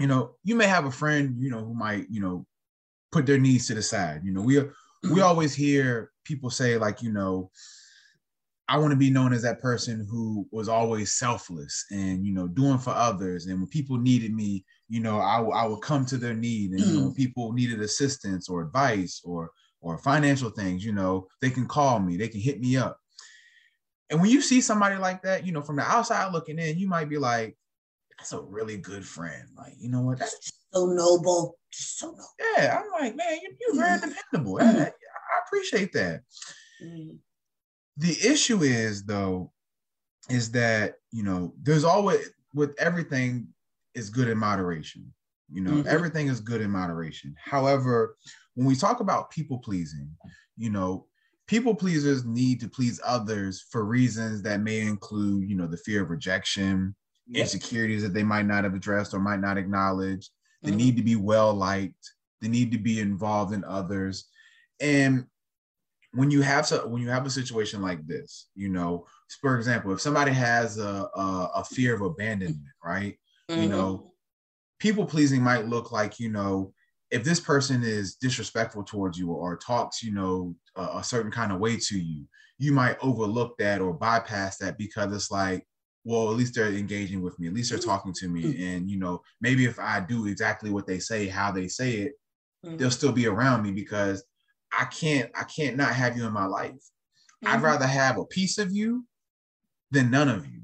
you 0.00 0.06
know, 0.06 0.32
you 0.42 0.56
may 0.56 0.66
have 0.66 0.86
a 0.86 0.90
friend, 0.90 1.36
you 1.38 1.50
know, 1.50 1.64
who 1.64 1.74
might, 1.74 2.06
you 2.10 2.20
know, 2.20 2.46
put 3.12 3.26
their 3.26 3.38
needs 3.38 3.68
to 3.68 3.74
the 3.74 3.82
side. 3.82 4.22
You 4.24 4.32
know, 4.32 4.40
we 4.40 4.58
we 4.58 4.64
mm-hmm. 4.64 5.22
always 5.22 5.54
hear 5.54 6.10
people 6.24 6.50
say 6.50 6.76
like, 6.76 7.02
you 7.02 7.12
know, 7.12 7.50
I 8.68 8.78
want 8.78 8.92
to 8.92 8.96
be 8.96 9.10
known 9.10 9.32
as 9.34 9.42
that 9.42 9.60
person 9.60 10.06
who 10.10 10.46
was 10.50 10.68
always 10.68 11.12
selfless 11.12 11.84
and 11.90 12.24
you 12.24 12.32
know 12.32 12.48
doing 12.48 12.78
for 12.78 12.90
others. 12.90 13.46
And 13.46 13.58
when 13.58 13.68
people 13.68 13.98
needed 13.98 14.34
me, 14.34 14.64
you 14.88 15.00
know, 15.00 15.18
I, 15.18 15.42
I 15.42 15.66
would 15.66 15.82
come 15.82 16.06
to 16.06 16.16
their 16.16 16.34
need. 16.34 16.70
And 16.70 16.80
you 16.80 17.00
know, 17.00 17.08
mm. 17.10 17.16
people 17.16 17.52
needed 17.52 17.80
assistance 17.80 18.48
or 18.48 18.62
advice 18.62 19.20
or 19.24 19.50
or 19.80 19.98
financial 19.98 20.48
things, 20.48 20.82
you 20.82 20.92
know, 20.92 21.28
they 21.42 21.50
can 21.50 21.66
call 21.66 22.00
me, 22.00 22.16
they 22.16 22.28
can 22.28 22.40
hit 22.40 22.58
me 22.58 22.76
up. 22.76 22.98
And 24.08 24.20
when 24.20 24.30
you 24.30 24.40
see 24.40 24.62
somebody 24.62 24.96
like 24.96 25.22
that, 25.22 25.44
you 25.44 25.52
know, 25.52 25.60
from 25.60 25.76
the 25.76 25.82
outside 25.82 26.32
looking 26.32 26.58
in, 26.58 26.78
you 26.78 26.88
might 26.88 27.10
be 27.10 27.18
like, 27.18 27.56
that's 28.16 28.32
a 28.32 28.40
really 28.40 28.78
good 28.78 29.04
friend. 29.04 29.46
Like, 29.56 29.74
you 29.78 29.90
know 29.90 30.00
what? 30.00 30.20
That's 30.20 30.52
so 30.72 30.86
noble. 30.86 31.58
so 31.70 32.06
noble. 32.12 32.24
Yeah. 32.56 32.80
I'm 32.80 32.90
like, 32.98 33.14
man, 33.14 33.38
you, 33.42 33.54
you're 33.60 33.76
very 33.76 33.98
mm. 33.98 34.08
dependable. 34.08 34.58
I, 34.60 34.84
I 34.86 34.90
appreciate 35.46 35.92
that. 35.92 36.22
Mm 36.82 37.18
the 37.96 38.16
issue 38.24 38.62
is 38.62 39.04
though 39.04 39.52
is 40.28 40.50
that 40.52 40.94
you 41.10 41.22
know 41.22 41.54
there's 41.62 41.84
always 41.84 42.30
with 42.54 42.74
everything 42.78 43.46
is 43.94 44.10
good 44.10 44.28
in 44.28 44.38
moderation 44.38 45.12
you 45.52 45.60
know 45.60 45.72
mm-hmm. 45.72 45.88
everything 45.88 46.28
is 46.28 46.40
good 46.40 46.60
in 46.60 46.70
moderation 46.70 47.34
however 47.42 48.16
when 48.54 48.66
we 48.66 48.74
talk 48.74 49.00
about 49.00 49.30
people 49.30 49.58
pleasing 49.58 50.10
you 50.56 50.70
know 50.70 51.06
people 51.46 51.74
pleasers 51.74 52.24
need 52.24 52.58
to 52.60 52.68
please 52.68 53.00
others 53.04 53.64
for 53.70 53.84
reasons 53.84 54.42
that 54.42 54.60
may 54.60 54.80
include 54.80 55.48
you 55.48 55.56
know 55.56 55.66
the 55.66 55.76
fear 55.76 56.02
of 56.02 56.10
rejection 56.10 56.94
insecurities 57.32 58.02
that 58.02 58.12
they 58.12 58.22
might 58.22 58.46
not 58.46 58.64
have 58.64 58.74
addressed 58.74 59.14
or 59.14 59.18
might 59.18 59.40
not 59.40 59.56
acknowledge 59.56 60.30
They 60.62 60.70
mm-hmm. 60.70 60.78
need 60.78 60.96
to 60.96 61.02
be 61.02 61.16
well 61.16 61.54
liked. 61.54 62.12
They 62.40 62.48
need 62.48 62.72
to 62.72 62.78
be 62.78 63.00
involved 63.00 63.54
in 63.54 63.64
others. 63.64 64.26
And 64.80 65.26
when 66.14 66.30
you 66.30 66.42
have 66.42 66.66
so 66.66 66.86
when 66.86 67.02
you 67.02 67.10
have 67.10 67.26
a 67.26 67.30
situation 67.30 67.82
like 67.82 68.06
this, 68.06 68.48
you 68.54 68.68
know, 68.68 69.06
for 69.40 69.56
example, 69.56 69.92
if 69.92 70.00
somebody 70.00 70.32
has 70.32 70.78
a 70.78 71.08
a, 71.14 71.50
a 71.56 71.64
fear 71.64 71.94
of 71.94 72.02
abandonment, 72.02 72.62
right? 72.82 73.16
Mm-hmm. 73.50 73.62
You 73.62 73.68
know, 73.68 74.12
people 74.78 75.04
pleasing 75.04 75.42
might 75.42 75.66
look 75.66 75.92
like 75.92 76.18
you 76.20 76.30
know 76.30 76.72
if 77.14 77.22
this 77.22 77.38
person 77.38 77.84
is 77.84 78.16
disrespectful 78.16 78.82
towards 78.82 79.16
you 79.16 79.30
or 79.30 79.56
talks, 79.56 80.02
you 80.02 80.12
know, 80.12 80.52
a, 80.74 80.98
a 80.98 81.04
certain 81.04 81.30
kind 81.30 81.52
of 81.52 81.60
way 81.60 81.76
to 81.76 81.96
you, 81.96 82.26
you 82.58 82.72
might 82.72 82.96
overlook 83.00 83.56
that 83.58 83.80
or 83.80 83.92
bypass 83.92 84.58
that 84.58 84.76
because 84.78 85.12
it's 85.14 85.30
like, 85.30 85.64
well, 86.04 86.28
at 86.28 86.36
least 86.36 86.56
they're 86.56 86.72
engaging 86.72 87.22
with 87.22 87.38
me. 87.38 87.46
At 87.46 87.54
least 87.54 87.70
they're 87.70 87.78
mm-hmm. 87.78 87.88
talking 87.88 88.12
to 88.14 88.28
me. 88.28 88.42
Mm-hmm. 88.42 88.62
And, 88.64 88.90
you 88.90 88.98
know, 88.98 89.22
maybe 89.40 89.64
if 89.64 89.78
I 89.78 90.00
do 90.00 90.26
exactly 90.26 90.70
what 90.70 90.88
they 90.88 90.98
say, 90.98 91.28
how 91.28 91.52
they 91.52 91.68
say 91.68 91.92
it, 91.92 92.12
mm-hmm. 92.66 92.78
they'll 92.78 92.90
still 92.90 93.12
be 93.12 93.28
around 93.28 93.62
me 93.62 93.70
because 93.70 94.24
I 94.78 94.84
can't, 94.86 95.30
I 95.34 95.44
can't 95.44 95.76
not 95.76 95.94
have 95.94 96.16
you 96.16 96.26
in 96.26 96.32
my 96.32 96.46
life. 96.46 96.72
Mm-hmm. 96.72 97.48
I'd 97.48 97.62
rather 97.62 97.86
have 97.86 98.18
a 98.18 98.24
piece 98.24 98.58
of 98.58 98.72
you 98.72 99.04
than 99.90 100.10
none 100.10 100.28
of 100.28 100.46
you. 100.46 100.60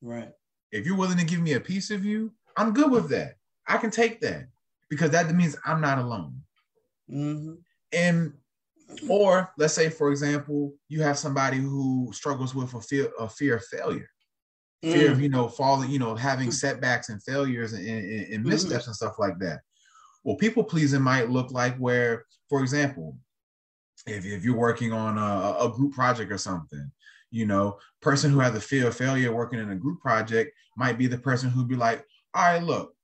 Right. 0.00 0.30
If 0.70 0.86
you're 0.86 0.96
willing 0.96 1.18
to 1.18 1.24
give 1.24 1.40
me 1.40 1.52
a 1.52 1.60
piece 1.60 1.90
of 1.90 2.04
you, 2.04 2.32
I'm 2.56 2.72
good 2.72 2.90
with 2.90 3.08
that. 3.10 3.34
I 3.66 3.76
can 3.78 3.90
take 3.90 4.20
that 4.20 4.46
because 4.90 5.10
that 5.10 5.32
means 5.34 5.56
I'm 5.64 5.80
not 5.80 5.98
alone. 5.98 6.40
Mm-hmm. 7.10 7.54
And 7.92 8.32
or 9.08 9.50
let's 9.56 9.74
say, 9.74 9.88
for 9.88 10.10
example, 10.10 10.74
you 10.88 11.02
have 11.02 11.18
somebody 11.18 11.58
who 11.58 12.10
struggles 12.12 12.54
with 12.54 12.74
a 12.74 12.80
fear, 12.80 13.10
a 13.18 13.28
fear 13.28 13.56
of 13.56 13.64
failure, 13.64 14.08
mm. 14.84 14.92
fear 14.92 15.12
of 15.12 15.18
mm. 15.18 15.22
you 15.22 15.28
know 15.28 15.48
falling, 15.48 15.90
you 15.90 15.98
know, 15.98 16.14
having 16.14 16.50
setbacks 16.50 17.08
and 17.08 17.22
failures 17.22 17.72
and, 17.72 17.86
and, 17.86 18.04
and 18.04 18.28
mm-hmm. 18.40 18.48
missteps 18.48 18.84
mm. 18.84 18.88
and 18.88 18.96
stuff 18.96 19.18
like 19.18 19.38
that. 19.38 19.60
Well, 20.24 20.36
people 20.36 20.64
pleasing 20.64 21.02
might 21.02 21.30
look 21.30 21.50
like 21.50 21.76
where, 21.78 22.24
for 22.48 22.60
example, 22.60 23.16
if, 24.06 24.24
if 24.24 24.44
you're 24.44 24.56
working 24.56 24.92
on 24.92 25.18
a, 25.18 25.64
a 25.64 25.72
group 25.74 25.92
project 25.94 26.32
or 26.32 26.38
something, 26.38 26.90
you 27.30 27.46
know, 27.46 27.78
person 28.00 28.30
who 28.30 28.40
has 28.40 28.54
a 28.54 28.60
fear 28.60 28.88
of 28.88 28.96
failure 28.96 29.32
working 29.32 29.58
in 29.58 29.70
a 29.70 29.76
group 29.76 30.00
project 30.00 30.52
might 30.76 30.98
be 30.98 31.06
the 31.06 31.18
person 31.18 31.50
who'd 31.50 31.68
be 31.68 31.76
like, 31.76 32.04
all 32.34 32.42
right, 32.42 32.62
look, 32.62 32.94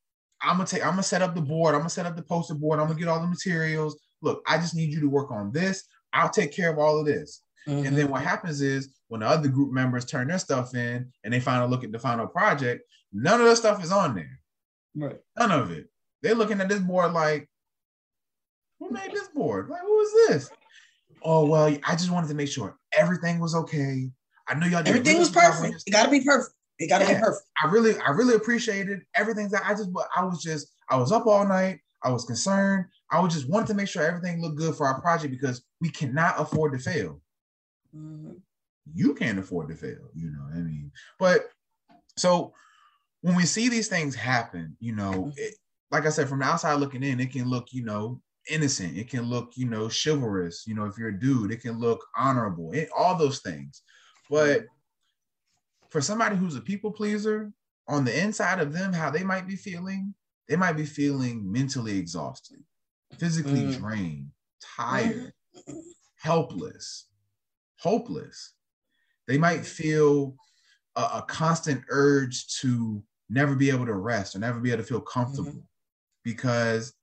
I'm 0.43 0.57
gonna 0.57 0.67
take, 0.67 0.85
I'm 0.85 0.93
gonna 0.93 1.03
set 1.03 1.23
up 1.23 1.35
the 1.35 1.41
board, 1.41 1.75
I'm 1.75 1.81
gonna 1.81 1.91
set 1.91 2.07
up 2.07 2.17
the 2.17 2.23
poster 2.23 2.55
board, 2.55 2.79
I'm 2.79 2.87
gonna 2.87 2.99
get 2.99 3.09
all 3.09 3.21
the 3.21 3.27
materials. 3.27 3.99
Look, 4.23 4.43
I 4.47 4.59
just 4.59 4.75
need 4.75 4.93
you 4.93 5.01
to 5.01 5.09
work 5.09 5.31
on 5.31 5.53
this. 5.53 5.85
I'll 6.13 6.29
take 6.29 6.53
care 6.53 6.71
of 6.71 6.79
all 6.79 6.99
of 6.99 7.07
this. 7.07 7.43
Mm-hmm. 7.69 7.87
And 7.87 7.97
then 7.97 8.09
what 8.09 8.23
happens 8.23 8.61
is 8.61 8.95
when 9.09 9.21
the 9.21 9.27
other 9.27 9.49
group 9.49 9.73
members 9.73 10.05
turn 10.05 10.29
their 10.29 10.39
stuff 10.39 10.75
in 10.75 11.11
and 11.25 11.33
they 11.33 11.41
finally 11.41 11.71
look 11.71 11.85
at 11.85 11.93
the 11.93 11.99
final 11.99 12.27
project, 12.27 12.83
none 13.13 13.41
of 13.41 13.47
the 13.47 13.57
stuff 13.57 13.83
is 13.83 13.93
on 13.93 14.15
there. 14.15 14.41
Right. 14.95 15.19
None 15.39 15.53
of 15.53 15.71
it. 15.71 15.87
They're 16.23 16.35
looking 16.35 16.61
at 16.61 16.69
this 16.69 16.81
board 16.81 17.13
like, 17.13 17.49
who 18.79 18.91
made 18.91 19.13
this 19.13 19.29
board? 19.29 19.69
Like, 19.69 19.83
who 19.83 20.01
is 20.01 20.13
this? 20.29 20.51
Oh 21.22 21.46
well, 21.46 21.76
I 21.87 21.92
just 21.92 22.11
wanted 22.11 22.28
to 22.28 22.35
make 22.35 22.48
sure 22.48 22.76
everything 22.96 23.40
was 23.40 23.54
okay. 23.54 24.11
I 24.48 24.54
know 24.54 24.66
y'all. 24.66 24.83
Everything 24.87 25.18
was 25.18 25.31
perfect. 25.31 25.85
It 25.87 25.90
got 25.90 26.04
to 26.04 26.11
be 26.11 26.22
perfect. 26.22 26.54
It 26.78 26.88
got 26.88 26.98
to 27.00 27.04
yeah, 27.04 27.14
be 27.14 27.20
perfect. 27.20 27.46
I 27.62 27.68
really, 27.68 27.98
I 27.98 28.11
really 28.11 28.35
appreciated 28.35 29.00
everything 29.14 29.48
that 29.50 29.62
I 29.64 29.72
just, 29.72 29.90
I 30.16 30.24
was 30.24 30.42
just, 30.42 30.72
I 30.88 30.96
was 30.96 31.12
up 31.12 31.26
all 31.26 31.46
night. 31.46 31.81
I 32.04 32.11
was 32.11 32.24
concerned. 32.24 32.85
I 33.11 33.20
was 33.20 33.35
just 33.35 33.48
wanted 33.48 33.66
to 33.68 33.74
make 33.74 33.88
sure 33.88 34.02
everything 34.02 34.40
looked 34.40 34.59
good 34.59 34.74
for 34.76 34.87
our 34.87 35.00
project 35.00 35.33
because 35.33 35.64
we 35.81 35.90
cannot 35.90 36.40
afford 36.40 36.72
to 36.72 36.78
fail. 36.78 37.20
Mm-hmm. 37.94 38.35
You 38.94 39.14
can't 39.14 39.38
afford 39.38 39.68
to 39.68 39.74
fail, 39.74 40.09
you 40.14 40.31
know. 40.31 40.46
I 40.54 40.59
mean, 40.59 40.92
but 41.18 41.50
so 42.16 42.52
when 43.22 43.35
we 43.35 43.44
see 43.44 43.68
these 43.68 43.88
things 43.88 44.14
happen, 44.14 44.76
you 44.78 44.94
know, 44.94 45.11
mm-hmm. 45.11 45.31
it, 45.37 45.54
like 45.90 46.07
I 46.07 46.11
said, 46.11 46.28
from 46.28 46.38
the 46.38 46.44
outside 46.44 46.74
looking 46.74 47.02
in, 47.02 47.18
it 47.18 47.33
can 47.33 47.48
look, 47.50 47.72
you 47.72 47.85
know, 47.85 48.20
innocent. 48.49 48.97
It 48.97 49.09
can 49.09 49.23
look, 49.23 49.53
you 49.57 49.67
know, 49.69 49.89
chivalrous. 49.89 50.65
You 50.67 50.75
know, 50.75 50.85
if 50.85 50.99
you're 50.99 51.09
a 51.09 51.21
dude, 51.21 51.53
it 51.53 51.61
can 51.61 51.79
look 51.79 52.05
honorable. 52.17 52.73
It, 52.73 52.89
all 52.97 53.17
those 53.17 53.41
things, 53.41 53.83
but 54.31 54.67
for 55.89 56.01
somebody 56.01 56.37
who's 56.37 56.57
a 56.57 56.61
people 56.61 56.93
pleaser, 56.93 57.53
on 57.89 58.05
the 58.05 58.23
inside 58.23 58.61
of 58.61 58.73
them, 58.73 58.93
how 58.93 59.11
they 59.11 59.25
might 59.25 59.49
be 59.49 59.57
feeling, 59.57 60.15
they 60.49 60.57
might 60.57 60.77
be 60.77 60.85
feeling 60.85 61.51
mentally 61.51 61.99
exhausted, 61.99 62.63
physically 63.19 63.63
mm. 63.63 63.79
drained, 63.79 64.29
tired, 64.77 65.33
mm. 65.69 65.81
helpless, 66.17 67.07
hopeless. 67.79 68.53
They 69.27 69.39
might 69.39 69.65
feel 69.65 70.37
a, 70.97 71.01
a, 71.01 71.25
constant 71.27 71.83
urge 71.89 72.47
to 72.61 73.03
never 73.31 73.55
be 73.55 73.71
able 73.71 73.87
to 73.87 73.95
rest 73.95 74.35
or 74.35 74.39
never 74.39 74.61
be 74.61 74.71
able 74.71 74.83
to 74.83 74.89
feel 74.89 75.01
comfortable 75.01 75.51
mm-hmm. 75.51 75.61
because 76.25 76.95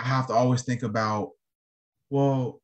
I 0.00 0.08
have 0.08 0.26
to 0.28 0.32
always 0.32 0.62
think 0.62 0.82
about, 0.82 1.30
well, 2.08 2.60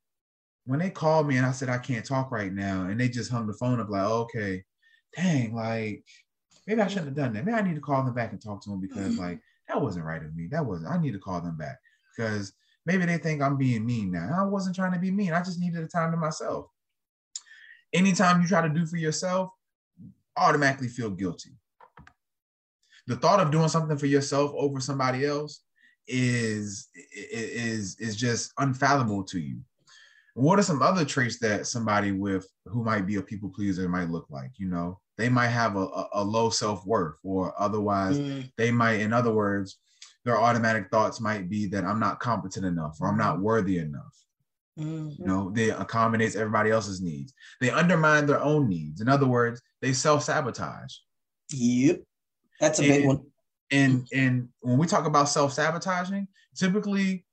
when 0.65 0.81
they 0.81 0.91
called 0.91 1.29
me 1.29 1.37
and 1.37 1.47
I 1.47 1.53
said 1.53 1.69
I 1.69 1.79
can't 1.79 2.05
talk 2.05 2.31
right 2.31 2.53
now, 2.53 2.87
and 2.87 2.99
they 2.99 3.09
just 3.09 3.31
hung 3.31 3.47
the 3.47 3.53
phone 3.53 3.79
up 3.79 3.91
like, 3.91 4.03
okay, 4.05 4.65
dang, 5.15 5.55
like 5.55 6.03
maybe 6.67 6.81
I 6.81 6.89
shouldn't 6.89 7.09
have 7.09 7.17
done 7.17 7.33
that. 7.35 7.45
Maybe 7.45 7.57
I 7.57 7.63
need 7.63 7.77
to 7.77 7.81
call 7.81 8.03
them 8.03 8.15
back 8.15 8.33
and 8.33 8.43
talk 8.43 8.63
to 8.65 8.71
them 8.71 8.81
because 8.81 9.13
mm-hmm. 9.13 9.23
like 9.23 9.41
that 9.69 9.81
wasn't 9.81 10.07
right 10.07 10.23
of 10.23 10.35
me. 10.35 10.49
That 10.51 10.65
wasn't. 10.65 10.91
I 10.91 10.99
need 10.99 11.13
to 11.13 11.19
call 11.19 11.41
them 11.41 11.57
back 11.57 11.77
because 12.17 12.53
maybe 12.87 13.05
they 13.05 13.19
think 13.19 13.43
I'm 13.43 13.57
being 13.57 13.85
mean 13.85 14.11
now. 14.11 14.37
I 14.41 14.45
wasn't 14.45 14.75
trying 14.75 14.93
to 14.93 14.99
be 14.99 15.11
mean. 15.11 15.33
I 15.33 15.43
just 15.43 15.61
needed 15.61 15.83
a 15.83 15.89
time 15.89 16.11
to 16.11 16.17
myself. 16.17 16.67
Anytime 17.93 18.43
you 18.43 18.49
try 18.49 18.67
to 18.67 18.75
do 18.75 18.87
for 18.87 18.97
yourself, 18.97 19.51
automatically 20.37 20.89
feel 20.89 21.11
guilty. 21.11 21.51
The 23.07 23.17
thought 23.17 23.41
of 23.41 23.53
doing 23.53 23.69
something 23.69 23.97
for 23.97 24.07
yourself 24.07 24.53
over 24.57 24.81
somebody 24.81 25.25
else 25.25 25.61
is 26.07 26.89
is 27.15 27.97
is 27.99 28.17
just 28.17 28.53
unfathomable 28.59 29.25
to 29.25 29.41
you. 29.41 29.61
What 30.35 30.59
are 30.59 30.63
some 30.63 30.83
other 30.83 31.05
traits 31.05 31.39
that 31.39 31.67
somebody 31.67 32.13
with 32.13 32.47
who 32.67 32.85
might 32.85 33.07
be 33.07 33.17
a 33.17 33.23
people 33.23 33.49
pleaser 33.49 33.89
might 33.89 34.11
look 34.11 34.27
like? 34.29 34.51
You 34.59 34.69
know, 34.69 35.01
they 35.17 35.29
might 35.29 35.49
have 35.49 35.77
a, 35.77 35.87
a, 35.87 36.09
a 36.15 36.25
low 36.25 36.51
self 36.51 36.85
worth, 36.87 37.17
or 37.23 37.55
otherwise, 37.59 38.19
mm. 38.19 38.51
they 38.57 38.71
might, 38.71 39.01
in 39.01 39.13
other 39.13 39.33
words, 39.33 39.79
their 40.25 40.39
automatic 40.39 40.91
thoughts 40.91 41.21
might 41.21 41.49
be 41.49 41.67
that 41.69 41.85
I'm 41.85 42.01
not 42.01 42.21
competent 42.21 42.67
enough 42.67 42.99
or 43.01 43.09
I'm 43.09 43.17
not 43.17 43.41
worthy 43.41 43.79
enough. 43.79 44.15
Mm-hmm. 44.79 45.23
You 45.23 45.27
know, 45.27 45.51
they 45.55 45.71
accommodates 45.71 46.37
everybody 46.37 46.71
else's 46.71 47.01
needs. 47.01 47.33
They 47.61 47.71
undermine 47.71 48.27
their 48.27 48.41
own 48.41 48.69
needs. 48.69 49.01
In 49.01 49.09
other 49.09 49.27
words, 49.27 49.63
they 49.81 49.93
self 49.95 50.23
sabotage. 50.23 50.95
Yep, 51.51 52.03
that's 52.61 52.81
a 52.81 52.83
and, 52.83 52.93
big 52.93 53.07
one. 53.07 53.23
And 53.71 54.07
and 54.13 54.49
when 54.61 54.79
we 54.79 54.87
talk 54.87 55.07
about 55.07 55.29
self 55.29 55.53
sabotaging, 55.53 56.29
typically, 56.55 57.25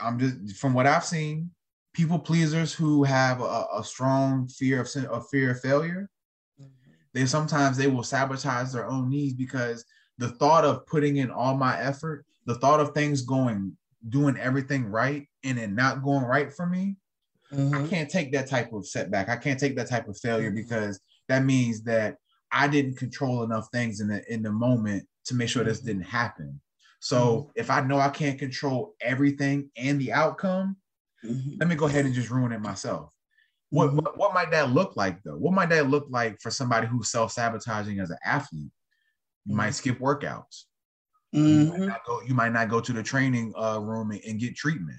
I'm 0.00 0.18
just 0.18 0.56
from 0.56 0.74
what 0.74 0.86
I've 0.86 1.04
seen, 1.04 1.50
people 1.94 2.18
pleasers 2.18 2.74
who 2.74 3.04
have 3.04 3.40
a, 3.40 3.66
a 3.76 3.82
strong 3.82 4.48
fear 4.48 4.80
of, 4.80 4.88
of 5.10 5.28
fear 5.30 5.52
of 5.52 5.60
failure, 5.60 6.10
mm-hmm. 6.60 6.92
they 7.14 7.26
sometimes 7.26 7.76
they 7.76 7.86
will 7.86 8.02
sabotage 8.02 8.72
their 8.72 8.88
own 8.88 9.08
needs 9.08 9.34
because 9.34 9.84
the 10.18 10.28
thought 10.28 10.64
of 10.64 10.86
putting 10.86 11.16
in 11.16 11.30
all 11.30 11.56
my 11.56 11.80
effort, 11.80 12.24
the 12.44 12.56
thought 12.56 12.80
of 12.80 12.92
things 12.92 13.22
going, 13.22 13.76
doing 14.10 14.36
everything 14.36 14.86
right 14.86 15.26
and 15.44 15.58
it 15.58 15.70
not 15.70 16.02
going 16.02 16.24
right 16.24 16.52
for 16.52 16.66
me, 16.66 16.96
mm-hmm. 17.52 17.74
I 17.74 17.88
can't 17.88 18.10
take 18.10 18.32
that 18.32 18.48
type 18.48 18.72
of 18.72 18.86
setback. 18.86 19.28
I 19.28 19.36
can't 19.36 19.58
take 19.58 19.76
that 19.76 19.88
type 19.88 20.08
of 20.08 20.18
failure 20.18 20.48
mm-hmm. 20.50 20.56
because 20.56 21.00
that 21.28 21.44
means 21.44 21.82
that 21.84 22.16
I 22.52 22.68
didn't 22.68 22.96
control 22.96 23.42
enough 23.42 23.68
things 23.72 24.00
in 24.00 24.08
the 24.08 24.22
in 24.32 24.42
the 24.42 24.52
moment 24.52 25.06
to 25.26 25.34
make 25.34 25.48
sure 25.48 25.64
this 25.64 25.78
mm-hmm. 25.78 25.88
didn't 25.88 26.06
happen. 26.06 26.60
So 27.00 27.16
mm-hmm. 27.16 27.50
if 27.56 27.70
I 27.70 27.80
know 27.80 27.98
I 27.98 28.08
can't 28.08 28.38
control 28.38 28.94
everything 29.00 29.70
and 29.76 30.00
the 30.00 30.12
outcome, 30.12 30.76
Mm-hmm. 31.24 31.56
Let 31.58 31.68
me 31.68 31.74
go 31.74 31.86
ahead 31.86 32.04
and 32.04 32.14
just 32.14 32.30
ruin 32.30 32.52
it 32.52 32.60
myself. 32.60 33.10
What, 33.70 33.88
mm-hmm. 33.88 33.96
what, 33.96 34.18
what 34.18 34.34
might 34.34 34.50
that 34.52 34.70
look 34.70 34.96
like 34.96 35.22
though? 35.22 35.36
What 35.36 35.52
might 35.52 35.68
that 35.70 35.90
look 35.90 36.06
like 36.10 36.40
for 36.40 36.50
somebody 36.50 36.86
who's 36.86 37.10
self 37.10 37.32
sabotaging 37.32 38.00
as 38.00 38.10
an 38.10 38.18
athlete? 38.24 38.70
You 39.44 39.50
mm-hmm. 39.50 39.56
might 39.56 39.74
skip 39.74 39.98
workouts. 39.98 40.64
You 41.32 41.42
might, 41.42 41.78
mm-hmm. 41.78 41.88
go, 42.06 42.22
you, 42.22 42.34
might 42.34 42.52
not 42.52 42.70
go, 42.70 42.80
to 42.80 42.92
the 42.92 43.02
training 43.02 43.52
uh, 43.58 43.78
room 43.80 44.12
and, 44.12 44.20
and, 44.26 44.40
get 44.40 44.56
treatment. 44.56 44.96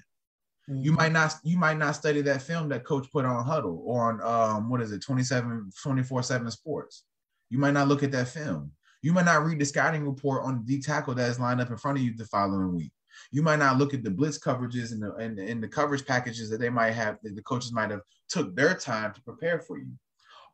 You 0.68 0.92
mm-hmm. 0.92 0.94
might 0.94 1.12
not 1.12 1.34
you 1.42 1.58
might 1.58 1.78
not 1.78 1.96
study 1.96 2.20
that 2.20 2.42
film 2.42 2.68
that 2.68 2.84
coach 2.84 3.10
put 3.10 3.24
on 3.24 3.44
Hudl 3.44 3.80
or 3.82 4.12
on 4.12 4.22
um, 4.22 4.70
what 4.70 4.80
is 4.80 4.92
it 4.92 5.02
27 5.02 5.72
24 5.82 6.22
7 6.22 6.50
sports. 6.52 7.04
You 7.50 7.58
might 7.58 7.74
not 7.74 7.88
look 7.88 8.02
at 8.02 8.12
that 8.12 8.28
film. 8.28 8.72
You 9.02 9.12
might 9.12 9.24
not 9.24 9.44
read 9.44 9.58
the 9.58 9.64
scouting 9.64 10.06
report 10.06 10.44
on 10.44 10.64
the 10.64 10.76
D 10.76 10.82
tackle 10.82 11.14
that 11.14 11.28
is 11.28 11.40
lined 11.40 11.60
up 11.60 11.70
in 11.70 11.76
front 11.76 11.98
of 11.98 12.04
you 12.04 12.16
the 12.16 12.24
following 12.26 12.74
week. 12.74 12.92
You 13.32 13.42
might 13.42 13.58
not 13.58 13.76
look 13.76 13.92
at 13.92 14.04
the 14.04 14.10
blitz 14.10 14.38
coverages 14.38 14.92
and 14.92 15.02
the 15.02 15.14
and, 15.16 15.38
and 15.38 15.62
the 15.62 15.68
coverage 15.68 16.06
packages 16.06 16.48
that 16.50 16.60
they 16.60 16.70
might 16.70 16.92
have 16.92 17.18
that 17.22 17.34
the 17.34 17.42
coaches 17.42 17.72
might 17.72 17.90
have 17.90 18.02
took 18.28 18.54
their 18.54 18.74
time 18.74 19.12
to 19.14 19.22
prepare 19.22 19.60
for 19.60 19.78
you. 19.78 19.92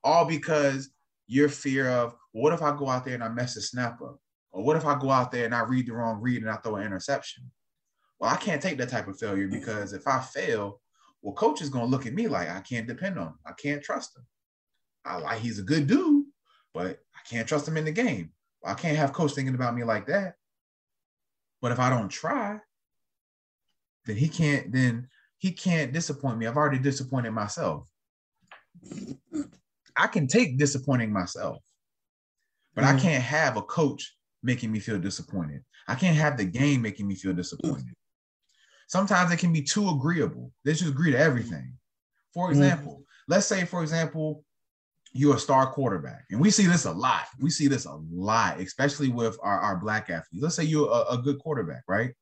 All 0.02 0.24
because 0.24 0.90
your 1.26 1.48
fear 1.48 1.88
of 1.88 2.14
what 2.32 2.52
if 2.52 2.62
i 2.62 2.74
go 2.76 2.88
out 2.88 3.04
there 3.04 3.14
and 3.14 3.24
i 3.24 3.28
mess 3.28 3.56
a 3.56 3.60
snap 3.60 4.00
up? 4.00 4.18
Or 4.52 4.64
what 4.64 4.76
if 4.76 4.86
i 4.86 4.98
go 4.98 5.10
out 5.10 5.32
there 5.32 5.44
and 5.44 5.54
i 5.54 5.60
read 5.60 5.86
the 5.86 5.92
wrong 5.92 6.20
read 6.20 6.42
and 6.42 6.50
i 6.50 6.56
throw 6.56 6.76
an 6.76 6.86
interception? 6.86 7.50
Well 8.18 8.32
i 8.32 8.36
can't 8.36 8.62
take 8.62 8.78
that 8.78 8.88
type 8.88 9.08
of 9.08 9.18
failure 9.18 9.48
because 9.48 9.92
if 9.92 10.06
i 10.06 10.20
fail 10.20 10.80
well 11.20 11.34
coach 11.34 11.60
is 11.60 11.68
going 11.68 11.86
to 11.86 11.90
look 11.90 12.06
at 12.06 12.14
me 12.14 12.28
like 12.28 12.48
i 12.48 12.60
can't 12.60 12.86
depend 12.86 13.18
on 13.18 13.26
him. 13.26 13.38
I 13.44 13.52
can't 13.52 13.82
trust 13.82 14.16
him. 14.16 14.24
I 15.04 15.18
like 15.18 15.40
he's 15.40 15.58
a 15.58 15.64
good 15.64 15.86
dude 15.86 16.15
but 16.76 16.98
i 17.14 17.20
can't 17.28 17.48
trust 17.48 17.66
him 17.66 17.76
in 17.76 17.84
the 17.86 17.92
game 17.92 18.30
i 18.64 18.74
can't 18.74 18.96
have 18.96 19.12
coach 19.12 19.32
thinking 19.32 19.54
about 19.54 19.74
me 19.74 19.84
like 19.84 20.06
that 20.06 20.36
But 21.60 21.72
if 21.72 21.80
I 21.80 21.90
don't 21.90 22.08
try, 22.08 22.60
then 24.04 24.16
he 24.16 24.28
can't 24.28 24.72
then 24.72 25.08
he 25.38 25.52
can't 25.52 25.92
disappoint 25.92 26.38
me. 26.38 26.46
I've 26.46 26.56
already 26.56 26.78
disappointed 26.78 27.32
myself. 27.32 27.88
I 29.96 30.06
can 30.06 30.26
take 30.26 30.58
disappointing 30.58 31.12
myself, 31.12 31.62
but 32.74 32.84
mm. 32.84 32.94
I 32.94 33.00
can't 33.00 33.22
have 33.22 33.56
a 33.56 33.62
coach 33.62 34.16
making 34.42 34.70
me 34.70 34.78
feel 34.78 34.98
disappointed. 34.98 35.64
I 35.88 35.94
can't 35.94 36.16
have 36.16 36.36
the 36.36 36.44
game 36.44 36.82
making 36.82 37.08
me 37.08 37.14
feel 37.14 37.32
disappointed. 37.32 37.94
Sometimes 38.88 39.32
it 39.32 39.38
can 39.38 39.52
be 39.52 39.62
too 39.62 39.88
agreeable. 39.88 40.52
They 40.64 40.72
just 40.72 40.90
agree 40.90 41.10
to 41.12 41.18
everything. 41.18 41.74
For 42.32 42.50
example, 42.50 42.98
mm. 43.00 43.04
let's 43.28 43.46
say, 43.46 43.64
for 43.64 43.82
example, 43.82 44.44
you're 45.16 45.36
a 45.36 45.40
star 45.40 45.72
quarterback, 45.72 46.24
and 46.30 46.40
we 46.40 46.50
see 46.50 46.66
this 46.66 46.84
a 46.84 46.92
lot. 46.92 47.24
We 47.40 47.50
see 47.50 47.68
this 47.68 47.86
a 47.86 47.98
lot, 48.10 48.60
especially 48.60 49.08
with 49.08 49.38
our, 49.42 49.60
our 49.60 49.76
black 49.76 50.10
athletes. 50.10 50.42
Let's 50.42 50.54
say 50.54 50.64
you're 50.64 50.90
a, 50.90 51.14
a 51.14 51.18
good 51.18 51.38
quarterback, 51.38 51.82
right? 51.88 52.12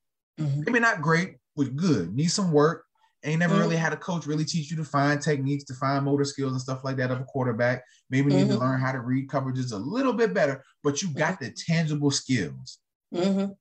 Mm-hmm. 0.40 0.62
Maybe 0.66 0.80
not 0.80 1.02
great, 1.02 1.36
but 1.56 1.76
good. 1.76 2.14
Need 2.14 2.28
some 2.28 2.52
work. 2.52 2.84
Ain't 3.24 3.38
never 3.38 3.54
mm-hmm. 3.54 3.62
really 3.62 3.76
had 3.76 3.92
a 3.92 3.96
coach 3.96 4.26
really 4.26 4.44
teach 4.44 4.70
you 4.70 4.76
to 4.76 4.84
find 4.84 5.20
techniques, 5.20 5.64
to 5.64 5.74
find 5.74 6.04
motor 6.04 6.24
skills 6.24 6.52
and 6.52 6.60
stuff 6.60 6.84
like 6.84 6.96
that 6.96 7.10
of 7.10 7.20
a 7.20 7.24
quarterback. 7.24 7.82
Maybe 8.10 8.28
mm-hmm. 8.28 8.38
need 8.38 8.48
to 8.48 8.54
mm-hmm. 8.54 8.62
learn 8.62 8.80
how 8.80 8.92
to 8.92 9.00
read 9.00 9.28
coverages 9.28 9.72
a 9.72 9.76
little 9.76 10.12
bit 10.12 10.34
better, 10.34 10.62
but 10.82 11.00
you 11.02 11.08
got 11.08 11.34
mm-hmm. 11.34 11.44
the 11.44 11.56
tangible 11.66 12.10
skills. 12.10 12.78
Mm-hmm. 13.14 13.52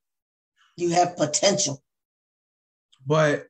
You 0.77 0.89
have 0.91 1.15
potential. 1.15 1.81
But 3.05 3.47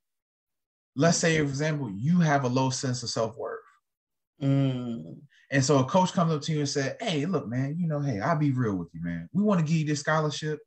let's 0.95 1.17
say, 1.17 1.37
for 1.37 1.43
example, 1.43 1.91
you 1.91 2.19
have 2.19 2.43
a 2.43 2.49
low 2.49 2.69
sense 2.69 3.03
of 3.03 3.09
self 3.09 3.37
worth. 3.37 3.59
Mm. 4.41 5.17
And 5.53 5.63
so 5.63 5.77
a 5.77 5.85
coach 5.85 6.11
comes 6.13 6.33
up 6.33 6.41
to 6.41 6.51
you 6.51 6.59
and 6.59 6.69
said, 6.69 6.97
Hey, 6.99 7.25
look, 7.25 7.47
man, 7.47 7.77
you 7.79 7.87
know, 7.87 8.01
hey, 8.01 8.19
I'll 8.19 8.37
be 8.37 8.51
real 8.51 8.75
with 8.75 8.89
you, 8.93 9.01
man. 9.03 9.29
We 9.33 9.43
want 9.43 9.59
to 9.59 9.65
give 9.65 9.77
you 9.77 9.85
this 9.85 9.99
scholarship, 9.99 10.59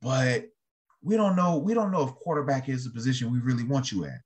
but 0.00 0.46
we 1.02 1.16
don't 1.16 1.36
know, 1.36 1.58
we 1.58 1.74
don't 1.74 1.92
know 1.92 2.08
if 2.08 2.14
quarterback 2.14 2.70
is 2.70 2.84
the 2.84 2.90
position 2.90 3.30
we 3.30 3.38
really 3.38 3.64
want 3.64 3.92
you 3.92 4.06
at. 4.06 4.18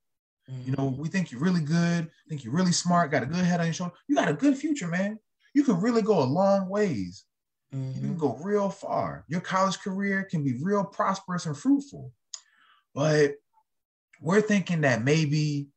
You 0.65 0.75
know, 0.79 0.95
we 0.99 1.09
think 1.09 1.31
you're 1.31 1.43
really 1.43 1.61
good, 1.61 2.09
think 2.29 2.43
you're 2.43 2.55
really 2.55 2.73
smart, 2.73 3.11
got 3.11 3.23
a 3.23 3.27
good 3.27 3.45
head 3.45 3.61
on 3.61 3.67
your 3.67 3.75
shoulder. 3.75 3.93
You 4.09 4.15
got 4.15 4.29
a 4.29 4.35
good 4.35 4.57
future, 4.57 4.89
man. 4.89 5.19
You 5.53 5.63
can 5.63 5.79
really 5.79 6.01
go 6.01 6.23
a 6.23 6.25
long 6.25 6.71
ways. 6.71 7.25
Mm-hmm. 7.75 7.89
You 7.89 8.01
can 8.01 8.11
mm-hmm. 8.11 8.19
go 8.19 8.39
real 8.43 8.71
far. 8.71 9.27
Your 9.29 9.43
college 9.43 9.79
career 9.79 10.25
can 10.25 10.43
be 10.43 10.59
real 10.63 10.85
prosperous 10.85 11.45
and 11.45 11.57
fruitful. 11.57 12.13
But 12.95 13.35
we're 14.23 14.41
thinking 14.41 14.81
that 14.83 15.05
maybe, 15.05 15.69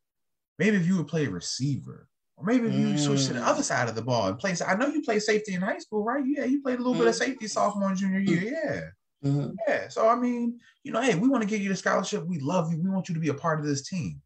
maybe 0.58 0.78
if 0.78 0.86
you 0.86 0.96
would 0.96 1.08
play 1.08 1.26
receiver, 1.26 2.08
or 2.42 2.46
maybe 2.46 2.66
if 2.66 2.74
you 2.74 2.86
mm. 2.88 2.98
switch 2.98 3.26
to 3.26 3.34
the 3.34 3.42
other 3.42 3.62
side 3.62 3.88
of 3.88 3.94
the 3.94 4.02
ball 4.02 4.26
and 4.26 4.38
play. 4.38 4.54
I 4.66 4.74
know 4.74 4.88
you 4.88 5.02
played 5.02 5.22
safety 5.22 5.54
in 5.54 5.62
high 5.62 5.78
school, 5.78 6.02
right? 6.02 6.24
Yeah, 6.26 6.44
you 6.44 6.60
played 6.60 6.74
a 6.74 6.78
little 6.78 6.94
mm-hmm. 6.94 7.02
bit 7.02 7.08
of 7.08 7.14
mm-hmm. 7.14 7.24
safety 7.24 7.46
sophomore 7.46 7.88
and 7.88 7.96
junior 7.96 8.18
year. 8.18 8.92
Yeah. 9.22 9.28
Mm-hmm. 9.30 9.50
Yeah. 9.68 9.88
So 9.88 10.08
I 10.08 10.16
mean, 10.16 10.58
you 10.82 10.92
know, 10.92 11.00
hey, 11.00 11.14
we 11.14 11.28
want 11.28 11.42
to 11.42 11.48
give 11.48 11.60
you 11.60 11.68
the 11.68 11.76
scholarship. 11.76 12.26
We 12.26 12.40
love 12.40 12.72
you. 12.72 12.82
We 12.82 12.90
want 12.90 13.08
you 13.08 13.14
to 13.14 13.20
be 13.20 13.28
a 13.28 13.34
part 13.34 13.60
of 13.60 13.66
this 13.66 13.88
team. 13.88 14.20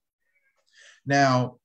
Now, 1.04 1.58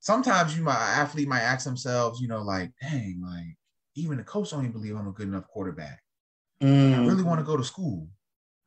sometimes 0.00 0.56
you 0.56 0.64
might 0.64 0.74
athlete 0.74 1.28
might 1.28 1.42
ask 1.42 1.64
themselves, 1.64 2.20
you 2.20 2.28
know, 2.28 2.42
like, 2.42 2.72
dang, 2.82 3.22
like 3.22 3.56
even 3.94 4.18
the 4.18 4.24
coach 4.24 4.50
don't 4.50 4.60
even 4.60 4.72
believe 4.72 4.96
I'm 4.96 5.08
a 5.08 5.12
good 5.12 5.28
enough 5.28 5.46
quarterback. 5.48 6.02
Mm. 6.62 6.94
I 6.94 7.06
really 7.06 7.22
want 7.22 7.40
to 7.40 7.46
go 7.46 7.56
to 7.56 7.64
school. 7.64 8.08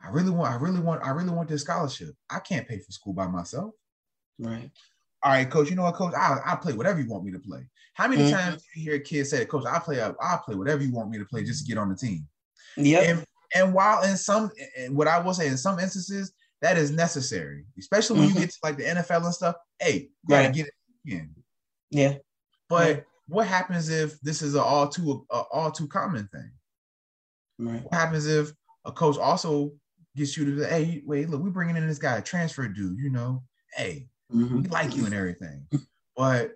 I 0.02 0.10
really 0.10 0.32
want, 0.32 0.52
I 0.52 0.56
really 0.56 0.80
want, 0.80 1.04
I 1.04 1.12
really 1.12 1.30
want 1.30 1.49
this 1.49 1.62
scholarship. 1.62 2.10
I 2.30 2.39
can't 2.39 2.67
pay 2.67 2.80
for 2.80 2.91
school 2.91 3.13
by 3.13 3.28
myself. 3.28 3.73
Right. 4.39 4.69
All 5.23 5.31
right, 5.31 5.49
coach. 5.49 5.69
You 5.69 5.75
know 5.75 5.83
what, 5.83 5.95
coach? 5.95 6.13
I'll, 6.17 6.41
I'll 6.45 6.57
play 6.57 6.73
whatever 6.73 6.99
you 6.99 7.07
want 7.07 7.23
me 7.23 7.31
to 7.31 7.39
play. 7.39 7.65
How 7.93 8.07
many 8.07 8.23
mm-hmm. 8.23 8.33
times 8.33 8.63
do 8.63 8.79
you 8.79 8.91
hear 8.91 8.99
kids 8.99 9.29
say, 9.29 9.45
"Coach, 9.45 9.65
I'll 9.65 9.79
play. 9.79 10.01
I'll 10.01 10.38
play 10.39 10.55
whatever 10.55 10.83
you 10.83 10.91
want 10.91 11.09
me 11.09 11.17
to 11.17 11.25
play 11.25 11.43
just 11.43 11.65
to 11.65 11.69
get 11.69 11.77
on 11.77 11.89
the 11.89 11.95
team." 11.95 12.27
Yeah. 12.75 13.01
And, 13.01 13.23
and 13.55 13.73
while 13.73 14.03
in 14.03 14.17
some, 14.17 14.51
and 14.77 14.95
what 14.95 15.07
I 15.07 15.19
will 15.19 15.33
say, 15.33 15.47
in 15.47 15.57
some 15.57 15.79
instances, 15.79 16.33
that 16.62 16.77
is 16.77 16.91
necessary, 16.91 17.65
especially 17.77 18.19
when 18.19 18.29
mm-hmm. 18.29 18.39
you 18.39 18.45
get 18.45 18.51
to 18.51 18.59
like 18.63 18.77
the 18.77 18.83
NFL 18.83 19.25
and 19.25 19.33
stuff. 19.33 19.55
Hey, 19.79 20.09
gotta 20.27 20.49
get 20.49 20.67
it 20.67 20.73
in. 21.05 21.29
Yeah. 21.91 22.15
But 22.69 22.93
right. 22.93 23.03
what 23.27 23.47
happens 23.47 23.89
if 23.89 24.19
this 24.21 24.41
is 24.41 24.55
an 24.55 24.62
all 24.62 24.88
too 24.88 25.25
a 25.29 25.41
all 25.51 25.71
too 25.71 25.88
common 25.88 26.27
thing? 26.33 26.51
Right. 27.59 27.83
What 27.83 27.93
happens 27.93 28.25
if 28.27 28.51
a 28.86 28.91
coach 28.91 29.17
also 29.17 29.73
gets 30.15 30.38
you 30.38 30.45
to 30.45 30.62
say, 30.62 30.69
hey, 30.69 31.03
wait, 31.05 31.29
look, 31.29 31.41
we're 31.41 31.49
bringing 31.49 31.77
in 31.77 31.88
this 31.88 31.99
guy, 31.99 32.17
a 32.17 32.21
transfer 32.21 32.67
dude, 32.67 32.99
you 32.99 33.09
know, 33.09 33.43
hey, 33.75 34.07
mm-hmm. 34.31 34.62
we 34.62 34.67
like 34.69 34.95
you 34.95 35.05
and 35.05 35.13
everything. 35.13 35.67
But 36.15 36.51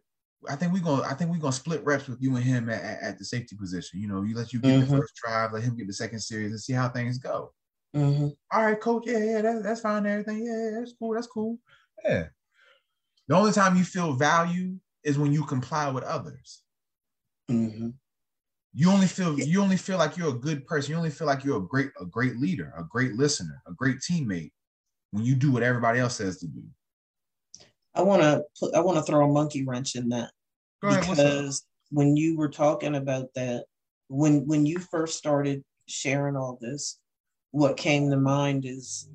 I 0.47 0.56
think 0.56 0.73
we're 0.73 0.84
gonna 0.84 1.03
I 1.03 1.13
think 1.13 1.32
we're 1.32 1.38
gonna 1.39 1.51
split 1.51 1.84
reps 1.84 2.08
with 2.08 2.21
you 2.21 2.36
and 2.36 2.43
him 2.43 2.69
at, 2.69 3.01
at, 3.01 3.17
the 3.17 3.25
safety 3.25 3.56
position. 3.56 3.99
You 3.99 4.08
know, 4.08 4.23
you 4.23 4.36
let 4.36 4.53
you 4.53 4.60
get 4.60 4.82
mm-hmm. 4.82 4.91
the 4.91 4.97
first 4.97 5.15
drive, 5.15 5.53
let 5.53 5.63
him 5.63 5.75
get 5.75 5.88
the 5.88 5.93
second 5.93 6.19
series 6.19 6.51
and 6.51 6.60
see 6.60 6.73
how 6.73 6.89
things 6.89 7.17
go. 7.17 7.51
Mm-hmm. 7.95 8.27
All 8.51 8.65
right, 8.65 8.80
coach. 8.80 9.03
Yeah, 9.08 9.17
yeah, 9.17 9.41
that, 9.41 9.63
that's 9.63 9.82
fine. 9.82 10.06
everything. 10.06 10.45
Yeah, 10.45 10.80
that's 10.80 10.93
cool. 10.99 11.13
That's 11.13 11.27
cool. 11.27 11.58
Yeah. 12.03 12.27
The 13.27 13.36
only 13.36 13.51
time 13.51 13.75
you 13.75 13.84
feel 13.84 14.13
value 14.13 14.77
is 15.03 15.17
when 15.17 15.34
you 15.34 15.43
comply 15.45 15.89
with 15.89 16.03
others. 16.03 16.62
Mm-hmm. 17.49 17.89
You 18.73 18.91
only 18.91 19.08
feel 19.08 19.39
you 19.39 19.62
only 19.62 19.77
feel 19.77 19.97
like 19.97 20.17
you're 20.17 20.30
a 20.30 20.39
good 20.39 20.65
person. 20.67 20.91
You 20.91 20.97
only 20.97 21.10
feel 21.10 21.27
like 21.27 21.43
you're 21.43 21.58
a 21.58 21.67
great 21.67 21.89
a 21.99 22.06
great 22.06 22.38
leader, 22.38 22.73
a 22.77 22.84
great 22.84 23.13
listener, 23.13 23.62
a 23.65 23.73
great 23.73 23.97
teammate 23.97 24.51
when 25.12 25.23
you 25.23 25.36
do 25.36 25.51
what 25.51 25.63
everybody 25.63 25.99
else 25.99 26.15
says 26.15 26.38
to 26.39 26.47
do. 26.47 26.63
I 27.97 28.01
want 28.03 28.21
to 28.21 28.43
put 28.60 28.75
I 28.75 28.79
want 28.79 28.97
to 28.97 29.03
throw 29.03 29.25
a 29.25 29.31
monkey 29.31 29.65
wrench 29.65 29.95
in 29.95 30.10
that 30.10 30.29
ahead, 30.83 31.17
because 31.17 31.65
when 31.89 32.15
you 32.15 32.38
were 32.38 32.49
talking 32.49 32.95
about 32.95 33.33
that, 33.36 33.65
when 34.07 34.45
when 34.45 34.65
you 34.65 34.77
first 34.79 35.17
started 35.17 35.63
sharing 35.88 36.36
all 36.36 36.60
this, 36.62 36.99
what 37.51 37.75
came 37.75 38.10
to 38.10 38.17
mind 38.17 38.65
is 38.65 39.10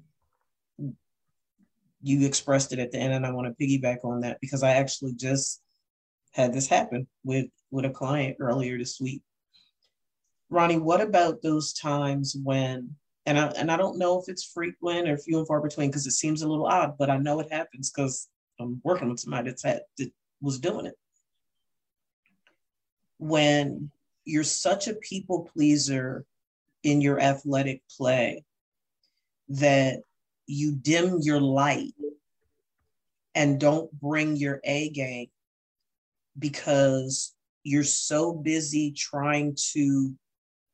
you 2.02 2.26
expressed 2.26 2.72
it 2.72 2.80
at 2.80 2.90
the 2.90 2.98
end, 2.98 3.14
and 3.14 3.24
I 3.24 3.30
want 3.30 3.46
to 3.46 3.64
piggyback 3.64 4.04
on 4.04 4.20
that 4.22 4.38
because 4.40 4.64
I 4.64 4.72
actually 4.72 5.14
just 5.14 5.62
had 6.32 6.52
this 6.52 6.66
happen 6.66 7.06
with 7.24 7.46
with 7.70 7.84
a 7.84 7.90
client 7.90 8.38
earlier 8.40 8.76
this 8.76 8.98
week. 9.00 9.22
Ronnie, 10.50 10.78
what 10.78 11.00
about 11.00 11.40
those 11.40 11.72
times 11.72 12.36
when 12.42 12.96
and 13.26 13.38
I 13.38 13.46
and 13.56 13.70
I 13.70 13.76
don't 13.76 13.98
know 13.98 14.20
if 14.20 14.28
it's 14.28 14.44
frequent 14.44 15.08
or 15.08 15.16
few 15.16 15.38
and 15.38 15.46
far 15.46 15.60
between 15.60 15.88
because 15.88 16.06
it 16.06 16.12
seems 16.12 16.42
a 16.42 16.48
little 16.48 16.66
odd, 16.66 16.96
but 16.98 17.10
I 17.10 17.18
know 17.18 17.38
it 17.38 17.52
happens 17.52 17.90
because 17.90 18.28
I'm 18.60 18.80
working 18.84 19.10
with 19.10 19.20
somebody 19.20 19.50
that's 19.50 19.62
had 19.62 19.82
that 19.98 20.12
was 20.40 20.58
doing 20.58 20.86
it. 20.86 20.94
When 23.18 23.90
you're 24.24 24.44
such 24.44 24.88
a 24.88 24.94
people 24.94 25.48
pleaser 25.52 26.24
in 26.82 27.00
your 27.00 27.20
athletic 27.20 27.82
play 27.96 28.44
that 29.48 30.00
you 30.46 30.72
dim 30.72 31.18
your 31.22 31.40
light 31.40 31.94
and 33.34 33.58
don't 33.58 33.90
bring 33.92 34.36
your 34.36 34.60
A 34.64 34.90
game 34.90 35.28
because 36.38 37.34
you're 37.64 37.84
so 37.84 38.32
busy 38.32 38.92
trying 38.92 39.56
to 39.72 40.14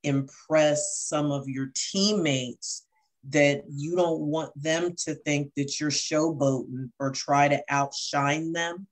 impress 0.02 1.04
some 1.06 1.30
of 1.30 1.48
your 1.48 1.70
teammates 1.74 2.86
that 3.30 3.62
you 3.68 3.94
don't 3.94 4.20
want 4.20 4.50
them 4.60 4.94
to 5.04 5.14
think 5.14 5.52
that 5.56 5.78
you're 5.78 5.90
showboating 5.90 6.90
or 6.98 7.10
try 7.10 7.48
to 7.48 7.62
outshine 7.68 8.52
them. 8.52 8.86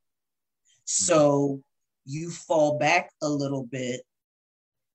So 0.84 1.62
you 2.04 2.30
fall 2.30 2.78
back 2.78 3.10
a 3.22 3.28
little 3.28 3.64
bit 3.64 4.02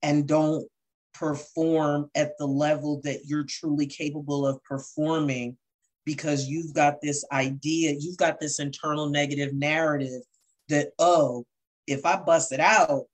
and 0.02 0.26
don't 0.26 0.66
perform 1.14 2.10
at 2.14 2.36
the 2.38 2.46
level 2.46 3.00
that 3.04 3.26
you're 3.26 3.44
truly 3.44 3.86
capable 3.86 4.46
of 4.46 4.62
performing 4.64 5.56
because 6.04 6.48
you've 6.48 6.74
got 6.74 7.00
this 7.00 7.24
idea, 7.32 7.94
you've 7.98 8.16
got 8.16 8.40
this 8.40 8.58
internal 8.58 9.08
negative 9.08 9.54
narrative 9.54 10.22
that, 10.68 10.90
oh, 10.98 11.44
if 11.86 12.04
I 12.06 12.16
bust 12.16 12.52
it 12.52 12.60
out, 12.60 13.04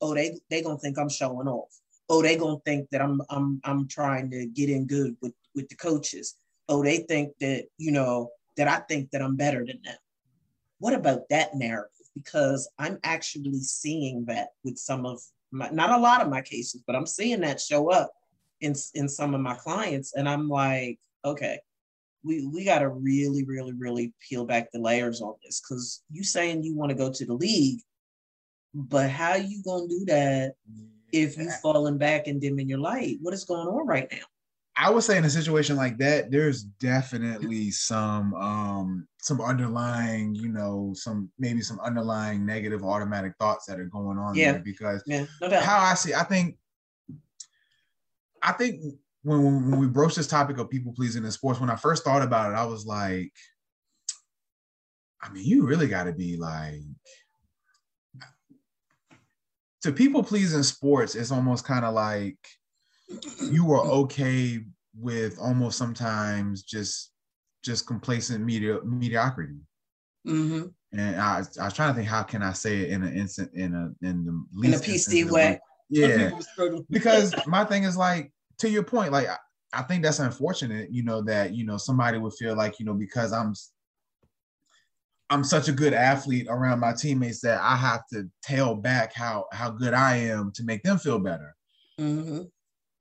oh, 0.00 0.14
they 0.14 0.38
they 0.50 0.62
gonna 0.62 0.78
think 0.78 0.98
I'm 0.98 1.08
showing 1.08 1.48
off. 1.48 1.72
Oh, 2.08 2.22
they 2.22 2.36
gonna 2.36 2.58
think 2.64 2.88
that 2.90 3.00
I'm 3.00 3.20
I'm 3.30 3.60
I'm 3.64 3.88
trying 3.88 4.30
to 4.30 4.46
get 4.46 4.68
in 4.68 4.86
good 4.86 5.16
with 5.20 5.32
with 5.56 5.68
the 5.68 5.74
coaches. 5.74 6.36
Oh, 6.68 6.82
they 6.82 6.98
think 6.98 7.32
that, 7.40 7.64
you 7.78 7.90
know, 7.90 8.30
that 8.56 8.68
I 8.68 8.78
think 8.80 9.10
that 9.10 9.22
I'm 9.22 9.36
better 9.36 9.64
than 9.66 9.80
them. 9.84 9.96
What 10.78 10.94
about 10.94 11.28
that 11.30 11.54
narrative? 11.54 11.90
Because 12.14 12.68
I'm 12.78 12.98
actually 13.02 13.58
seeing 13.60 14.24
that 14.26 14.48
with 14.62 14.78
some 14.78 15.06
of 15.06 15.20
my, 15.50 15.70
not 15.70 15.90
a 15.90 15.98
lot 15.98 16.22
of 16.22 16.28
my 16.28 16.42
cases, 16.42 16.82
but 16.86 16.94
I'm 16.94 17.06
seeing 17.06 17.40
that 17.40 17.60
show 17.60 17.90
up 17.90 18.12
in 18.60 18.74
in 18.94 19.08
some 19.08 19.34
of 19.34 19.40
my 19.40 19.54
clients, 19.54 20.14
and 20.14 20.28
I'm 20.28 20.48
like, 20.48 20.98
okay, 21.24 21.58
we 22.24 22.46
we 22.46 22.64
got 22.64 22.80
to 22.80 22.88
really, 22.88 23.44
really, 23.44 23.72
really 23.72 24.12
peel 24.20 24.44
back 24.44 24.70
the 24.72 24.80
layers 24.80 25.20
on 25.20 25.34
this 25.44 25.60
because 25.60 26.02
you 26.10 26.24
saying 26.24 26.62
you 26.62 26.74
want 26.74 26.90
to 26.90 26.96
go 26.96 27.12
to 27.12 27.24
the 27.24 27.34
league, 27.34 27.80
but 28.74 29.10
how 29.10 29.34
you 29.34 29.62
gonna 29.62 29.88
do 29.88 30.04
that 30.06 30.54
if 31.12 31.36
you 31.38 31.50
falling 31.62 31.98
back 31.98 32.26
and 32.26 32.40
dimming 32.40 32.68
your 32.68 32.78
light? 32.78 33.18
What 33.20 33.34
is 33.34 33.44
going 33.44 33.68
on 33.68 33.86
right 33.86 34.08
now? 34.10 34.24
I 34.78 34.90
would 34.90 35.02
say 35.02 35.16
in 35.16 35.24
a 35.24 35.30
situation 35.30 35.76
like 35.76 35.96
that, 35.98 36.30
there's 36.30 36.62
definitely 36.62 37.70
some 37.70 38.34
um 38.34 39.08
some 39.20 39.40
underlying, 39.40 40.34
you 40.34 40.48
know, 40.48 40.92
some 40.94 41.30
maybe 41.38 41.62
some 41.62 41.80
underlying 41.80 42.44
negative 42.44 42.84
automatic 42.84 43.32
thoughts 43.38 43.66
that 43.66 43.80
are 43.80 43.86
going 43.86 44.18
on 44.18 44.34
yeah. 44.34 44.52
there 44.52 44.62
because 44.62 45.02
yeah, 45.06 45.24
no 45.40 45.60
how 45.60 45.78
I 45.78 45.94
see, 45.94 46.14
I 46.14 46.24
think 46.24 46.56
I 48.42 48.52
think 48.52 48.82
when, 49.22 49.70
when 49.70 49.80
we 49.80 49.88
broached 49.88 50.16
this 50.16 50.28
topic 50.28 50.58
of 50.58 50.70
people 50.70 50.92
pleasing 50.92 51.24
in 51.24 51.30
sports, 51.32 51.58
when 51.58 51.70
I 51.70 51.76
first 51.76 52.04
thought 52.04 52.22
about 52.22 52.52
it, 52.52 52.54
I 52.54 52.64
was 52.64 52.86
like, 52.86 53.32
I 55.22 55.30
mean, 55.30 55.44
you 55.44 55.66
really 55.66 55.88
got 55.88 56.04
to 56.04 56.12
be 56.12 56.36
like 56.36 56.82
to 59.82 59.92
people 59.92 60.22
pleasing 60.22 60.62
sports. 60.62 61.14
It's 61.14 61.32
almost 61.32 61.64
kind 61.64 61.84
of 61.84 61.94
like 61.94 62.38
you 63.50 63.72
are 63.72 63.82
okay 63.82 64.60
with 64.98 65.38
almost 65.38 65.78
sometimes 65.78 66.62
just 66.62 67.12
just 67.64 67.86
complacent 67.86 68.44
media 68.44 68.78
mediocrity. 68.84 69.58
Mm-hmm. 70.26 70.66
And 70.98 71.20
I, 71.20 71.42
I 71.60 71.64
was 71.64 71.74
trying 71.74 71.90
to 71.90 71.94
think 71.94 72.08
how 72.08 72.22
can 72.22 72.42
I 72.42 72.52
say 72.52 72.78
it 72.78 72.90
in 72.90 73.02
an 73.02 73.16
instant 73.16 73.50
in 73.54 73.74
a 73.74 74.06
in 74.06 74.24
the 74.24 74.44
least 74.52 74.86
in 74.86 74.94
a 74.94 74.96
PC 74.96 75.30
way. 75.30 75.60
Yeah, 75.88 76.30
because 76.90 77.34
my 77.46 77.64
thing 77.64 77.84
is 77.84 77.96
like 77.96 78.32
to 78.58 78.68
your 78.68 78.82
point, 78.82 79.12
like 79.12 79.28
I, 79.28 79.36
I 79.72 79.82
think 79.82 80.02
that's 80.02 80.18
unfortunate. 80.18 80.90
You 80.90 81.04
know 81.04 81.22
that 81.22 81.54
you 81.54 81.64
know 81.64 81.76
somebody 81.76 82.18
would 82.18 82.34
feel 82.34 82.56
like 82.56 82.78
you 82.80 82.86
know 82.86 82.94
because 82.94 83.32
I'm 83.32 83.54
I'm 85.28 85.44
such 85.44 85.68
a 85.68 85.72
good 85.72 85.92
athlete 85.92 86.46
around 86.48 86.80
my 86.80 86.92
teammates 86.92 87.40
that 87.40 87.60
I 87.60 87.76
have 87.76 88.06
to 88.12 88.28
tail 88.42 88.74
back 88.74 89.12
how 89.12 89.46
how 89.52 89.70
good 89.70 89.94
I 89.94 90.16
am 90.16 90.52
to 90.52 90.64
make 90.64 90.82
them 90.82 90.98
feel 90.98 91.18
better. 91.18 91.54
Mm-hmm. 92.00 92.42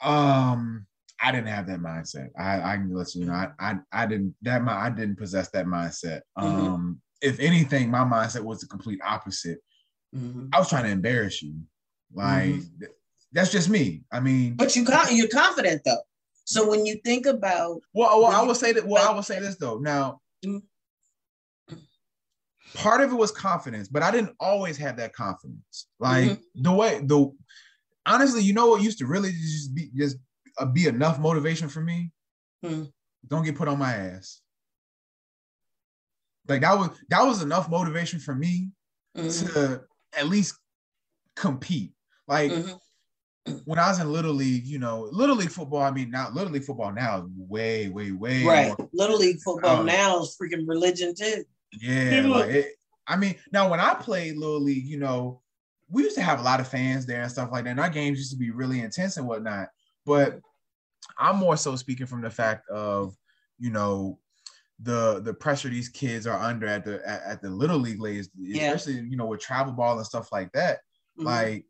Um, 0.01 0.85
I 1.21 1.31
didn't 1.31 1.47
have 1.47 1.67
that 1.67 1.79
mindset. 1.79 2.29
I 2.37 2.73
I 2.73 2.75
can 2.77 2.93
let 2.93 3.15
you 3.15 3.25
know 3.25 3.33
I 3.33 3.49
I, 3.59 3.75
I 3.91 4.05
didn't 4.05 4.35
that 4.41 4.63
my 4.63 4.73
I 4.73 4.89
didn't 4.89 5.17
possess 5.17 5.49
that 5.51 5.65
mindset. 5.65 6.21
Mm-hmm. 6.37 6.65
Um, 6.65 7.01
if 7.21 7.39
anything, 7.39 7.89
my 7.89 7.99
mindset 7.99 8.41
was 8.41 8.61
the 8.61 8.67
complete 8.67 8.99
opposite. 9.03 9.59
Mm-hmm. 10.15 10.47
I 10.53 10.59
was 10.59 10.69
trying 10.69 10.83
to 10.83 10.89
embarrass 10.89 11.41
you. 11.41 11.55
Like 12.13 12.51
mm-hmm. 12.51 12.85
that's 13.31 13.51
just 13.51 13.69
me. 13.69 14.03
I 14.11 14.19
mean, 14.19 14.55
but 14.55 14.75
you 14.75 14.85
you're 15.11 15.27
confident 15.27 15.81
though. 15.85 16.01
So 16.45 16.69
when 16.69 16.85
you 16.85 16.99
think 17.03 17.25
about 17.25 17.81
well, 17.93 18.21
well 18.21 18.31
I 18.31 18.43
will 18.43 18.55
say 18.55 18.71
that. 18.73 18.85
Well, 18.85 19.07
I 19.07 19.13
will 19.13 19.23
say 19.23 19.39
this 19.39 19.55
though. 19.55 19.79
Now, 19.79 20.21
mm-hmm. 20.45 21.75
part 22.75 23.01
of 23.01 23.11
it 23.11 23.15
was 23.15 23.31
confidence, 23.31 23.87
but 23.87 24.03
I 24.03 24.11
didn't 24.11 24.35
always 24.39 24.77
have 24.77 24.97
that 24.97 25.13
confidence. 25.13 25.87
Like 25.99 26.25
mm-hmm. 26.25 26.61
the 26.61 26.71
way 26.71 27.01
the 27.03 27.31
honestly, 28.05 28.43
you 28.43 28.53
know 28.53 28.67
what 28.67 28.81
used 28.81 28.99
to 28.99 29.05
really 29.05 29.31
just 29.31 29.73
be 29.73 29.89
just 29.95 30.17
uh, 30.57 30.65
be 30.65 30.87
enough 30.87 31.19
motivation 31.19 31.67
for 31.67 31.81
me. 31.81 32.11
Hmm. 32.63 32.83
Don't 33.27 33.43
get 33.43 33.55
put 33.55 33.67
on 33.67 33.79
my 33.79 33.93
ass. 33.93 34.41
Like 36.47 36.61
that 36.61 36.77
was 36.77 36.89
that 37.09 37.23
was 37.23 37.41
enough 37.41 37.69
motivation 37.69 38.19
for 38.19 38.35
me 38.35 38.69
mm-hmm. 39.17 39.53
to 39.53 39.81
at 40.17 40.27
least 40.27 40.57
compete. 41.35 41.91
Like 42.27 42.51
mm-hmm. 42.51 43.53
when 43.65 43.79
I 43.79 43.89
was 43.89 43.99
in 43.99 44.11
little 44.11 44.33
league, 44.33 44.65
you 44.65 44.79
know, 44.79 45.09
little 45.11 45.35
league 45.35 45.49
football. 45.49 45.81
I 45.81 45.91
mean, 45.91 46.11
now 46.11 46.29
little 46.31 46.53
league 46.53 46.63
football 46.63 46.91
now 46.91 47.19
is 47.19 47.23
way, 47.35 47.89
way, 47.89 48.11
way 48.11 48.43
right. 48.43 48.77
More, 48.77 48.89
little 48.93 49.17
league 49.17 49.39
football 49.43 49.79
um, 49.79 49.85
now 49.85 50.21
is 50.21 50.37
freaking 50.39 50.67
religion 50.67 51.15
too. 51.15 51.43
Yeah, 51.81 52.25
like 52.27 52.49
it, 52.49 52.67
I 53.07 53.17
mean, 53.17 53.35
now 53.51 53.69
when 53.69 53.79
I 53.79 53.95
played 53.95 54.37
little 54.37 54.61
league, 54.61 54.85
you 54.85 54.97
know, 54.97 55.41
we 55.89 56.03
used 56.03 56.15
to 56.15 56.23
have 56.23 56.39
a 56.39 56.43
lot 56.43 56.59
of 56.59 56.67
fans 56.67 57.05
there 57.05 57.21
and 57.21 57.31
stuff 57.31 57.51
like 57.51 57.63
that. 57.65 57.71
And 57.71 57.79
our 57.79 57.89
games 57.89 58.17
used 58.17 58.31
to 58.31 58.37
be 58.37 58.51
really 58.51 58.79
intense 58.79 59.17
and 59.17 59.27
whatnot. 59.27 59.67
But 60.05 60.39
I'm 61.17 61.37
more 61.37 61.57
so 61.57 61.75
speaking 61.75 62.07
from 62.07 62.21
the 62.21 62.29
fact 62.29 62.69
of, 62.69 63.15
you 63.59 63.69
know, 63.69 64.19
the 64.79 65.21
the 65.21 65.33
pressure 65.33 65.69
these 65.69 65.87
kids 65.87 66.27
are 66.27 66.39
under 66.39 66.67
at 66.67 66.83
the 66.83 67.01
at, 67.07 67.23
at 67.23 67.41
the 67.41 67.49
little 67.49 67.77
league 67.77 68.01
leagues, 68.01 68.29
especially 68.53 68.95
yeah. 68.95 69.03
you 69.09 69.15
know 69.15 69.25
with 69.25 69.39
travel 69.39 69.73
ball 69.73 69.97
and 69.97 70.05
stuff 70.05 70.31
like 70.31 70.51
that. 70.51 70.79
Mm-hmm. 71.17 71.25
Like, 71.25 71.65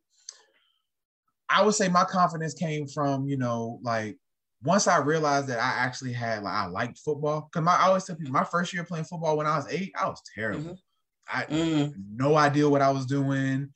I 1.47 1.63
would 1.63 1.75
say 1.75 1.87
my 1.87 2.03
confidence 2.03 2.55
came 2.55 2.87
from 2.87 3.27
you 3.27 3.37
know 3.37 3.79
like 3.83 4.17
once 4.63 4.87
I 4.87 4.97
realized 4.97 5.47
that 5.47 5.59
I 5.59 5.83
actually 5.83 6.13
had 6.13 6.41
like 6.41 6.53
I 6.53 6.65
liked 6.65 6.97
football 6.97 7.47
because 7.51 7.63
my 7.63 7.75
I 7.75 7.87
always 7.87 8.05
tell 8.05 8.15
people 8.15 8.33
my 8.33 8.43
first 8.43 8.73
year 8.73 8.83
playing 8.83 9.05
football 9.05 9.37
when 9.37 9.45
I 9.45 9.57
was 9.57 9.71
eight 9.71 9.93
I 9.99 10.07
was 10.07 10.21
terrible. 10.33 10.71
Mm-hmm. 10.71 11.37
I 11.37 11.43
mm 11.45 11.93
no 12.15 12.35
idea 12.35 12.69
what 12.69 12.81
I 12.81 12.91
was 12.91 13.05
doing. 13.05 13.69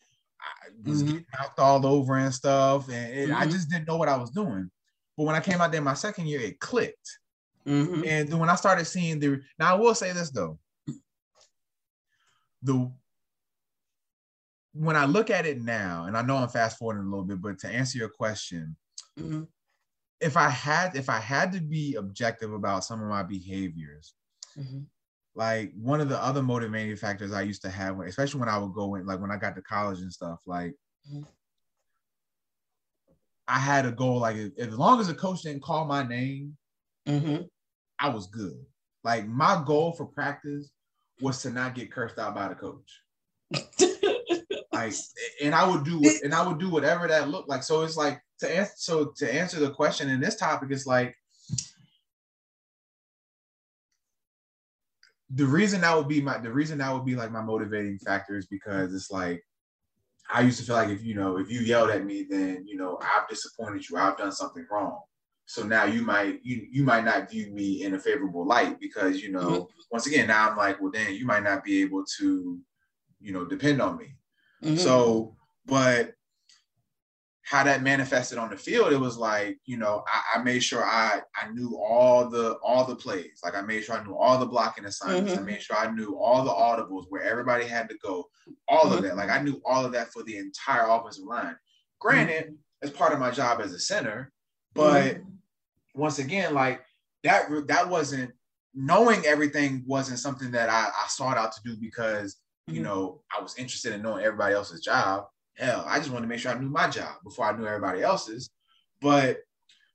I 0.85 0.89
was 0.89 1.03
mm-hmm. 1.03 1.11
getting 1.11 1.25
knocked 1.37 1.59
all 1.59 1.85
over 1.85 2.17
and 2.17 2.33
stuff, 2.33 2.89
and 2.89 3.13
it, 3.13 3.31
I 3.31 3.41
mm-hmm. 3.41 3.51
just 3.51 3.69
didn't 3.69 3.87
know 3.87 3.97
what 3.97 4.09
I 4.09 4.17
was 4.17 4.29
doing. 4.29 4.69
But 5.17 5.23
when 5.25 5.35
I 5.35 5.41
came 5.41 5.59
out 5.59 5.71
there 5.71 5.81
my 5.81 5.93
second 5.93 6.27
year, 6.27 6.39
it 6.39 6.59
clicked. 6.59 7.19
Mm-hmm. 7.67 8.03
And 8.05 8.29
then 8.29 8.39
when 8.39 8.49
I 8.49 8.55
started 8.55 8.85
seeing 8.85 9.19
the 9.19 9.41
now, 9.57 9.75
I 9.75 9.77
will 9.77 9.93
say 9.93 10.11
this 10.13 10.31
though. 10.31 10.57
The 12.63 12.91
when 14.73 14.95
I 14.95 15.05
look 15.05 15.29
at 15.29 15.45
it 15.45 15.61
now, 15.61 16.05
and 16.05 16.15
I 16.15 16.21
know 16.21 16.37
I'm 16.37 16.49
fast 16.49 16.77
forwarding 16.77 17.03
a 17.03 17.09
little 17.09 17.25
bit, 17.25 17.41
but 17.41 17.59
to 17.59 17.67
answer 17.67 17.97
your 17.97 18.09
question, 18.09 18.75
mm-hmm. 19.19 19.43
if 20.21 20.37
I 20.37 20.49
had 20.49 20.95
if 20.95 21.09
I 21.09 21.19
had 21.19 21.51
to 21.53 21.61
be 21.61 21.95
objective 21.95 22.53
about 22.53 22.85
some 22.85 23.01
of 23.01 23.09
my 23.09 23.23
behaviors, 23.23 24.13
mm-hmm. 24.57 24.79
Like 25.39 25.71
one 25.81 26.01
of 26.01 26.09
the 26.09 26.21
other 26.21 26.43
motivating 26.43 26.97
factors 26.97 27.31
I 27.31 27.43
used 27.43 27.61
to 27.61 27.69
have, 27.69 27.97
especially 28.01 28.41
when 28.41 28.49
I 28.49 28.57
would 28.57 28.73
go 28.73 28.95
in, 28.95 29.05
like 29.05 29.21
when 29.21 29.31
I 29.31 29.37
got 29.37 29.55
to 29.55 29.61
college 29.61 29.99
and 29.99 30.11
stuff, 30.11 30.39
like 30.45 30.73
mm-hmm. 31.09 31.23
I 33.47 33.57
had 33.57 33.85
a 33.85 33.91
goal 33.91 34.19
like 34.19 34.35
as 34.35 34.77
long 34.77 34.99
as 34.99 35.07
the 35.07 35.13
coach 35.13 35.43
didn't 35.43 35.63
call 35.63 35.85
my 35.85 36.03
name, 36.05 36.57
mm-hmm. 37.07 37.43
I 37.97 38.09
was 38.09 38.27
good. 38.27 38.65
Like 39.05 39.27
my 39.29 39.63
goal 39.65 39.93
for 39.93 40.07
practice 40.07 40.69
was 41.21 41.41
to 41.43 41.51
not 41.51 41.73
get 41.73 41.89
cursed 41.89 42.19
out 42.19 42.35
by 42.35 42.49
the 42.49 42.55
coach. 42.55 43.01
like, 44.73 44.93
and 45.41 45.55
I 45.55 45.65
would 45.65 45.85
do 45.85 46.01
and 46.21 46.33
I 46.33 46.45
would 46.45 46.59
do 46.59 46.69
whatever 46.69 47.07
that 47.07 47.29
looked 47.29 47.47
like. 47.47 47.63
So 47.63 47.83
it's 47.83 47.95
like 47.95 48.19
to 48.41 48.53
answer. 48.53 48.73
So 48.75 49.13
to 49.15 49.33
answer 49.33 49.61
the 49.61 49.71
question 49.71 50.09
in 50.09 50.19
this 50.19 50.35
topic, 50.35 50.69
is 50.71 50.85
like 50.85 51.15
the 55.31 55.45
reason 55.45 55.81
that 55.81 55.95
would 55.95 56.07
be 56.07 56.21
my 56.21 56.37
the 56.37 56.51
reason 56.51 56.79
that 56.79 56.93
would 56.93 57.05
be 57.05 57.15
like 57.15 57.31
my 57.31 57.41
motivating 57.41 57.97
factor 57.99 58.37
is 58.37 58.47
because 58.47 58.93
it's 58.93 59.11
like 59.11 59.43
I 60.31 60.41
used 60.41 60.59
to 60.59 60.65
feel 60.65 60.75
like 60.75 60.89
if 60.89 61.03
you 61.03 61.15
know 61.15 61.37
if 61.37 61.51
you 61.51 61.59
yelled 61.59 61.89
at 61.89 62.05
me, 62.05 62.25
then 62.29 62.65
you 62.67 62.77
know 62.77 62.99
I've 63.01 63.27
disappointed 63.27 63.87
you. 63.87 63.97
I've 63.97 64.17
done 64.17 64.31
something 64.31 64.65
wrong. 64.69 64.99
So 65.45 65.63
now 65.63 65.85
you 65.85 66.01
might 66.01 66.39
you 66.43 66.67
you 66.71 66.83
might 66.83 67.03
not 67.03 67.29
view 67.29 67.51
me 67.51 67.83
in 67.83 67.95
a 67.95 67.99
favorable 67.99 68.45
light 68.45 68.79
because 68.79 69.21
you 69.21 69.31
know 69.31 69.49
mm-hmm. 69.49 69.63
once 69.91 70.07
again 70.07 70.27
now 70.27 70.49
I'm 70.49 70.57
like 70.57 70.79
well 70.81 70.91
then 70.91 71.13
you 71.13 71.25
might 71.25 71.43
not 71.43 71.63
be 71.63 71.81
able 71.81 72.05
to 72.19 72.59
you 73.19 73.33
know 73.33 73.45
depend 73.45 73.81
on 73.81 73.97
me. 73.97 74.15
Mm-hmm. 74.63 74.77
So 74.77 75.35
but 75.65 76.13
how 77.49 77.63
that 77.63 77.81
manifested 77.81 78.37
on 78.37 78.51
the 78.51 78.55
field, 78.55 78.93
it 78.93 78.99
was 78.99 79.17
like, 79.17 79.57
you 79.65 79.75
know, 79.75 80.03
I, 80.07 80.37
I, 80.37 80.43
made 80.43 80.59
sure 80.59 80.85
I 80.85 81.19
I 81.35 81.49
knew 81.49 81.75
all 81.75 82.29
the 82.29 82.59
all 82.63 82.85
the 82.85 82.95
plays. 82.95 83.39
Like 83.43 83.55
I 83.55 83.61
made 83.61 83.83
sure 83.83 83.95
I 83.95 84.03
knew 84.03 84.13
all 84.13 84.37
the 84.37 84.45
blocking 84.45 84.85
assignments. 84.85 85.31
Mm-hmm. 85.31 85.41
I 85.41 85.51
made 85.51 85.61
sure 85.63 85.75
I 85.75 85.89
knew 85.89 86.15
all 86.15 86.43
the 86.43 86.51
audibles 86.51 87.05
where 87.09 87.23
everybody 87.23 87.65
had 87.65 87.89
to 87.89 87.97
go, 88.03 88.29
all 88.67 88.83
mm-hmm. 88.83 88.97
of 88.97 89.01
that. 89.01 89.17
Like 89.17 89.31
I 89.31 89.41
knew 89.41 89.59
all 89.65 89.83
of 89.83 89.93
that 89.93 90.13
for 90.13 90.21
the 90.21 90.37
entire 90.37 90.87
offensive 90.87 91.25
line. 91.25 91.55
Granted, 91.99 92.45
mm-hmm. 92.45 92.53
as 92.83 92.91
part 92.91 93.13
of 93.13 93.19
my 93.19 93.31
job 93.31 93.61
as 93.61 93.73
a 93.73 93.79
center, 93.79 94.31
but 94.75 95.15
mm-hmm. 95.15 95.29
once 95.99 96.19
again, 96.19 96.53
like 96.53 96.83
that 97.23 97.49
that 97.67 97.89
wasn't 97.89 98.31
knowing 98.75 99.25
everything 99.25 99.83
wasn't 99.87 100.19
something 100.19 100.51
that 100.51 100.69
I, 100.69 100.89
I 100.89 101.07
sought 101.07 101.37
out 101.37 101.53
to 101.53 101.61
do 101.65 101.75
because 101.81 102.37
you 102.67 102.75
mm-hmm. 102.75 102.83
know 102.83 103.21
I 103.35 103.41
was 103.41 103.57
interested 103.57 103.93
in 103.93 104.03
knowing 104.03 104.23
everybody 104.23 104.53
else's 104.53 104.81
job 104.81 105.25
hell, 105.59 105.83
I 105.87 105.97
just 105.99 106.09
wanted 106.09 106.23
to 106.23 106.29
make 106.29 106.39
sure 106.39 106.51
I 106.51 106.59
knew 106.59 106.69
my 106.69 106.89
job 106.89 107.15
before 107.23 107.45
I 107.45 107.57
knew 107.57 107.67
everybody 107.67 108.01
else's. 108.01 108.49
But 109.01 109.39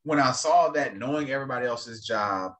when 0.02 0.20
I 0.20 0.32
saw 0.32 0.68
that 0.70 0.96
knowing 0.96 1.30
everybody 1.30 1.66
else's 1.66 2.04
job, 2.04 2.52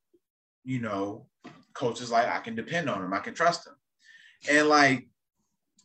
you 0.64 0.80
know, 0.80 1.26
coaches 1.74 2.10
like 2.10 2.26
I 2.28 2.38
can 2.38 2.54
depend 2.54 2.88
on 2.88 3.02
them, 3.02 3.12
I 3.12 3.18
can 3.18 3.34
trust 3.34 3.64
them. 3.64 3.74
And 4.50 4.68
like 4.68 5.06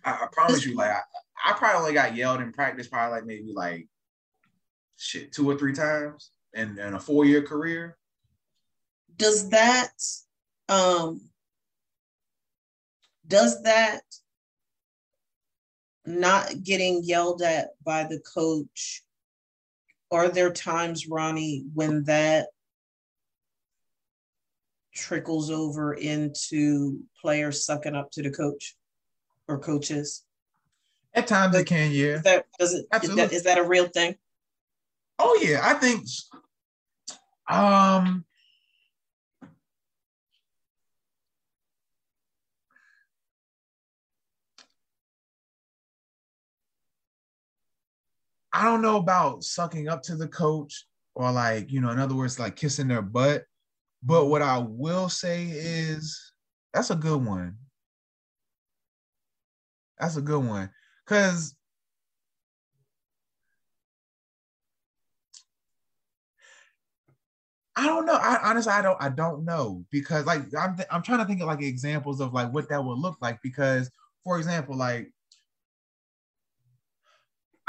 I, 0.06 0.12
I 0.12 0.28
promise 0.32 0.66
you, 0.66 0.76
like 0.76 0.92
I, 0.92 1.02
I, 1.46 1.54
probably 1.54 1.80
only 1.80 1.94
got 1.94 2.16
yelled 2.16 2.42
in 2.42 2.54
practice 2.54 2.88
probably 2.88 3.18
like 3.18 3.26
maybe 3.26 3.52
like 3.54 3.88
shit 4.98 5.32
two 5.32 5.50
or 5.50 5.58
three 5.58 5.74
times 5.74 6.32
in, 6.54 6.80
in 6.80 6.94
a 6.94 7.00
four-year 7.00 7.42
career. 7.42 7.98
Does 9.18 9.50
that 9.50 9.92
um 10.70 11.22
does 13.28 13.62
that 13.64 14.02
not 16.10 16.64
getting 16.64 17.02
yelled 17.04 17.42
at 17.42 17.70
by 17.84 18.04
the 18.04 18.20
coach. 18.20 19.04
Are 20.12 20.28
there 20.28 20.52
times 20.52 21.08
ronnie 21.08 21.66
when 21.74 22.04
that 22.06 22.48
trickles 24.94 25.50
over 25.52 25.94
into 25.94 27.00
players 27.22 27.66
sucking 27.66 27.96
up 27.96 28.12
to 28.12 28.24
the 28.24 28.32
coach 28.32 28.76
or 29.48 29.60
coaches? 29.60 30.24
At 31.14 31.28
times 31.28 31.56
it 31.56 31.66
can 31.66 31.92
yeah. 31.92 32.16
Is 32.16 32.24
that 32.24 32.46
does 32.60 32.74
it. 32.74 32.86
Is 33.04 33.16
that, 33.16 33.34
is 33.34 33.44
that 33.44 33.58
a 33.58 33.64
real 33.64 33.88
thing? 33.88 34.16
Oh 35.20 35.38
yeah 35.42 35.60
i 35.62 35.74
think 35.74 36.06
um 37.50 38.24
I 48.60 48.66
don't 48.66 48.82
know 48.82 48.98
about 48.98 49.46
sucking 49.46 49.88
up 49.88 50.04
to 50.04 50.18
the 50.18 50.28
coach, 50.28 50.86
or 51.16 51.32
like, 51.32 51.72
you 51.72 51.80
know, 51.80 51.92
in 51.92 52.00
other 52.00 52.14
words, 52.14 52.38
like 52.38 52.58
kissing 52.58 52.90
their 52.90 53.02
butt. 53.02 53.46
But 54.04 54.26
what 54.26 54.42
I 54.42 54.58
will 54.58 55.08
say 55.08 55.46
is 55.46 56.34
that's 56.74 56.90
a 56.90 56.96
good 56.98 57.26
one. 57.26 57.56
That's 59.98 60.18
a 60.18 60.22
good 60.22 60.46
one. 60.46 60.70
Cause 61.08 61.56
I 67.78 67.86
don't 67.86 68.06
know. 68.06 68.16
I 68.22 68.40
honestly, 68.44 68.74
I 68.74 68.82
don't, 68.82 69.02
I 69.02 69.08
don't 69.08 69.46
know 69.46 69.86
because 69.90 70.26
like 70.26 70.54
I'm, 70.54 70.76
th- 70.76 70.90
I'm 70.92 71.02
trying 71.02 71.20
to 71.20 71.26
think 71.26 71.40
of 71.40 71.48
like 71.48 71.62
examples 71.62 72.20
of 72.20 72.34
like 72.34 72.54
what 72.54 72.68
that 72.68 72.84
would 72.84 73.00
look 73.00 73.20
like. 73.22 73.42
Because, 73.42 73.90
for 74.26 74.38
example, 74.38 74.76
like 74.76 75.14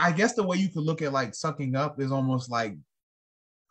I 0.01 0.13
guess 0.13 0.35
the 0.35 0.43
way 0.43 0.57
you 0.57 0.69
could 0.69 0.83
look 0.83 1.03
at 1.03 1.13
like 1.13 1.35
sucking 1.35 1.77
up 1.77 2.01
is 2.01 2.11
almost 2.11 2.51
like, 2.51 2.77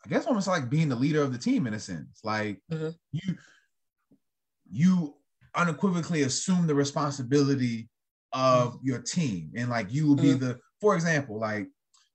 I 0.05 0.09
guess 0.09 0.27
almost 0.27 0.47
like 0.47 0.69
being 0.69 0.87
the 0.87 0.95
leader 0.95 1.21
of 1.21 1.33
the 1.33 1.39
team 1.39 1.67
in 1.67 1.73
a 1.73 1.79
sense. 1.79 2.21
Like 2.23 2.61
mm-hmm. 2.71 2.89
you, 3.11 3.35
you 4.71 5.15
unequivocally 5.55 6.21
assume 6.21 6.67
the 6.67 6.75
responsibility 6.75 7.89
of 8.31 8.73
mm-hmm. 8.73 8.87
your 8.87 8.99
team, 8.99 9.51
and 9.57 9.69
like 9.69 9.91
you 9.91 10.07
will 10.07 10.15
be 10.15 10.29
mm-hmm. 10.29 10.45
the, 10.45 10.59
for 10.79 10.95
example, 10.95 11.39
like 11.39 11.67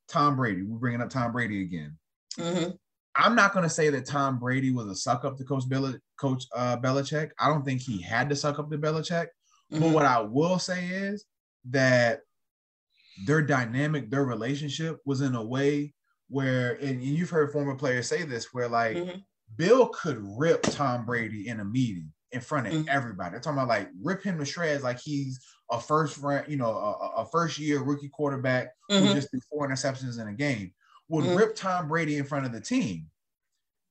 Tom 0.09 0.37
Brady. 0.37 0.63
We're 0.63 0.79
bringing 0.79 1.03
up 1.03 1.11
Tom 1.11 1.33
Brady 1.33 1.63
again. 1.63 1.99
Mm-hmm. 2.39 2.71
I'm 3.17 3.35
not 3.35 3.53
going 3.53 3.65
to 3.65 3.71
say 3.71 3.91
that 3.91 4.07
Tom 4.07 4.39
Brady 4.39 4.73
was 4.73 4.89
a 4.89 4.95
suck 4.95 5.25
up 5.25 5.37
to 5.39 5.45
Coach 5.45 5.69
Bel- 5.69 5.99
Coach 6.19 6.45
uh, 6.55 6.77
Belichick. 6.77 7.31
I 7.39 7.49
don't 7.49 7.65
think 7.65 7.81
he 7.81 8.01
had 8.01 8.29
to 8.31 8.37
suck 8.37 8.59
up 8.59 8.71
to 8.71 8.79
Belichick. 8.79 9.27
Mm-hmm. 9.73 9.81
But 9.81 9.91
what 9.91 10.05
I 10.05 10.21
will 10.21 10.59
say 10.59 10.87
is 10.87 11.25
that 11.71 12.21
their 13.27 13.43
dynamic, 13.43 14.11
their 14.11 14.25
relationship 14.25 15.01
was 15.05 15.21
in 15.21 15.35
a 15.35 15.45
way 15.45 15.93
where, 16.29 16.73
and 16.75 17.03
you've 17.03 17.31
heard 17.31 17.53
former 17.53 17.77
players 17.77 18.09
say 18.09 18.23
this, 18.23 18.53
where 18.53 18.69
like 18.69 18.97
mm-hmm. 18.97 19.19
Bill 19.57 19.89
could 19.89 20.19
rip 20.39 20.63
Tom 20.63 21.05
Brady 21.05 21.49
in 21.49 21.61
a 21.61 21.65
meeting 21.65 22.13
in 22.33 22.41
front 22.41 22.67
of 22.67 22.73
mm-hmm. 22.73 22.89
everybody. 22.89 23.31
They're 23.31 23.41
talking 23.41 23.59
about 23.59 23.69
like 23.69 23.89
rip 24.03 24.23
him 24.23 24.39
to 24.39 24.45
shreds, 24.45 24.83
like 24.83 25.01
he's 25.01 25.41
a 25.71 25.81
first, 25.81 26.19
round, 26.19 26.47
you 26.49 26.57
know, 26.57 26.71
a, 26.71 27.23
a 27.23 27.27
first 27.27 27.59
year 27.59 27.83
rookie 27.83 28.09
quarterback 28.09 28.69
who 28.89 28.97
mm-hmm. 28.97 29.15
just 29.15 29.31
threw 29.31 29.41
four 29.51 29.69
interceptions 29.69 30.21
in 30.21 30.29
a 30.29 30.35
game 30.35 30.73
would 31.09 31.25
mm-hmm. 31.25 31.37
rip 31.37 31.55
Tom 31.55 31.89
Brady 31.89 32.17
in 32.17 32.25
front 32.25 32.47
of 32.47 32.53
the 32.53 32.61
team, 32.61 33.07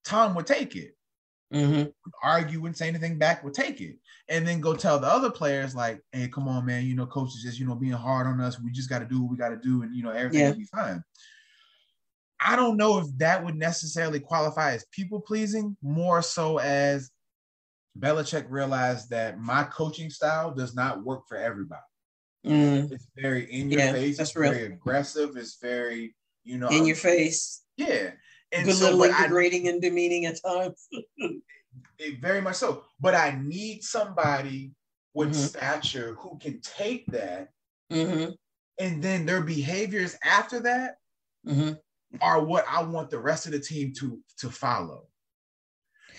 Tom 0.03 0.35
would 0.35 0.47
take 0.47 0.75
it. 0.75 0.95
Mm-hmm. 1.53 1.89
Argue, 2.23 2.61
wouldn't 2.61 2.77
say 2.77 2.87
anything 2.87 3.17
back, 3.17 3.43
would 3.43 3.53
take 3.53 3.79
it. 3.79 3.97
And 4.29 4.47
then 4.47 4.59
go 4.59 4.75
tell 4.75 4.99
the 4.99 5.07
other 5.07 5.29
players, 5.29 5.75
like, 5.75 6.01
hey, 6.11 6.27
come 6.27 6.47
on, 6.47 6.65
man, 6.65 6.85
you 6.85 6.95
know, 6.95 7.05
coach 7.05 7.29
is 7.29 7.43
just, 7.43 7.59
you 7.59 7.67
know, 7.67 7.75
being 7.75 7.91
hard 7.91 8.25
on 8.25 8.39
us. 8.41 8.59
We 8.59 8.71
just 8.71 8.89
got 8.89 8.99
to 8.99 9.05
do 9.05 9.21
what 9.21 9.31
we 9.31 9.37
got 9.37 9.49
to 9.49 9.57
do, 9.57 9.83
and 9.83 9.95
you 9.95 10.03
know, 10.03 10.11
everything 10.11 10.41
yeah. 10.41 10.49
will 10.49 10.57
be 10.57 10.65
fine. 10.65 11.03
I 12.39 12.55
don't 12.55 12.77
know 12.77 12.99
if 12.99 13.05
that 13.19 13.43
would 13.43 13.55
necessarily 13.55 14.19
qualify 14.19 14.73
as 14.73 14.85
people 14.91 15.21
pleasing, 15.21 15.77
more 15.81 16.21
so 16.21 16.57
as 16.57 17.11
Belichick 17.97 18.45
realized 18.49 19.09
that 19.11 19.39
my 19.39 19.63
coaching 19.63 20.09
style 20.09 20.53
does 20.53 20.75
not 20.75 21.03
work 21.03 21.21
for 21.27 21.37
everybody. 21.37 21.81
Mm. 22.45 22.91
It's 22.91 23.07
very 23.15 23.45
in 23.51 23.69
your 23.69 23.79
yeah, 23.79 23.91
face. 23.93 24.19
It's 24.19 24.35
real. 24.35 24.51
very 24.51 24.65
aggressive. 24.65 25.37
It's 25.37 25.57
very 25.61 26.15
you 26.43 26.57
know, 26.57 26.67
in 26.69 26.85
your 26.85 26.95
face. 26.95 27.61
Yeah. 27.77 28.11
And 28.53 28.67
belittling, 28.67 29.13
so, 29.13 29.23
degrading, 29.23 29.67
I, 29.67 29.71
and 29.71 29.81
demeaning 29.81 30.25
at 30.25 30.41
times. 30.43 30.87
it, 31.99 32.21
very 32.21 32.41
much 32.41 32.55
so. 32.55 32.83
But 32.99 33.15
I 33.15 33.39
need 33.43 33.83
somebody 33.83 34.71
with 35.13 35.29
mm-hmm. 35.29 35.41
stature 35.41 36.15
who 36.19 36.37
can 36.39 36.59
take 36.61 37.05
that 37.07 37.49
mm-hmm. 37.91 38.31
and 38.79 39.03
then 39.03 39.25
their 39.25 39.41
behaviors 39.41 40.15
after 40.23 40.59
that 40.61 40.95
mm-hmm. 41.47 41.73
are 42.21 42.43
what 42.43 42.65
I 42.67 42.83
want 42.83 43.11
the 43.11 43.19
rest 43.19 43.45
of 43.45 43.51
the 43.51 43.59
team 43.59 43.93
to 43.99 44.19
to 44.39 44.49
follow. 44.49 45.07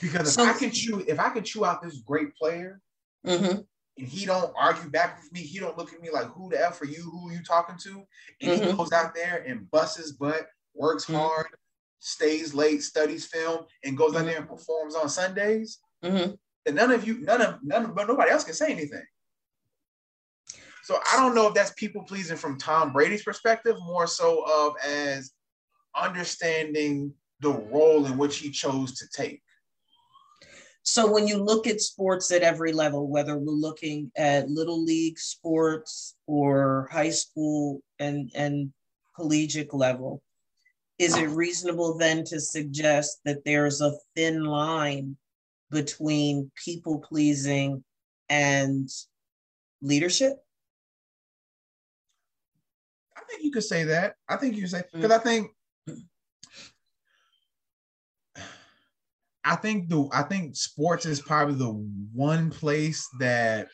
Because 0.00 0.28
if 0.28 0.34
so, 0.34 0.44
I 0.44 0.52
can 0.54 0.70
chew, 0.70 1.04
if 1.06 1.20
I 1.20 1.30
can 1.30 1.44
chew 1.44 1.64
out 1.64 1.82
this 1.82 2.00
great 2.00 2.34
player, 2.36 2.80
mm-hmm 3.26 3.60
and 3.98 4.08
he 4.08 4.26
don't 4.26 4.52
argue 4.58 4.90
back 4.90 5.20
with 5.20 5.32
me. 5.32 5.40
He 5.40 5.58
don't 5.58 5.78
look 5.78 5.92
at 5.92 6.00
me 6.00 6.10
like, 6.10 6.26
who 6.26 6.50
the 6.50 6.60
F 6.60 6.80
are 6.82 6.86
you? 6.86 7.02
Who 7.02 7.28
are 7.28 7.32
you 7.32 7.42
talking 7.42 7.76
to? 7.84 8.02
And 8.40 8.60
mm-hmm. 8.60 8.70
he 8.70 8.76
goes 8.76 8.92
out 8.92 9.14
there 9.14 9.44
and 9.46 9.70
busts 9.70 9.98
his 9.98 10.12
butt, 10.12 10.46
works 10.74 11.04
mm-hmm. 11.04 11.16
hard, 11.16 11.46
stays 12.04 12.52
late, 12.52 12.82
studies 12.82 13.24
film, 13.26 13.64
and 13.82 13.96
goes 13.96 14.10
mm-hmm. 14.10 14.18
out 14.18 14.26
there 14.26 14.38
and 14.38 14.48
performs 14.48 14.94
on 14.94 15.08
Sundays. 15.08 15.78
Mm-hmm. 16.04 16.32
And 16.66 16.76
none 16.76 16.90
of 16.90 17.06
you, 17.06 17.20
none 17.20 17.40
of 17.40 17.58
none 17.62 17.86
of 17.86 17.94
but 17.94 18.06
nobody 18.06 18.30
else 18.30 18.44
can 18.44 18.54
say 18.54 18.70
anything. 18.70 19.02
So 20.82 20.98
I 21.10 21.16
don't 21.16 21.34
know 21.34 21.48
if 21.48 21.54
that's 21.54 21.72
people 21.72 22.02
pleasing 22.02 22.36
from 22.36 22.58
Tom 22.58 22.92
Brady's 22.92 23.24
perspective, 23.24 23.76
more 23.86 24.06
so 24.06 24.44
of 24.46 24.74
as 24.86 25.32
understanding 25.96 27.14
the 27.40 27.52
role 27.52 28.04
in 28.04 28.18
which 28.18 28.38
he 28.38 28.50
chose 28.50 28.98
to 28.98 29.06
take. 29.08 29.40
So 30.82 31.10
when 31.10 31.26
you 31.26 31.38
look 31.38 31.66
at 31.66 31.80
sports 31.80 32.30
at 32.30 32.42
every 32.42 32.72
level, 32.72 33.08
whether 33.08 33.38
we're 33.38 33.52
looking 33.52 34.12
at 34.14 34.50
little 34.50 34.82
league 34.84 35.18
sports 35.18 36.16
or 36.26 36.90
high 36.92 37.10
school 37.10 37.80
and, 37.98 38.30
and 38.34 38.70
collegiate 39.16 39.72
level, 39.72 40.22
is 40.98 41.16
it 41.16 41.28
reasonable 41.28 41.98
then 41.98 42.24
to 42.24 42.40
suggest 42.40 43.20
that 43.24 43.44
there's 43.44 43.80
a 43.80 43.92
thin 44.14 44.44
line 44.44 45.16
between 45.70 46.50
people 46.62 47.00
pleasing 47.00 47.82
and 48.28 48.88
leadership? 49.82 50.34
I 53.16 53.22
think 53.28 53.42
you 53.42 53.50
could 53.50 53.64
say 53.64 53.84
that. 53.84 54.14
I 54.28 54.36
think 54.36 54.54
you 54.54 54.62
could 54.62 54.70
say 54.70 54.82
because 54.92 55.10
I 55.10 55.18
think 55.18 55.50
I 59.44 59.56
think 59.56 59.88
the 59.88 60.08
I 60.12 60.22
think 60.22 60.56
sports 60.56 61.06
is 61.06 61.20
probably 61.20 61.56
the 61.56 61.72
one 62.14 62.50
place 62.50 63.06
that 63.18 63.68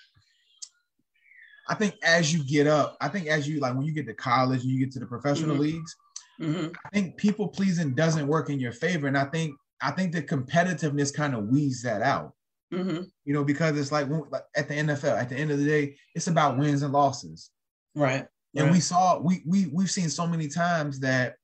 I 1.69 1.75
think 1.75 1.95
as 2.03 2.33
you 2.33 2.45
get 2.45 2.67
up, 2.67 2.97
I 3.01 3.09
think 3.09 3.29
as 3.29 3.49
you 3.49 3.61
like 3.61 3.77
when 3.77 3.85
you 3.85 3.93
get 3.93 4.07
to 4.07 4.15
college 4.15 4.63
and 4.63 4.71
you 4.71 4.81
get 4.81 4.93
to 4.93 4.99
the 4.99 5.07
professional 5.07 5.53
mm-hmm. 5.53 5.63
leagues, 5.63 5.95
mm-hmm. 6.41 6.69
I 6.85 6.89
think 6.91 7.17
people 7.17 7.49
pleasing 7.49 7.95
doesn't 7.95 8.27
work 8.27 8.51
in 8.51 8.61
your 8.61 8.73
favor, 8.73 9.07
and 9.07 9.19
I 9.19 9.25
think 9.25 9.55
I 9.83 9.91
think 9.91 10.13
the 10.13 10.23
competitiveness 10.23 11.15
kind 11.15 11.35
of 11.35 11.49
weeds 11.49 11.83
that 11.83 12.03
out. 12.03 12.33
Mm-hmm. 12.73 13.03
You 13.25 13.35
know, 13.35 13.45
because 13.45 13.79
it's 13.79 13.91
like, 13.91 14.09
like 14.09 14.45
at 14.57 14.69
the 14.69 14.75
NFL, 14.75 15.21
at 15.21 15.29
the 15.29 15.37
end 15.37 15.51
of 15.51 15.59
the 15.59 15.65
day, 15.65 15.97
it's 16.15 16.29
about 16.29 16.57
wins 16.57 16.83
and 16.83 16.93
losses, 16.93 17.51
right? 17.95 18.27
And 18.55 18.67
right. 18.67 18.73
we 18.73 18.81
saw 18.81 19.19
we 19.19 19.43
we 19.47 19.67
we've 19.73 19.91
seen 19.91 20.09
so 20.09 20.27
many 20.27 20.49
times 20.49 21.01
that 21.01 21.35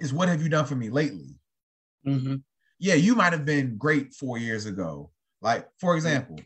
is 0.00 0.12
what 0.12 0.28
have 0.28 0.42
you 0.42 0.48
done 0.48 0.66
for 0.66 0.76
me 0.76 0.90
lately? 0.90 1.36
Mm-hmm 2.06 2.36
yeah, 2.78 2.94
you 2.94 3.14
might 3.14 3.32
have 3.32 3.44
been 3.44 3.76
great 3.76 4.14
four 4.14 4.38
years 4.38 4.66
ago. 4.66 5.10
Like, 5.40 5.68
for 5.80 5.96
example, 5.96 6.38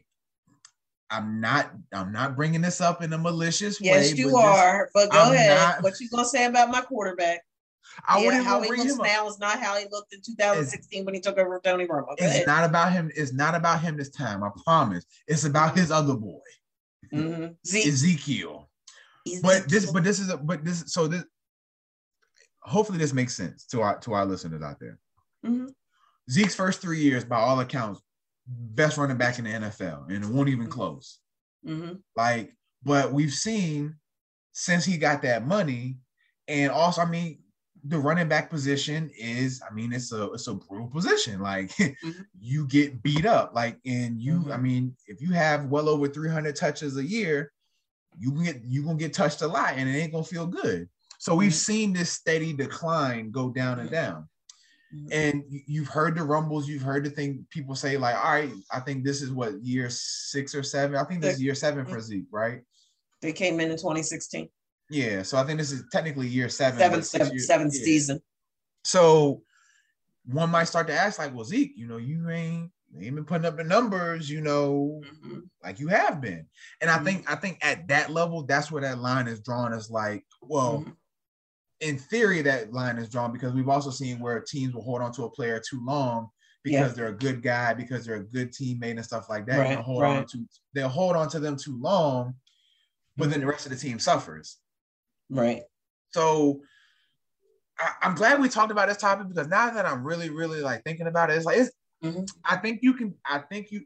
I'm 1.11 1.40
not 1.40 1.72
I'm 1.92 2.12
not 2.12 2.36
bringing 2.36 2.61
this 2.61 2.80
up 2.80 3.02
in 3.02 3.12
a 3.12 3.18
malicious 3.18 3.80
yes, 3.80 3.96
way. 3.96 4.02
Yes, 4.08 4.18
you 4.18 4.30
but 4.30 4.44
are. 4.44 4.90
But 4.94 5.11
go 5.11 5.20
I'm 5.20 5.32
ahead. 5.32 5.58
Not, 5.58 5.82
what 5.82 6.00
you 6.00 6.08
gonna 6.08 6.24
say 6.24 6.44
about 6.46 6.70
my 6.70 6.80
quarterback? 6.80 7.40
I 8.06 8.22
yeah, 8.22 8.42
how 8.42 8.62
he 8.62 8.70
looks 8.70 8.96
now 8.96 9.26
is 9.26 9.38
not 9.38 9.58
how 9.58 9.76
he 9.76 9.86
looked 9.90 10.14
in 10.14 10.20
2016 10.22 11.04
when 11.04 11.14
he 11.14 11.20
took 11.20 11.38
over 11.38 11.61
Tony 11.62 11.86
Romo. 11.86 12.06
Go 12.06 12.14
it's 12.18 12.22
ahead. 12.22 12.46
not 12.46 12.64
about 12.64 12.92
him. 12.92 13.11
It's 13.14 13.32
not 13.32 13.54
about 13.54 13.80
him 13.80 13.96
this 13.96 14.11
time. 14.11 14.42
I 14.44 14.50
promise. 14.64 15.04
It's 15.26 15.44
about 15.44 15.76
his 15.76 15.90
other 15.90 16.14
boy, 16.14 16.38
mm-hmm. 17.12 17.52
Ezekiel. 17.66 18.68
Ezekiel. 19.26 19.40
But 19.42 19.68
this, 19.68 19.90
but 19.90 20.04
this 20.04 20.20
is 20.20 20.30
a, 20.30 20.36
but 20.36 20.64
this. 20.64 20.84
So 20.86 21.08
this, 21.08 21.24
hopefully, 22.62 22.98
this 22.98 23.12
makes 23.12 23.34
sense 23.34 23.66
to 23.66 23.82
our 23.82 23.98
to 24.00 24.12
our 24.12 24.24
listeners 24.24 24.62
out 24.62 24.78
there. 24.78 24.98
Mm-hmm. 25.44 25.66
Zeke's 26.30 26.54
first 26.54 26.80
three 26.80 27.00
years, 27.00 27.24
by 27.24 27.38
all 27.38 27.58
accounts, 27.61 28.00
best 28.51 28.96
running 28.98 29.16
back 29.16 29.38
in 29.38 29.44
the 29.44 29.51
NFL, 29.51 30.09
and 30.09 30.24
it 30.24 30.30
won't 30.30 30.48
even 30.48 30.64
mm-hmm. 30.64 30.72
close. 30.72 31.18
Mm-hmm. 31.66 31.94
Like, 32.16 32.55
but 32.82 33.12
we've 33.12 33.32
seen 33.32 33.96
since 34.53 34.84
he 34.84 34.96
got 34.96 35.22
that 35.22 35.46
money, 35.46 35.98
and 36.48 36.72
also, 36.72 37.03
I 37.03 37.05
mean, 37.07 37.38
the 37.84 37.98
running 37.98 38.28
back 38.28 38.51
position 38.51 39.11
is, 39.16 39.62
I 39.68 39.72
mean, 39.72 39.92
it's 39.92 40.12
a 40.12 40.32
it's 40.32 40.48
a 40.48 40.55
brutal 40.55 40.88
position. 40.88 41.40
Like, 41.40 41.70
mm-hmm. 41.76 42.11
you 42.38 42.66
get 42.66 43.03
beat 43.03 43.26
up, 43.26 43.55
like, 43.55 43.78
and 43.86 44.20
you, 44.20 44.40
mm-hmm. 44.40 44.53
I 44.53 44.57
mean, 44.57 44.96
if 45.07 45.20
you 45.20 45.32
have 45.32 45.66
well 45.66 45.88
over 45.88 46.09
300 46.09 46.57
touches 46.57 46.96
a 46.96 47.05
year, 47.05 47.53
you 48.18 48.32
can 48.32 48.44
get 48.44 48.62
you 48.64 48.84
gonna 48.84 48.98
get 48.98 49.14
touched 49.14 49.42
a 49.42 49.46
lot, 49.46 49.74
and 49.76 49.88
it 49.88 49.92
ain't 49.92 50.12
gonna 50.12 50.24
feel 50.24 50.46
good. 50.46 50.88
So 51.18 51.34
we've 51.34 51.51
mm-hmm. 51.51 51.57
seen 51.57 51.92
this 51.92 52.11
steady 52.11 52.53
decline 52.53 53.30
go 53.30 53.51
down 53.51 53.78
and 53.78 53.90
mm-hmm. 53.90 53.94
down. 53.94 54.28
Mm-hmm. 54.95 55.12
And 55.12 55.45
you've 55.49 55.88
heard 55.88 56.16
the 56.16 56.22
rumbles, 56.24 56.68
you've 56.68 56.82
heard 56.82 57.05
the 57.05 57.11
thing 57.11 57.47
people 57.51 57.74
say, 57.74 57.97
like, 57.97 58.16
all 58.16 58.32
right, 58.32 58.53
I 58.72 58.80
think 58.80 59.05
this 59.05 59.22
is 59.22 59.30
what 59.30 59.62
year 59.62 59.88
six 59.91 60.55
or 60.55 60.62
seven. 60.62 60.97
I 60.97 61.05
think 61.05 61.20
this 61.20 61.36
is 61.36 61.43
year 61.43 61.55
seven 61.55 61.86
for 61.86 62.01
Zeke, 62.01 62.26
right? 62.30 62.62
They 63.22 63.32
came 63.32 63.61
in 63.61 63.70
in 63.70 63.76
2016. 63.76 64.49
Yeah, 64.88 65.22
so 65.22 65.38
I 65.38 65.45
think 65.45 65.59
this 65.59 65.70
is 65.70 65.84
technically 65.93 66.26
year 66.26 66.49
seven. 66.49 66.78
Seventh, 66.78 67.05
seven, 67.05 67.32
years, 67.32 67.47
seventh 67.47 67.74
yeah. 67.76 67.84
season. 67.84 68.22
So 68.82 69.43
one 70.26 70.51
might 70.51 70.64
start 70.64 70.88
to 70.88 70.93
ask, 70.93 71.18
like, 71.18 71.34
well, 71.34 71.45
Zeke, 71.45 71.72
you 71.76 71.86
know, 71.86 71.99
you 71.99 72.28
ain't 72.28 72.70
ain't 72.99 73.14
been 73.14 73.24
putting 73.24 73.47
up 73.47 73.57
the 73.57 73.64
numbers, 73.64 74.28
you 74.28 74.41
know, 74.41 75.01
mm-hmm. 75.05 75.41
like 75.62 75.78
you 75.78 75.88
have 75.88 76.20
been. 76.20 76.47
And 76.80 76.91
I 76.91 76.97
mm-hmm. 76.97 77.05
think 77.05 77.30
I 77.30 77.36
think 77.36 77.59
at 77.62 77.88
that 77.88 78.11
level, 78.11 78.43
that's 78.43 78.70
where 78.70 78.82
that 78.82 78.99
line 78.99 79.28
is 79.28 79.41
drawn 79.41 79.72
as 79.72 79.91
like, 79.91 80.24
well, 80.43 80.80
mm-hmm. 80.80 80.91
In 81.81 81.97
theory, 81.97 82.43
that 82.43 82.72
line 82.72 82.99
is 82.99 83.09
drawn 83.09 83.33
because 83.33 83.53
we've 83.53 83.68
also 83.68 83.91
seen 83.91 84.18
where 84.18 84.41
teams 84.41 84.74
will 84.74 84.83
hold 84.83 85.01
on 85.01 85.12
to 85.12 85.24
a 85.24 85.31
player 85.31 85.61
too 85.61 85.85
long 85.85 86.28
because 86.62 86.91
yeah. 86.91 86.95
they're 86.95 87.09
a 87.09 87.16
good 87.16 87.43
guy, 87.43 87.72
because 87.72 88.05
they're 88.05 88.16
a 88.16 88.24
good 88.24 88.53
teammate 88.53 88.93
and 88.93 89.05
stuff 89.05 89.28
like 89.31 89.47
that. 89.47 89.59
Right, 89.59 89.68
they'll 89.70 89.83
hold 89.83 90.03
right. 90.03 90.18
on 90.18 90.26
to 90.26 90.45
they'll 90.74 90.89
hold 90.89 91.16
on 91.16 91.28
to 91.31 91.41
them 91.41 91.57
too 91.57 91.78
long, 91.81 92.35
but 93.16 93.31
then 93.31 93.41
the 93.41 93.47
rest 93.47 93.66
of 93.66 93.72
the 93.72 93.78
team 93.78 93.99
suffers. 93.99 94.59
Right. 95.31 95.62
So 96.12 96.61
I, 97.78 98.07
am 98.07 98.14
glad 98.14 98.41
we 98.41 98.49
talked 98.49 98.72
about 98.72 98.89
this 98.89 98.99
topic 98.99 99.28
because 99.28 99.49
now 99.49 99.70
that 99.70 99.87
I'm 99.87 100.05
really, 100.05 100.28
really 100.28 100.61
like 100.61 100.85
thinking 100.85 101.07
about 101.07 101.31
it, 101.31 101.37
it's 101.37 101.47
like 101.47 101.59
it's, 101.59 101.70
mm-hmm. 102.05 102.24
I 102.45 102.57
think 102.57 102.81
you 102.83 102.95
can, 102.95 103.14
I 103.24 103.39
think 103.39 103.70
you 103.70 103.83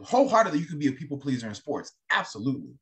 wholeheartedly 0.00 0.58
you 0.58 0.66
can 0.66 0.78
be 0.78 0.88
a 0.88 0.92
people 0.92 1.18
pleaser 1.18 1.48
in 1.48 1.54
sports, 1.54 1.92
absolutely. 2.12 2.74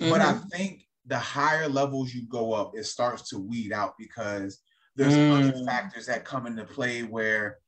Mm-hmm. 0.00 0.10
But 0.10 0.20
I 0.20 0.32
mm-hmm. 0.32 0.48
think 0.48 0.86
the 1.06 1.18
higher 1.18 1.68
levels 1.68 2.14
you 2.14 2.26
go 2.28 2.52
up, 2.52 2.72
it 2.76 2.84
starts 2.84 3.28
to 3.30 3.38
weed 3.38 3.72
out 3.72 3.94
because 3.98 4.60
there's 4.96 5.14
mm. 5.14 5.38
other 5.38 5.64
factors 5.64 6.06
that 6.06 6.24
come 6.24 6.46
into 6.46 6.64
play 6.64 7.02
where 7.02 7.58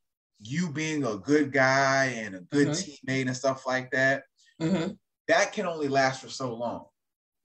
you 0.41 0.71
being 0.71 1.05
a 1.05 1.17
good 1.17 1.53
guy 1.53 2.07
and 2.17 2.35
a 2.35 2.41
good 2.41 2.69
mm-hmm. 2.69 3.11
teammate 3.11 3.27
and 3.27 3.37
stuff 3.37 3.67
like 3.67 3.91
that, 3.91 4.23
mm-hmm. 4.61 4.93
that 5.27 5.53
can 5.53 5.67
only 5.67 5.89
last 5.89 6.23
for 6.23 6.29
so 6.29 6.55
long. 6.55 6.85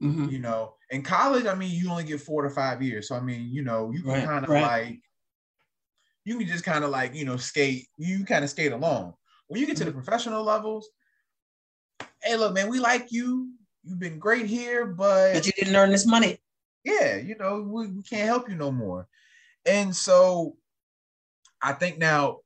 Mm-hmm. 0.02 0.30
You 0.30 0.40
know, 0.40 0.76
in 0.90 1.02
college, 1.02 1.46
I 1.46 1.56
mean, 1.56 1.72
you 1.72 1.90
only 1.90 2.04
get 2.04 2.22
four 2.22 2.44
to 2.44 2.50
five 2.50 2.82
years. 2.82 3.08
So 3.08 3.16
I 3.16 3.22
mean, 3.22 3.50
you 3.52 3.64
know, 3.64 3.92
you 3.92 4.02
can 4.02 4.12
right, 4.12 4.26
kind 4.26 4.44
of 4.44 4.50
right. 4.50 4.62
like 4.62 5.02
you 6.26 6.38
can 6.38 6.48
just 6.48 6.64
kind 6.64 6.84
of 6.84 6.90
like, 6.90 7.16
you 7.16 7.26
know, 7.26 7.38
skate, 7.38 7.88
you 7.98 8.26
kind 8.26 8.44
of 8.44 8.50
skate 8.50 8.72
along. 8.72 9.14
When 9.48 9.60
you 9.60 9.68
get 9.68 9.78
to 9.78 9.84
the 9.84 9.92
mm-hmm. 9.92 10.00
professional 10.00 10.44
levels, 10.44 10.90
hey, 12.22 12.38
look, 12.38 12.54
man, 12.54 12.70
we 12.70 12.80
like 12.80 13.12
you. 13.12 13.53
You've 13.84 14.00
been 14.00 14.20
great 14.20 14.46
here, 14.46 14.86
but 14.86 15.34
but 15.34 15.46
you 15.46 15.52
didn't 15.54 15.76
earn 15.76 15.92
this 15.92 16.06
money. 16.06 16.40
Yeah, 16.84 17.18
you 17.18 17.36
know, 17.38 17.62
we, 17.62 17.88
we 17.88 18.04
can't 18.04 18.28
help 18.28 18.50
you 18.50 18.56
no 18.56 18.72
more. 18.72 19.08
And 19.66 19.96
so 19.96 20.58
I 21.62 21.74
think 21.74 21.98
now, 21.98 22.40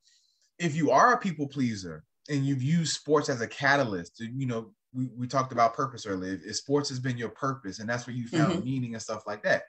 if 0.59 0.75
you 0.75 0.91
are 0.91 1.13
a 1.13 1.17
people 1.17 1.47
pleaser 1.47 2.03
and 2.29 2.45
you've 2.45 2.63
used 2.63 2.93
sports 2.93 3.29
as 3.29 3.41
a 3.41 3.47
catalyst 3.47 4.19
you 4.19 4.45
know, 4.45 4.71
we, 4.93 5.09
we 5.15 5.27
talked 5.27 5.51
about 5.51 5.73
purpose 5.73 6.05
earlier. 6.05 6.39
If 6.43 6.55
sports 6.55 6.89
has 6.89 6.99
been 6.99 7.17
your 7.17 7.29
purpose 7.29 7.79
and 7.79 7.89
that's 7.89 8.07
where 8.07 8.15
you 8.15 8.27
found 8.27 8.53
mm-hmm. 8.53 8.65
meaning 8.65 8.93
and 8.93 9.01
stuff 9.01 9.23
like 9.27 9.43
that. 9.43 9.63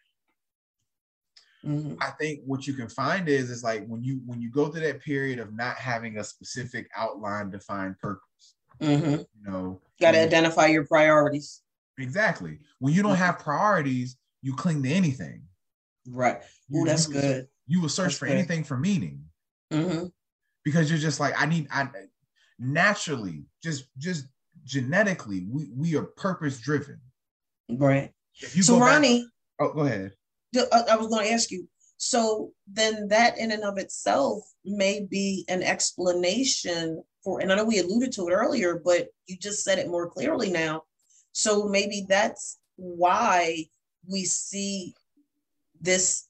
Mm-hmm. 1.64 1.94
I 2.00 2.10
think 2.10 2.40
what 2.46 2.66
you 2.66 2.72
can 2.72 2.88
find 2.88 3.28
is 3.28 3.50
is 3.50 3.64
like 3.64 3.84
when 3.86 4.02
you 4.02 4.20
when 4.26 4.40
you 4.40 4.50
go 4.50 4.68
through 4.68 4.82
that 4.82 5.02
period 5.02 5.38
of 5.38 5.52
not 5.52 5.76
having 5.76 6.18
a 6.18 6.24
specific 6.24 6.88
outline 6.96 7.50
defined 7.50 7.98
purpose. 7.98 8.54
Mm-hmm. 8.80 9.10
You 9.10 9.26
know, 9.50 9.80
got 10.00 10.12
to 10.12 10.20
identify 10.20 10.66
your 10.66 10.86
priorities. 10.86 11.62
Exactly. 11.98 12.58
When 12.78 12.94
you 12.94 13.02
don't 13.02 13.12
mm-hmm. 13.12 13.22
have 13.22 13.38
priorities, 13.40 14.16
you 14.42 14.54
cling 14.54 14.82
to 14.84 14.88
anything. 14.88 15.42
Right. 16.08 16.40
Oh, 16.74 16.84
that's 16.84 17.08
you 17.08 17.14
good. 17.14 17.48
you 17.66 17.80
will 17.80 17.88
search 17.88 18.06
that's 18.06 18.18
for 18.18 18.26
good. 18.26 18.36
anything 18.36 18.64
for 18.64 18.76
meaning. 18.76 19.24
Mm-hmm. 19.72 20.06
Because 20.64 20.90
you're 20.90 20.98
just 20.98 21.20
like, 21.20 21.34
I 21.40 21.46
need 21.46 21.66
I 21.70 21.88
naturally 22.58 23.44
just 23.62 23.86
just 23.98 24.26
genetically, 24.64 25.46
we, 25.50 25.70
we 25.74 25.96
are 25.96 26.02
purpose 26.02 26.60
driven. 26.60 27.00
Right. 27.70 28.12
so, 28.34 28.78
Ronnie. 28.78 29.22
Back, 29.22 29.30
oh, 29.60 29.72
go 29.72 29.80
ahead. 29.80 30.12
Uh, 30.56 30.82
I 30.90 30.96
was 30.96 31.08
going 31.08 31.26
to 31.26 31.32
ask 31.32 31.50
you. 31.50 31.68
So 31.98 32.52
then 32.66 33.08
that 33.08 33.38
in 33.38 33.50
and 33.50 33.64
of 33.64 33.76
itself 33.76 34.44
may 34.64 35.04
be 35.04 35.44
an 35.48 35.62
explanation 35.62 37.02
for, 37.22 37.40
and 37.40 37.52
I 37.52 37.56
know 37.56 37.64
we 37.64 37.80
alluded 37.80 38.12
to 38.12 38.28
it 38.28 38.32
earlier, 38.32 38.80
but 38.82 39.08
you 39.26 39.36
just 39.36 39.64
said 39.64 39.78
it 39.78 39.88
more 39.88 40.08
clearly 40.08 40.50
now. 40.50 40.84
So 41.32 41.64
maybe 41.64 42.06
that's 42.08 42.58
why 42.76 43.66
we 44.08 44.24
see 44.24 44.94
this 45.80 46.28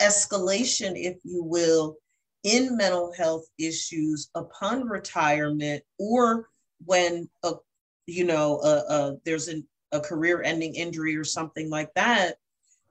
escalation, 0.00 0.92
if 0.96 1.18
you 1.22 1.44
will, 1.44 1.96
in 2.42 2.76
mental 2.76 3.12
health 3.12 3.44
issues 3.58 4.28
upon 4.34 4.88
retirement 4.88 5.84
or 6.00 6.48
when 6.84 7.28
a 7.44 7.52
you 8.06 8.24
know 8.24 8.60
a, 8.62 8.92
a 8.92 9.16
there's 9.24 9.46
an, 9.46 9.64
a 9.92 10.00
career 10.00 10.42
ending 10.42 10.74
injury 10.74 11.16
or 11.16 11.22
something 11.22 11.70
like 11.70 11.94
that 11.94 12.34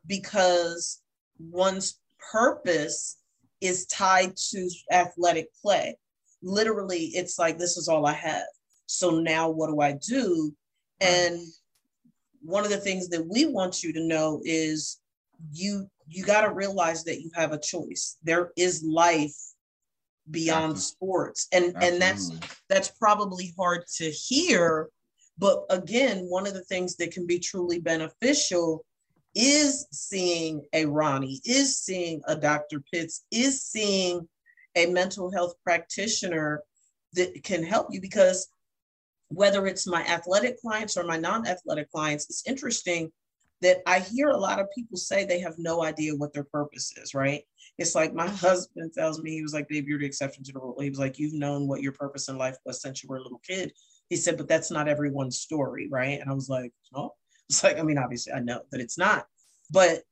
because 0.08 1.01
one's 1.50 2.00
purpose 2.32 3.18
is 3.62 3.86
tied 3.88 4.36
to 4.36 4.70
athletic 4.92 5.48
play. 5.62 5.98
Literally 6.42 7.12
it's 7.14 7.38
like 7.38 7.58
this 7.58 7.78
is 7.78 7.88
all 7.88 8.06
i 8.06 8.14
have. 8.14 8.44
So 8.88 9.20
now 9.20 9.50
what 9.50 9.68
do 9.68 9.82
i 9.82 9.94
do? 9.94 10.54
And 11.00 11.40
one 12.42 12.64
of 12.64 12.70
the 12.70 12.78
things 12.78 13.10
that 13.10 13.26
we 13.28 13.46
want 13.46 13.84
you 13.84 13.94
to 13.94 14.08
know 14.08 14.42
is 14.44 15.00
you 15.52 15.88
you 16.08 16.24
got 16.24 16.42
to 16.42 16.54
realize 16.54 17.04
that 17.06 17.22
you 17.22 17.32
have 17.34 17.54
a 17.54 17.60
choice. 17.60 18.18
There 18.24 18.52
is 18.58 18.84
life 18.84 19.36
beyond 20.30 20.74
Absolutely. 20.74 20.82
sports. 20.82 21.48
And 21.52 21.66
Absolutely. 21.66 21.88
and 21.88 22.02
that's 22.02 22.32
that's 22.70 22.90
probably 22.90 23.54
hard 23.58 23.84
to 23.98 24.10
hear 24.10 24.90
but 25.38 25.66
again 25.70 26.20
one 26.30 26.46
of 26.48 26.54
the 26.54 26.64
things 26.66 26.96
that 26.98 27.12
can 27.12 27.26
be 27.26 27.40
truly 27.40 27.80
beneficial 27.80 28.86
is 29.36 29.88
seeing 29.92 30.62
a 30.74 30.86
ronnie 30.86 31.40
is 31.46 31.78
seeing 31.78 32.22
a 32.28 32.36
dr 32.36 32.84
pitts 32.92 33.26
is 33.32 33.64
seeing 33.64 34.28
a 34.76 34.86
mental 34.88 35.32
health 35.32 35.54
practitioner 35.64 36.62
that 37.14 37.44
can 37.44 37.64
help 37.64 37.88
you 37.92 38.02
because 38.02 38.50
whether 39.30 39.66
it's 39.68 39.88
my 39.88 40.02
athletic 40.04 40.60
clients 40.62 40.98
or 40.98 41.04
my 41.04 41.18
non-athletic 41.18 41.90
clients 41.92 42.26
it's 42.30 42.48
interesting 42.48 43.12
that 43.62 43.78
I 43.86 44.00
hear 44.00 44.30
a 44.30 44.38
lot 44.38 44.60
of 44.60 44.72
people 44.76 44.98
say 44.98 45.24
they 45.24 45.40
have 45.40 45.58
no 45.58 45.84
idea 45.84 46.16
what 46.16 46.34
their 46.34 46.44
purpose 46.44 46.94
is, 46.98 47.14
right? 47.14 47.44
It's 47.78 47.96
like 47.96 48.14
my 48.14 48.28
husband 48.48 48.92
tells 48.94 49.22
me, 49.22 49.32
he 49.32 49.42
was 49.42 49.54
like, 49.54 49.70
Babe, 49.70 49.88
you're 49.88 50.00
the 50.00 50.06
exception 50.06 50.44
to 50.44 50.52
the 50.52 50.60
rule. 50.60 50.76
He 50.80 50.90
was 50.90 51.00
like, 51.00 51.20
You've 51.20 51.34
known 51.34 51.68
what 51.68 51.82
your 51.82 51.94
purpose 51.94 52.28
in 52.28 52.38
life 52.38 52.58
was 52.66 52.82
since 52.82 53.04
you 53.04 53.10
were 53.10 53.18
a 53.18 53.24
little 53.24 53.42
kid. 53.48 53.72
He 54.10 54.16
said, 54.16 54.38
But 54.38 54.48
that's 54.48 54.72
not 54.72 54.88
everyone's 54.88 55.40
story, 55.40 55.88
right? 55.90 56.20
And 56.20 56.30
I 56.30 56.34
was 56.34 56.50
like, 56.50 56.74
No. 56.94 57.14
It's 57.52 57.66
like, 57.66 57.78
I 57.78 57.82
mean, 57.82 57.98
obviously 57.98 58.32
I 58.32 58.40
know 58.40 58.62
that 58.72 58.80
it's 58.80 58.98
not, 58.98 59.28
but 59.70 60.04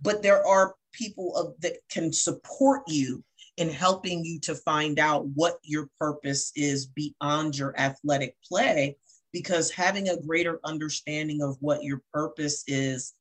but 0.00 0.22
there 0.22 0.44
are 0.46 0.74
people 0.92 1.36
of, 1.36 1.52
that 1.60 1.74
can 1.90 2.14
support 2.14 2.80
you 2.88 3.22
in 3.58 3.68
helping 3.68 4.24
you 4.24 4.40
to 4.40 4.54
find 4.54 4.98
out 4.98 5.26
what 5.34 5.58
your 5.62 5.90
purpose 6.00 6.50
is 6.56 6.86
beyond 6.86 7.58
your 7.58 7.78
athletic 7.78 8.36
play 8.42 8.96
because 9.34 9.70
having 9.70 10.08
a 10.08 10.16
greater 10.16 10.60
understanding 10.64 11.42
of 11.42 11.58
what 11.60 11.84
your 11.84 12.00
purpose 12.10 12.64
is 12.66 13.12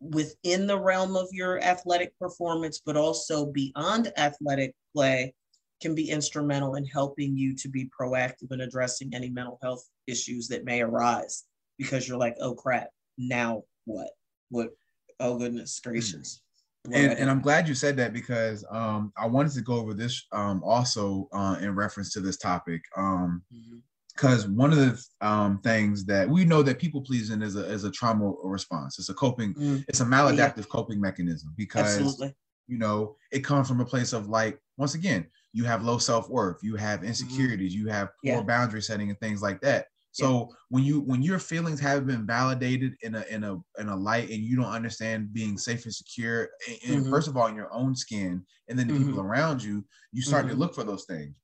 within 0.00 0.66
the 0.66 0.78
realm 0.78 1.14
of 1.14 1.28
your 1.30 1.62
athletic 1.62 2.18
performance, 2.18 2.82
but 2.84 2.96
also 2.96 3.46
beyond 3.46 4.12
athletic 4.16 4.74
play, 4.92 5.32
can 5.80 5.94
be 5.94 6.10
instrumental 6.10 6.74
in 6.74 6.84
helping 6.84 7.36
you 7.36 7.54
to 7.54 7.68
be 7.68 7.88
proactive 7.88 8.50
in 8.50 8.62
addressing 8.62 9.14
any 9.14 9.30
mental 9.30 9.60
health 9.62 9.88
issues 10.08 10.48
that 10.48 10.64
may 10.64 10.82
arise 10.82 11.44
because 11.80 12.06
you're 12.06 12.18
like, 12.18 12.36
oh 12.40 12.54
crap, 12.54 12.88
now 13.18 13.62
what? 13.84 14.10
What? 14.50 14.70
Oh 15.18 15.38
goodness 15.38 15.80
gracious. 15.80 16.42
And, 16.86 17.12
and, 17.12 17.30
I'm 17.30 17.42
glad 17.42 17.68
you 17.68 17.74
said 17.74 17.98
that 17.98 18.14
because 18.14 18.64
um, 18.70 19.12
I 19.14 19.26
wanted 19.26 19.52
to 19.52 19.60
go 19.60 19.74
over 19.74 19.92
this 19.92 20.26
um, 20.32 20.62
also 20.64 21.28
uh, 21.30 21.58
in 21.60 21.74
reference 21.74 22.10
to 22.14 22.20
this 22.20 22.38
topic. 22.38 22.80
Um, 22.96 23.42
mm-hmm 23.54 23.78
because 24.20 24.46
one 24.48 24.72
of 24.72 24.78
the 24.78 25.26
um, 25.26 25.60
things 25.62 26.04
that 26.04 26.28
we 26.28 26.44
know 26.44 26.62
that 26.62 26.78
people 26.78 27.00
pleasing 27.00 27.42
is 27.42 27.56
a, 27.56 27.64
is 27.64 27.84
a 27.84 27.90
trauma 27.90 28.32
response. 28.42 28.98
It's 28.98 29.08
a 29.08 29.14
coping, 29.14 29.54
mm. 29.54 29.84
it's 29.88 30.00
a 30.00 30.04
maladaptive 30.04 30.58
yeah. 30.58 30.64
coping 30.68 31.00
mechanism 31.00 31.54
because 31.56 31.96
Absolutely. 31.96 32.34
you 32.66 32.78
know 32.78 33.16
it 33.32 33.40
comes 33.40 33.68
from 33.68 33.80
a 33.80 33.84
place 33.84 34.12
of 34.12 34.28
like 34.28 34.58
once 34.76 34.94
again 34.94 35.26
you 35.52 35.64
have 35.64 35.84
low 35.84 35.98
self 35.98 36.28
worth, 36.28 36.58
you 36.62 36.76
have 36.76 37.02
insecurities, 37.02 37.74
mm. 37.74 37.78
you 37.78 37.88
have 37.88 38.08
poor 38.24 38.34
yeah. 38.34 38.42
boundary 38.42 38.82
setting 38.82 39.10
and 39.10 39.18
things 39.20 39.42
like 39.42 39.60
that. 39.62 39.86
So 40.12 40.48
yeah. 40.50 40.56
when 40.70 40.84
you 40.84 41.00
when 41.00 41.22
your 41.22 41.38
feelings 41.38 41.80
have 41.80 42.06
been 42.06 42.26
validated 42.26 42.94
in 43.02 43.14
a 43.14 43.24
in 43.30 43.44
a 43.44 43.56
in 43.78 43.88
a 43.88 43.96
light 43.96 44.30
and 44.30 44.40
you 44.40 44.56
don't 44.56 44.66
understand 44.66 45.32
being 45.32 45.56
safe 45.56 45.84
and 45.84 45.94
secure, 45.94 46.50
and, 46.86 47.02
mm-hmm. 47.02 47.10
first 47.10 47.28
of 47.28 47.36
all 47.36 47.46
in 47.46 47.54
your 47.54 47.72
own 47.72 47.94
skin, 47.94 48.44
and 48.68 48.78
then 48.78 48.88
the 48.88 48.94
mm-hmm. 48.94 49.06
people 49.06 49.22
around 49.22 49.62
you, 49.62 49.84
you 50.12 50.22
start 50.22 50.46
to 50.46 50.52
mm-hmm. 50.52 50.60
look 50.60 50.74
for 50.74 50.84
those 50.84 51.04
things. 51.04 51.36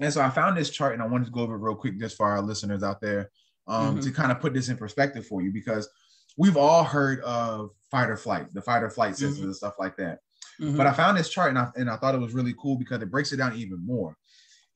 And 0.00 0.12
so 0.12 0.20
I 0.20 0.30
found 0.30 0.56
this 0.56 0.70
chart 0.70 0.92
and 0.92 1.02
I 1.02 1.06
wanted 1.06 1.26
to 1.26 1.30
go 1.30 1.40
over 1.40 1.54
it 1.54 1.60
real 1.60 1.74
quick 1.74 1.98
just 1.98 2.16
for 2.16 2.26
our 2.26 2.42
listeners 2.42 2.82
out 2.82 3.00
there 3.00 3.30
um, 3.66 3.92
mm-hmm. 3.92 4.00
to 4.00 4.10
kind 4.10 4.30
of 4.30 4.40
put 4.40 4.52
this 4.52 4.68
in 4.68 4.76
perspective 4.76 5.26
for 5.26 5.42
you 5.42 5.50
because 5.52 5.88
we've 6.36 6.56
all 6.56 6.84
heard 6.84 7.20
of 7.20 7.70
fight 7.90 8.10
or 8.10 8.16
flight, 8.16 8.52
the 8.52 8.60
fight 8.60 8.82
or 8.82 8.90
flight 8.90 9.16
system 9.16 9.36
mm-hmm. 9.36 9.44
and 9.46 9.56
stuff 9.56 9.74
like 9.78 9.96
that. 9.96 10.18
Mm-hmm. 10.60 10.76
But 10.76 10.86
I 10.86 10.92
found 10.92 11.16
this 11.16 11.30
chart 11.30 11.50
and 11.50 11.58
I, 11.58 11.68
and 11.76 11.88
I 11.88 11.96
thought 11.96 12.14
it 12.14 12.20
was 12.20 12.34
really 12.34 12.54
cool 12.60 12.76
because 12.76 13.00
it 13.00 13.10
breaks 13.10 13.32
it 13.32 13.38
down 13.38 13.56
even 13.56 13.84
more. 13.84 14.16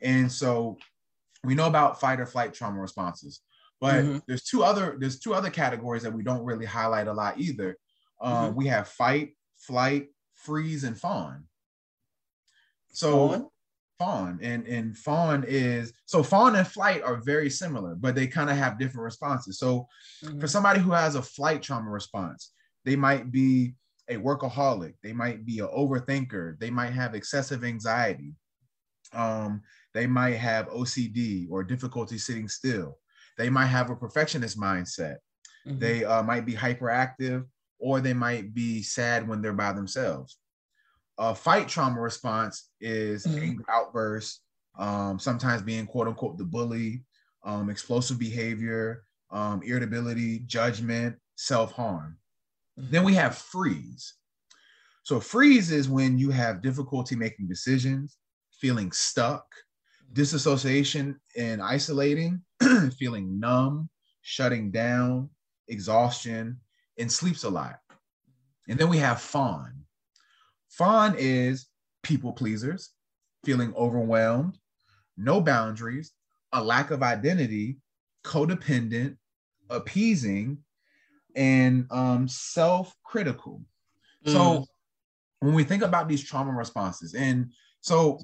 And 0.03 0.31
so 0.31 0.79
we 1.45 1.55
know 1.55 1.67
about 1.67 2.01
fight 2.01 2.21
or 2.21 2.27
flight 2.27 2.53
trauma 2.55 2.81
responses, 2.81 3.41
but 3.81 3.95
mm-hmm. 3.95 4.19
there's 4.27 4.45
two 4.45 4.63
other 4.63 4.97
there's 4.99 5.19
two 5.19 5.35
other 5.35 5.51
categories 5.51 6.03
that 6.03 6.13
we 6.13 6.23
don't 6.23 6.45
really 6.45 6.67
highlight 6.67 7.07
a 7.07 7.13
lot 7.13 7.39
either. 7.39 7.77
Um, 8.21 8.35
mm-hmm. 8.35 8.57
we 8.57 8.67
have 8.67 8.89
fight, 8.89 9.37
flight, 9.59 10.09
freeze, 10.35 10.85
and 10.85 10.99
fawn. 10.99 11.45
So 12.93 13.29
fawn? 13.29 13.49
fawn 13.99 14.39
and 14.43 14.67
and 14.67 14.97
fawn 14.97 15.45
is 15.47 15.93
so 16.07 16.23
fawn 16.23 16.57
and 16.57 16.67
flight 16.67 17.03
are 17.03 17.17
very 17.17 17.51
similar 17.51 17.95
but 17.95 18.15
they 18.15 18.27
kind 18.27 18.49
of 18.49 18.57
have 18.57 18.79
different 18.79 19.05
responses 19.05 19.59
so 19.59 19.87
mm-hmm. 20.25 20.41
for 20.41 20.47
somebody 20.47 20.81
who 20.81 20.91
has 20.91 21.17
a 21.17 21.23
flight 21.23 21.63
trauma 21.63 21.91
response 21.91 22.53
they 22.87 22.97
might 22.97 23.31
be 23.31 23.75
a 24.11 24.17
workaholic. 24.17 24.95
They 25.03 25.13
might 25.13 25.47
be 25.47 25.61
an 25.61 25.69
overthinker. 25.69 26.59
They 26.59 26.71
might 26.71 26.93
have 26.93 27.15
excessive 27.15 27.65
anxiety. 27.65 28.35
Um, 29.13 29.63
they 29.95 30.07
might 30.07 30.37
have 30.37 30.69
OCD 30.69 31.47
or 31.51 31.65
difficulty 31.65 32.19
sitting 32.19 32.49
still. 32.49 32.99
They 33.37 33.51
might 33.51 33.67
have 33.67 33.91
a 33.91 33.97
perfectionist 33.97 34.59
mindset. 34.59 35.17
Mm-hmm. 35.67 35.79
They 35.79 36.05
uh, 36.05 36.23
might 36.23 36.47
be 36.47 36.55
hyperactive 36.55 37.45
or 37.79 38.01
they 38.01 38.13
might 38.13 38.55
be 38.55 38.83
sad 38.83 39.27
when 39.27 39.43
they're 39.43 39.53
by 39.53 39.73
themselves. 39.73 40.39
A 41.19 41.35
fight 41.35 41.69
trauma 41.69 42.01
response 42.01 42.71
is 42.81 43.27
mm-hmm. 43.27 43.43
anger 43.43 43.65
outbursts, 43.69 44.41
um, 44.79 45.19
sometimes 45.19 45.63
being 45.63 45.87
quote 45.87 46.09
unquote 46.09 46.39
the 46.39 46.45
bully, 46.45 47.05
um, 47.45 47.71
explosive 47.71 48.19
behavior, 48.19 49.05
um, 49.31 49.63
irritability, 49.63 50.41
judgment, 50.41 51.17
self 51.37 51.73
harm. 51.73 52.17
Mm-hmm. 52.79 52.91
Then 52.91 53.05
we 53.05 53.15
have 53.15 53.37
freeze. 53.37 54.15
So, 55.03 55.21
freeze 55.21 55.71
is 55.71 55.89
when 55.89 56.19
you 56.19 56.31
have 56.31 56.63
difficulty 56.63 57.17
making 57.17 57.49
decisions, 57.49 58.17
feeling 58.53 58.93
stuck, 58.93 59.45
disassociation 60.13 61.21
and 61.37 61.63
isolating, 61.63 62.43
feeling 62.99 63.39
numb, 63.39 63.89
shutting 64.23 64.71
down, 64.71 65.31
exhaustion, 65.69 66.59
and 66.99 67.11
sleeps 67.11 67.45
a 67.45 67.51
lot. 67.51 67.79
And 68.69 68.79
then 68.79 68.89
we 68.89 68.99
have 68.99 69.21
fawn. 69.21 69.73
Fawn 70.69 71.15
is 71.19 71.67
people 72.03 72.33
pleasers, 72.33 72.91
feeling 73.45 73.75
overwhelmed, 73.77 74.59
no 75.17 75.41
boundaries, 75.41 76.13
a 76.53 76.63
lack 76.63 76.91
of 76.91 77.03
identity, 77.03 77.79
codependent, 78.25 79.17
appeasing, 79.69 80.59
and 81.37 81.87
um, 81.91 82.29
self 82.29 82.95
critical. 83.05 83.63
Mm. 84.27 84.33
So 84.33 84.65
when 85.41 85.55
we 85.55 85.65
think 85.65 85.83
about 85.83 86.09
these 86.09 86.23
trauma 86.23 86.53
responses, 86.53 87.15
and 87.15 87.51
so 87.81 88.19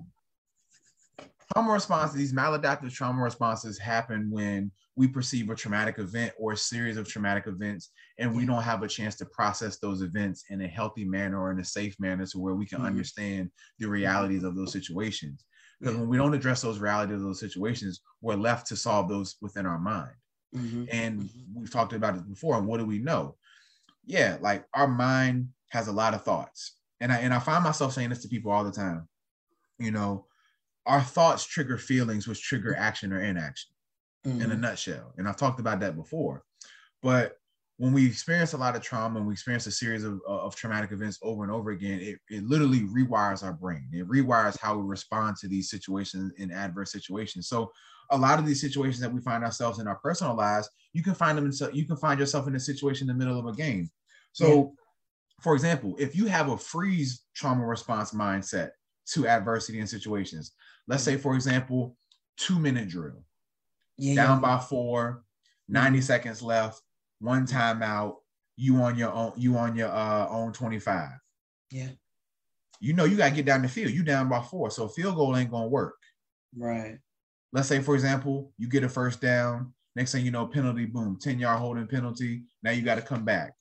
trauma 1.56 1.72
responses, 1.72 2.16
these 2.16 2.34
maladaptive 2.34 2.92
trauma 2.92 3.22
responses 3.22 3.78
happen 3.78 4.28
when 4.30 4.70
we 4.94 5.08
perceive 5.08 5.48
a 5.48 5.54
traumatic 5.54 5.98
event 5.98 6.34
or 6.38 6.52
a 6.52 6.56
series 6.56 6.98
of 6.98 7.08
traumatic 7.08 7.46
events 7.46 7.92
and 8.18 8.34
we 8.34 8.44
don't 8.44 8.62
have 8.62 8.82
a 8.82 8.88
chance 8.88 9.16
to 9.16 9.24
process 9.26 9.78
those 9.78 10.02
events 10.02 10.44
in 10.50 10.60
a 10.60 10.68
healthy 10.68 11.04
manner 11.04 11.40
or 11.40 11.50
in 11.50 11.58
a 11.58 11.64
safe 11.64 11.98
manner 11.98 12.26
to 12.26 12.38
where 12.38 12.54
we 12.54 12.66
can 12.66 12.78
mm-hmm. 12.78 12.88
understand 12.88 13.50
the 13.78 13.88
realities 13.88 14.44
of 14.44 14.54
those 14.54 14.70
situations 14.70 15.44
because 15.80 15.94
yeah. 15.94 16.00
when 16.00 16.10
we 16.10 16.18
don't 16.18 16.34
address 16.34 16.60
those 16.60 16.78
realities 16.78 17.16
of 17.16 17.22
those 17.22 17.40
situations 17.40 18.00
we're 18.20 18.34
left 18.34 18.66
to 18.66 18.76
solve 18.76 19.08
those 19.08 19.36
within 19.40 19.64
our 19.64 19.78
mind 19.78 20.12
mm-hmm. 20.54 20.84
and 20.90 21.20
mm-hmm. 21.20 21.58
we've 21.58 21.72
talked 21.72 21.94
about 21.94 22.16
it 22.16 22.28
before 22.28 22.58
and 22.58 22.66
what 22.66 22.78
do 22.78 22.84
we 22.84 22.98
know 22.98 23.34
yeah 24.04 24.36
like 24.42 24.64
our 24.74 24.88
mind 24.88 25.48
has 25.70 25.88
a 25.88 25.92
lot 25.92 26.12
of 26.12 26.22
thoughts 26.22 26.76
and 27.00 27.10
i 27.10 27.16
and 27.16 27.32
i 27.32 27.38
find 27.38 27.64
myself 27.64 27.94
saying 27.94 28.10
this 28.10 28.20
to 28.20 28.28
people 28.28 28.52
all 28.52 28.64
the 28.64 28.70
time 28.70 29.08
you 29.78 29.90
know 29.90 30.26
our 30.86 31.02
thoughts 31.02 31.44
trigger 31.44 31.78
feelings 31.78 32.26
which 32.26 32.42
trigger 32.42 32.74
action 32.76 33.12
or 33.12 33.20
inaction 33.22 33.70
mm-hmm. 34.26 34.40
in 34.40 34.50
a 34.50 34.54
mm-hmm. 34.54 34.62
nutshell. 34.62 35.12
And 35.18 35.28
I've 35.28 35.36
talked 35.36 35.60
about 35.60 35.80
that 35.80 35.96
before. 35.96 36.42
But 37.02 37.36
when 37.78 37.92
we 37.92 38.06
experience 38.06 38.54
a 38.54 38.56
lot 38.56 38.74
of 38.74 38.82
trauma 38.82 39.18
and 39.18 39.26
we 39.26 39.34
experience 39.34 39.66
a 39.66 39.70
series 39.70 40.02
of, 40.02 40.20
of 40.26 40.56
traumatic 40.56 40.92
events 40.92 41.18
over 41.22 41.42
and 41.42 41.52
over 41.52 41.70
again, 41.72 42.00
it, 42.00 42.18
it 42.30 42.44
literally 42.44 42.80
rewires 42.80 43.44
our 43.44 43.52
brain. 43.52 43.88
It 43.92 44.08
rewires 44.08 44.58
how 44.58 44.78
we 44.78 44.86
respond 44.86 45.36
to 45.38 45.48
these 45.48 45.68
situations 45.68 46.32
in 46.38 46.50
adverse 46.50 46.90
situations. 46.90 47.48
So 47.48 47.70
a 48.10 48.16
lot 48.16 48.38
of 48.38 48.46
these 48.46 48.60
situations 48.60 49.00
that 49.00 49.12
we 49.12 49.20
find 49.20 49.44
ourselves 49.44 49.78
in 49.78 49.86
our 49.86 49.96
personal 49.96 50.34
lives, 50.34 50.70
you 50.94 51.02
can 51.02 51.14
find 51.14 51.36
them 51.36 51.44
in 51.44 51.74
you 51.74 51.84
can 51.84 51.96
find 51.96 52.18
yourself 52.18 52.46
in 52.48 52.54
a 52.54 52.60
situation 52.60 53.10
in 53.10 53.18
the 53.18 53.24
middle 53.24 53.38
of 53.38 53.46
a 53.46 53.56
game. 53.56 53.90
So 54.32 54.46
yeah. 54.46 54.64
for 55.42 55.54
example, 55.54 55.96
if 55.98 56.16
you 56.16 56.26
have 56.26 56.48
a 56.48 56.56
freeze 56.56 57.24
trauma 57.34 57.66
response 57.66 58.12
mindset 58.12 58.70
to 59.12 59.26
adversity 59.26 59.80
and 59.80 59.88
situations, 59.88 60.52
let's 60.88 61.02
say 61.02 61.16
for 61.16 61.34
example, 61.34 61.96
two 62.36 62.58
minute 62.58 62.88
drill 62.88 63.22
yeah, 63.98 64.14
down 64.14 64.36
yeah. 64.42 64.56
by 64.56 64.58
four, 64.58 65.22
90 65.68 65.98
mm-hmm. 65.98 66.04
seconds 66.04 66.42
left, 66.42 66.80
one 67.20 67.46
timeout, 67.46 68.16
you 68.56 68.76
on 68.76 68.96
your 68.96 69.12
own, 69.12 69.32
you 69.36 69.56
on 69.56 69.76
your 69.76 69.88
uh 69.88 70.28
own 70.28 70.52
25. 70.52 71.10
Yeah. 71.70 71.88
You 72.80 72.92
know 72.92 73.04
you 73.04 73.16
gotta 73.16 73.34
get 73.34 73.46
down 73.46 73.62
the 73.62 73.68
field. 73.68 73.90
You 73.90 74.02
down 74.02 74.28
by 74.28 74.40
four. 74.42 74.70
So 74.70 74.88
field 74.88 75.16
goal 75.16 75.36
ain't 75.36 75.50
gonna 75.50 75.68
work. 75.68 75.96
Right. 76.56 76.98
Let's 77.52 77.68
say, 77.68 77.80
for 77.80 77.94
example, 77.94 78.52
you 78.58 78.68
get 78.68 78.84
a 78.84 78.88
first 78.88 79.20
down. 79.20 79.72
Next 79.94 80.12
thing 80.12 80.24
you 80.24 80.30
know, 80.30 80.46
penalty, 80.46 80.84
boom, 80.84 81.18
10 81.20 81.38
yard 81.38 81.58
holding 81.58 81.86
penalty. 81.86 82.42
Now 82.62 82.72
you 82.72 82.82
got 82.82 82.96
to 82.96 83.02
come 83.02 83.24
back. 83.24 83.54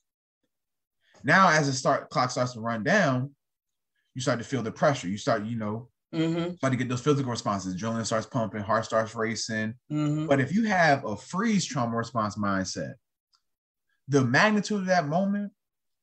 Now, 1.24 1.48
as 1.48 1.66
the 1.66 1.72
start 1.72 2.10
clock 2.10 2.30
starts 2.30 2.52
to 2.52 2.60
run 2.60 2.84
down, 2.84 3.34
you 4.16 4.22
start 4.22 4.38
to 4.38 4.44
feel 4.44 4.62
the 4.62 4.72
pressure. 4.72 5.06
You 5.08 5.18
start, 5.18 5.44
you 5.44 5.56
know, 5.56 5.88
Mm-hmm. 6.14 6.54
Start 6.54 6.72
to 6.72 6.76
get 6.76 6.88
those 6.88 7.00
physical 7.00 7.30
responses. 7.32 7.74
Adrenaline 7.74 8.06
starts 8.06 8.26
pumping, 8.26 8.62
heart 8.62 8.84
starts 8.84 9.14
racing. 9.14 9.74
Mm-hmm. 9.92 10.26
But 10.26 10.40
if 10.40 10.54
you 10.54 10.64
have 10.64 11.04
a 11.04 11.16
freeze 11.16 11.66
trauma 11.66 11.96
response 11.96 12.36
mindset, 12.36 12.94
the 14.08 14.22
magnitude 14.22 14.78
of 14.80 14.86
that 14.86 15.08
moment 15.08 15.52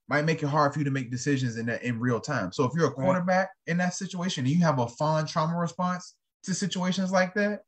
might 0.10 0.26
make 0.26 0.44
it 0.44 0.48
hard 0.48 0.74
for 0.74 0.80
you 0.80 0.86
to 0.86 0.92
make 0.92 1.10
decisions 1.10 1.58
in 1.58 1.66
that 1.68 1.84
in 1.84 2.00
real 2.00 2.20
time. 2.20 2.52
So 2.52 2.66
if 2.66 2.74
you're 2.76 2.90
a 2.90 2.92
quarterback 2.92 3.48
right. 3.48 3.72
in 3.72 3.78
that 3.78 3.94
situation 3.94 4.46
and 4.46 4.54
you 4.54 4.62
have 4.62 4.78
a 4.78 4.88
fawn 4.88 5.26
trauma 5.26 5.58
response 5.58 6.16
to 6.44 6.54
situations 6.54 7.12
like 7.12 7.34
that, 7.36 7.62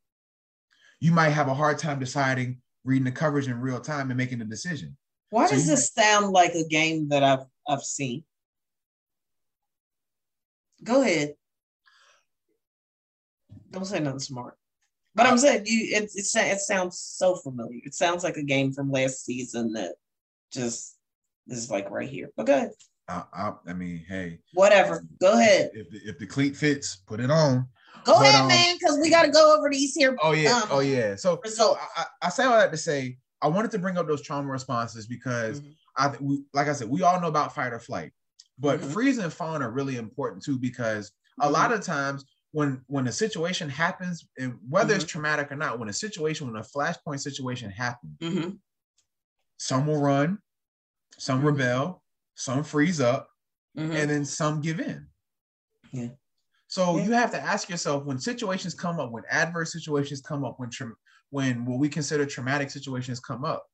you 1.00 1.14
might 1.14 1.30
have 1.30 1.48
a 1.48 1.54
hard 1.54 1.80
time 1.80 2.00
deciding, 2.00 2.62
reading 2.84 3.06
the 3.06 3.12
coverage 3.12 3.48
in 3.48 3.60
real 3.60 3.80
time 3.80 4.12
and 4.12 4.18
making 4.18 4.42
a 4.42 4.46
decision. 4.46 4.96
Why 5.30 5.48
so 5.48 5.56
does 5.56 5.66
this 5.68 5.92
might- 5.96 6.04
sound 6.04 6.32
like 6.32 6.54
a 6.54 6.68
game 6.68 7.08
that 7.10 7.24
I've 7.24 7.46
I've 7.68 7.82
seen? 7.82 8.24
Go 10.84 11.02
ahead. 11.02 11.36
Don't 13.72 13.86
say 13.86 14.00
nothing 14.00 14.20
smart. 14.20 14.56
But 15.16 15.28
I'm 15.28 15.38
saying 15.38 15.64
you, 15.66 15.96
it, 15.96 16.04
it, 16.14 16.28
it 16.36 16.60
sounds 16.60 17.00
so 17.00 17.36
familiar. 17.36 17.80
It 17.84 17.94
sounds 17.94 18.24
like 18.24 18.38
a 18.38 18.44
game 18.44 18.74
from 18.74 18.92
last 18.92 19.26
season 19.26 19.74
that 19.74 19.94
just 20.52 20.98
is 21.48 21.72
like 21.72 21.90
right 21.90 22.10
here. 22.10 22.30
But 22.36 22.48
go 22.48 22.56
ahead. 22.56 22.72
I, 23.08 23.24
I, 23.34 23.54
I 23.68 23.74
mean, 23.74 24.04
hey, 24.08 24.40
whatever. 24.54 25.06
Go 25.22 25.34
ahead. 25.34 25.72
If, 25.74 25.88
if, 25.94 26.10
if 26.10 26.20
the 26.20 26.28
cleat 26.28 26.56
fits, 26.56 26.98
put 27.08 27.20
it 27.20 27.32
on. 27.32 27.68
Go 28.04 28.14
but, 28.20 28.28
ahead, 28.28 28.42
um, 28.42 28.48
man, 28.48 28.76
because 28.80 29.00
we 29.02 29.10
got 29.10 29.24
to 29.24 29.32
go 29.32 29.58
over 29.58 29.70
these 29.70 29.96
here. 29.96 30.16
Oh 30.22 30.34
yeah, 30.34 30.58
um, 30.58 30.68
oh 30.70 30.80
yeah. 30.82 31.16
So, 31.16 31.40
so 31.46 31.78
I, 31.96 32.06
I 32.24 32.30
say 32.30 32.44
all 32.44 32.58
that 32.58 32.72
to 32.72 32.78
say 32.78 33.18
I 33.42 33.48
wanted 33.48 33.72
to 33.72 33.80
bring 33.80 33.98
up 33.98 34.08
those 34.08 34.22
trauma 34.22 34.52
responses 34.52 35.08
because 35.08 35.62
mm-hmm. 35.62 35.72
I, 35.98 36.14
we, 36.20 36.44
like 36.54 36.68
I 36.68 36.74
said, 36.74 36.90
we 36.90 37.04
all 37.04 37.22
know 37.22 37.28
about 37.28 37.56
fight 37.56 37.74
or 37.74 37.80
flight, 37.80 38.12
but 38.60 38.80
mm-hmm. 38.80 38.90
freeze 38.90 39.18
and 39.18 39.32
fawn 39.32 39.62
are 39.62 39.72
really 39.72 39.98
important 39.98 40.44
too 40.44 40.58
because 40.58 41.12
a 41.40 41.44
mm-hmm. 41.44 41.54
lot 41.54 41.74
of 41.74 41.82
times 41.82 42.26
when 42.56 42.82
when 42.88 43.06
a 43.08 43.12
situation 43.12 43.68
happens, 43.68 44.26
and 44.38 44.58
whether 44.70 44.94
mm-hmm. 44.94 45.02
it's 45.02 45.12
traumatic 45.12 45.52
or 45.52 45.58
not, 45.58 45.78
when 45.78 45.90
a 45.90 45.94
situation, 45.94 46.48
when 46.48 46.56
a 46.56 46.66
flashpoint 46.66 47.20
situation 47.20 47.70
happens, 47.70 48.18
mm-hmm. 48.22 48.50
some 49.58 49.86
will 49.86 50.00
run, 50.00 50.38
some 51.18 51.40
mm-hmm. 51.40 51.48
rebel, 51.48 52.02
some 52.36 52.64
freeze 52.64 53.02
up, 53.02 53.28
mm-hmm. 53.78 53.92
and 53.92 54.10
then 54.10 54.24
some 54.24 54.62
give 54.62 54.80
in. 54.80 55.06
Yeah. 55.92 56.08
So 56.68 56.98
yeah. 56.98 57.04
you 57.04 57.12
have 57.12 57.32
to 57.32 57.42
ask 57.42 57.70
yourself 57.70 58.06
when 58.06 58.20
situations 58.20 58.74
come 58.74 59.02
up, 59.02 59.12
when 59.12 59.24
adverse 59.30 59.74
situations 59.74 60.22
come 60.22 60.46
up, 60.46 60.56
when 60.58 60.70
tra- 60.70 60.96
when 61.32 61.66
what 61.66 61.80
we 61.80 61.90
consider 61.90 62.26
traumatic 62.26 62.72
situations 62.72 63.20
come 63.20 63.44
up, 63.44 63.66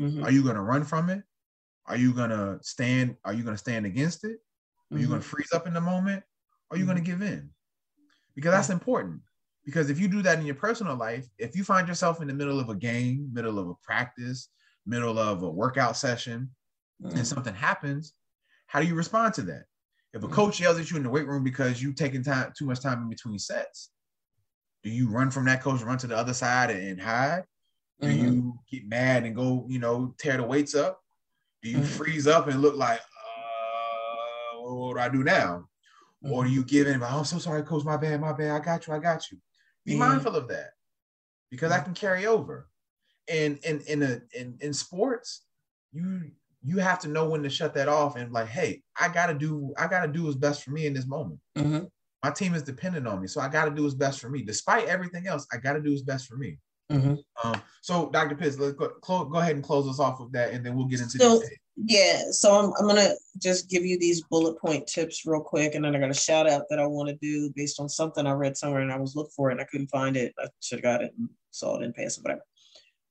mm-hmm. 0.00 0.24
are 0.24 0.30
you 0.30 0.42
going 0.42 0.54
to 0.54 0.62
run 0.62 0.84
from 0.84 1.10
it? 1.10 1.22
Are 1.86 1.96
you 1.96 2.12
going 2.12 2.30
to 2.30 2.58
stand? 2.62 3.16
Are 3.24 3.32
you 3.32 3.42
going 3.42 3.54
to 3.54 3.58
stand 3.58 3.86
against 3.86 4.24
it? 4.24 4.38
Are 4.92 4.98
you 4.98 5.06
going 5.06 5.20
to 5.20 5.26
mm-hmm. 5.26 5.36
freeze 5.36 5.52
up 5.52 5.66
in 5.66 5.74
the 5.74 5.80
moment? 5.80 6.22
Or 6.70 6.76
are 6.76 6.78
you 6.78 6.84
going 6.84 6.98
to 6.98 7.02
give 7.02 7.22
in? 7.22 7.50
because 8.34 8.52
that's 8.52 8.70
important. 8.70 9.20
Because 9.64 9.90
if 9.90 10.00
you 10.00 10.08
do 10.08 10.22
that 10.22 10.38
in 10.38 10.46
your 10.46 10.54
personal 10.54 10.96
life, 10.96 11.26
if 11.38 11.54
you 11.54 11.64
find 11.64 11.86
yourself 11.86 12.22
in 12.22 12.28
the 12.28 12.34
middle 12.34 12.58
of 12.58 12.70
a 12.70 12.74
game, 12.74 13.28
middle 13.32 13.58
of 13.58 13.68
a 13.68 13.74
practice, 13.82 14.48
middle 14.86 15.18
of 15.18 15.42
a 15.42 15.50
workout 15.50 15.96
session, 15.96 16.50
mm. 17.02 17.14
and 17.14 17.26
something 17.26 17.54
happens, 17.54 18.14
how 18.66 18.80
do 18.80 18.86
you 18.86 18.94
respond 18.94 19.34
to 19.34 19.42
that? 19.42 19.64
If 20.14 20.22
a 20.22 20.28
mm. 20.28 20.32
coach 20.32 20.58
yells 20.58 20.78
at 20.78 20.90
you 20.90 20.96
in 20.96 21.02
the 21.02 21.10
weight 21.10 21.26
room 21.26 21.44
because 21.44 21.82
you've 21.82 21.96
taken 21.96 22.22
time 22.22 22.52
too 22.56 22.64
much 22.64 22.80
time 22.80 23.02
in 23.02 23.10
between 23.10 23.38
sets, 23.38 23.90
do 24.82 24.90
you 24.90 25.10
run 25.10 25.30
from 25.30 25.44
that 25.44 25.62
coach, 25.62 25.82
run 25.82 25.98
to 25.98 26.06
the 26.06 26.16
other 26.16 26.32
side 26.32 26.70
and 26.70 27.00
hide? 27.00 27.44
Do 28.00 28.08
mm-hmm. 28.08 28.24
you 28.24 28.58
get 28.70 28.88
mad 28.88 29.24
and 29.24 29.36
go, 29.36 29.66
you 29.68 29.78
know, 29.78 30.14
tear 30.18 30.38
the 30.38 30.44
weights 30.44 30.74
up? 30.74 30.98
Do 31.62 31.70
you 31.70 31.78
mm-hmm. 31.78 31.86
freeze 31.86 32.26
up 32.26 32.48
and 32.48 32.62
look 32.62 32.76
like, 32.76 33.00
uh, 33.00 34.60
what 34.62 34.94
do 34.94 35.00
I 35.00 35.08
do 35.08 35.22
now? 35.22 35.66
Mm-hmm. 36.24 36.32
Or 36.32 36.44
do 36.44 36.50
you 36.50 36.64
give 36.64 36.86
in, 36.86 37.02
oh, 37.02 37.06
I'm 37.06 37.24
so 37.24 37.38
sorry, 37.38 37.62
coach, 37.62 37.84
my 37.84 37.96
bad, 37.96 38.20
my 38.20 38.32
bad. 38.32 38.50
I 38.50 38.64
got 38.64 38.86
you, 38.86 38.94
I 38.94 38.98
got 38.98 39.30
you. 39.30 39.38
Be 39.84 39.92
mm-hmm. 39.92 40.00
mindful 40.00 40.36
of 40.36 40.48
that 40.48 40.70
because 41.50 41.72
I 41.72 41.80
can 41.80 41.94
carry 41.94 42.26
over. 42.26 42.68
And 43.28 43.58
in 43.64 43.80
in 43.82 44.02
a 44.02 44.20
in, 44.34 44.56
in 44.60 44.72
sports, 44.72 45.42
you 45.92 46.32
you 46.62 46.78
have 46.78 46.98
to 47.00 47.08
know 47.08 47.28
when 47.28 47.42
to 47.42 47.50
shut 47.50 47.74
that 47.74 47.88
off 47.88 48.16
and 48.16 48.32
like, 48.32 48.48
hey, 48.48 48.82
I 48.98 49.08
gotta 49.08 49.34
do, 49.34 49.72
I 49.78 49.86
gotta 49.86 50.12
do 50.12 50.24
what's 50.24 50.36
best 50.36 50.62
for 50.62 50.72
me 50.72 50.86
in 50.86 50.92
this 50.92 51.06
moment. 51.06 51.40
Mm-hmm. 51.56 51.84
My 52.22 52.30
team 52.30 52.54
is 52.54 52.62
dependent 52.62 53.06
on 53.06 53.20
me, 53.20 53.28
so 53.28 53.40
I 53.40 53.48
gotta 53.48 53.70
do 53.70 53.82
what's 53.82 53.94
best 53.94 54.20
for 54.20 54.28
me. 54.28 54.42
Despite 54.42 54.88
everything 54.88 55.26
else, 55.26 55.46
I 55.52 55.58
gotta 55.58 55.80
do 55.80 55.90
what's 55.90 56.02
best 56.02 56.26
for 56.26 56.36
me. 56.36 56.58
Mm-hmm. 56.90 57.14
Um, 57.48 57.62
so, 57.82 58.10
Dr. 58.10 58.34
Pitts, 58.34 58.58
let's 58.58 58.74
go, 58.74 58.90
go, 59.24 59.38
ahead 59.38 59.54
and 59.54 59.64
close 59.64 59.88
us 59.88 60.00
off 60.00 60.20
with 60.20 60.32
that, 60.32 60.52
and 60.52 60.64
then 60.64 60.76
we'll 60.76 60.86
get 60.86 61.00
into. 61.00 61.18
So, 61.18 61.42
Yeah, 61.76 62.30
so 62.30 62.52
I'm, 62.52 62.72
I'm 62.78 62.86
gonna 62.86 63.14
just 63.38 63.70
give 63.70 63.86
you 63.86 63.98
these 63.98 64.22
bullet 64.24 64.58
point 64.60 64.86
tips 64.86 65.24
real 65.24 65.40
quick, 65.40 65.74
and 65.74 65.84
then 65.84 65.94
I 65.94 66.00
got 66.00 66.10
a 66.10 66.14
shout 66.14 66.48
out 66.48 66.64
that 66.68 66.78
I 66.78 66.86
want 66.86 67.08
to 67.08 67.16
do 67.16 67.50
based 67.54 67.80
on 67.80 67.88
something 67.88 68.26
I 68.26 68.32
read 68.32 68.56
somewhere 68.56 68.82
and 68.82 68.92
I 68.92 68.98
was 68.98 69.16
looking 69.16 69.32
for 69.34 69.50
it 69.50 69.52
and 69.52 69.60
I 69.60 69.64
couldn't 69.64 69.88
find 69.88 70.16
it. 70.16 70.34
I 70.38 70.48
should 70.60 70.78
have 70.78 70.82
got 70.82 71.02
it 71.02 71.14
and 71.16 71.28
saw 71.52 71.78
it 71.78 71.84
in 71.84 71.92
passing, 71.92 72.22
whatever. 72.22 72.42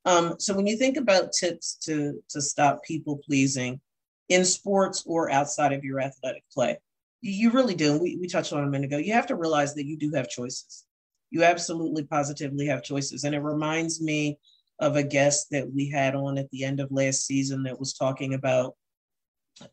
Um, 0.05 0.35
so 0.39 0.55
when 0.55 0.67
you 0.67 0.77
think 0.77 0.97
about 0.97 1.33
tips 1.33 1.75
to 1.83 2.21
to 2.29 2.41
stop 2.41 2.83
people 2.83 3.17
pleasing 3.25 3.79
in 4.27 4.45
sports 4.45 5.03
or 5.07 5.31
outside 5.31 5.73
of 5.73 5.83
your 5.83 5.99
athletic 5.99 6.43
play, 6.53 6.77
you 7.21 7.51
really 7.51 7.75
do. 7.75 7.97
We 7.97 8.17
we 8.17 8.27
touched 8.27 8.53
on 8.53 8.63
a 8.63 8.67
minute 8.67 8.87
ago. 8.87 8.97
You 8.97 9.13
have 9.13 9.27
to 9.27 9.35
realize 9.35 9.73
that 9.75 9.85
you 9.85 9.97
do 9.97 10.11
have 10.13 10.29
choices. 10.29 10.85
You 11.31 11.43
absolutely 11.43 12.03
positively 12.03 12.65
have 12.67 12.83
choices, 12.83 13.23
and 13.23 13.35
it 13.35 13.39
reminds 13.39 14.01
me 14.01 14.37
of 14.79 14.95
a 14.95 15.03
guest 15.03 15.47
that 15.51 15.71
we 15.71 15.89
had 15.89 16.15
on 16.15 16.37
at 16.37 16.49
the 16.51 16.63
end 16.63 16.79
of 16.79 16.91
last 16.91 17.25
season 17.25 17.63
that 17.63 17.79
was 17.79 17.93
talking 17.93 18.33
about 18.33 18.75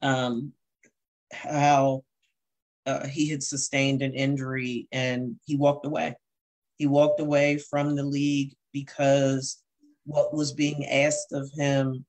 um, 0.03 0.53
how 1.33 2.03
uh, 2.87 3.07
he 3.07 3.29
had 3.29 3.43
sustained 3.43 4.03
an 4.03 4.15
injury 4.15 4.89
and 4.93 5.37
he 5.45 5.57
walked 5.57 5.87
away. 5.87 6.15
He 6.77 6.87
walked 6.87 7.21
away 7.21 7.59
from 7.59 7.95
the 7.95 8.05
league 8.05 8.55
because 8.73 9.63
what 10.05 10.35
was 10.35 10.53
being 10.53 10.87
asked 10.87 11.33
of 11.33 11.51
him 11.57 12.05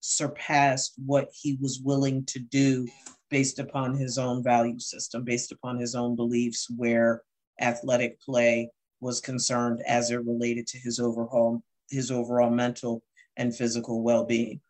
surpassed 0.00 0.94
what 1.04 1.28
he 1.32 1.58
was 1.60 1.80
willing 1.80 2.24
to 2.26 2.38
do 2.38 2.86
based 3.28 3.58
upon 3.58 3.96
his 3.96 4.18
own 4.18 4.42
value 4.42 4.78
system, 4.78 5.24
based 5.24 5.52
upon 5.52 5.78
his 5.78 5.94
own 5.94 6.14
beliefs, 6.16 6.68
where 6.76 7.22
athletic 7.60 8.20
play 8.20 8.70
was 9.06 9.20
concerned 9.20 9.80
as 9.86 10.10
it 10.10 10.26
related 10.32 10.66
to 10.66 10.78
his 10.78 10.98
overall 10.98 11.62
his 11.88 12.10
overall 12.10 12.50
mental 12.50 13.02
and 13.36 13.54
physical 13.54 14.02
well-being. 14.02 14.60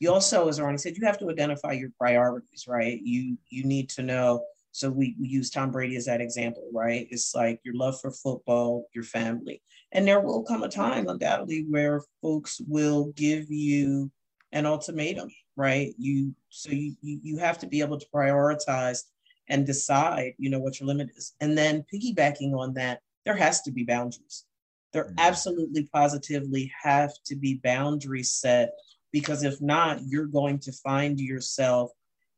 You 0.00 0.10
also, 0.10 0.48
as 0.48 0.58
Ronnie 0.58 0.78
said, 0.78 0.96
you 0.96 1.06
have 1.06 1.18
to 1.18 1.30
identify 1.30 1.72
your 1.72 1.90
priorities, 1.98 2.64
right? 2.66 2.98
You 3.04 3.36
you 3.50 3.64
need 3.64 3.88
to 3.90 4.02
know. 4.02 4.44
So 4.72 4.90
we, 4.90 5.14
we 5.20 5.28
use 5.28 5.50
Tom 5.50 5.70
Brady 5.70 5.96
as 5.96 6.06
that 6.06 6.22
example, 6.22 6.66
right? 6.72 7.06
It's 7.10 7.34
like 7.34 7.60
your 7.62 7.74
love 7.74 8.00
for 8.00 8.10
football, 8.10 8.86
your 8.94 9.04
family. 9.04 9.60
And 9.92 10.08
there 10.08 10.20
will 10.20 10.42
come 10.44 10.62
a 10.62 10.68
time, 10.68 11.08
undoubtedly, 11.08 11.66
where 11.68 12.00
folks 12.22 12.58
will 12.66 13.12
give 13.14 13.50
you 13.50 14.10
an 14.52 14.64
ultimatum, 14.64 15.28
right? 15.56 15.92
You 15.98 16.34
so 16.48 16.70
you 16.70 16.96
you, 17.02 17.20
you 17.22 17.36
have 17.36 17.58
to 17.58 17.66
be 17.66 17.80
able 17.80 17.98
to 17.98 18.06
prioritize 18.14 19.02
and 19.48 19.66
decide, 19.66 20.32
you 20.38 20.48
know, 20.50 20.58
what 20.58 20.80
your 20.80 20.86
limit 20.86 21.10
is. 21.16 21.34
And 21.40 21.56
then 21.56 21.84
piggybacking 21.92 22.54
on 22.54 22.74
that, 22.74 23.00
there 23.24 23.36
has 23.36 23.62
to 23.62 23.70
be 23.70 23.84
boundaries. 23.84 24.44
There 24.92 25.04
mm-hmm. 25.04 25.18
absolutely 25.18 25.88
positively 25.92 26.72
have 26.82 27.12
to 27.26 27.36
be 27.36 27.60
boundaries 27.62 28.32
set 28.34 28.72
because 29.12 29.42
if 29.42 29.60
not, 29.60 30.00
you're 30.06 30.26
going 30.26 30.58
to 30.60 30.72
find 30.72 31.20
yourself 31.20 31.90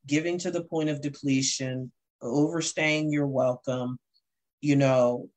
giving 0.06 0.38
to 0.38 0.50
the 0.50 0.64
point 0.64 0.88
of 0.88 1.00
depletion, 1.00 1.90
overstaying 2.20 3.10
your 3.12 3.26
welcome, 3.26 3.98
you 4.60 4.76
know, 4.76 5.28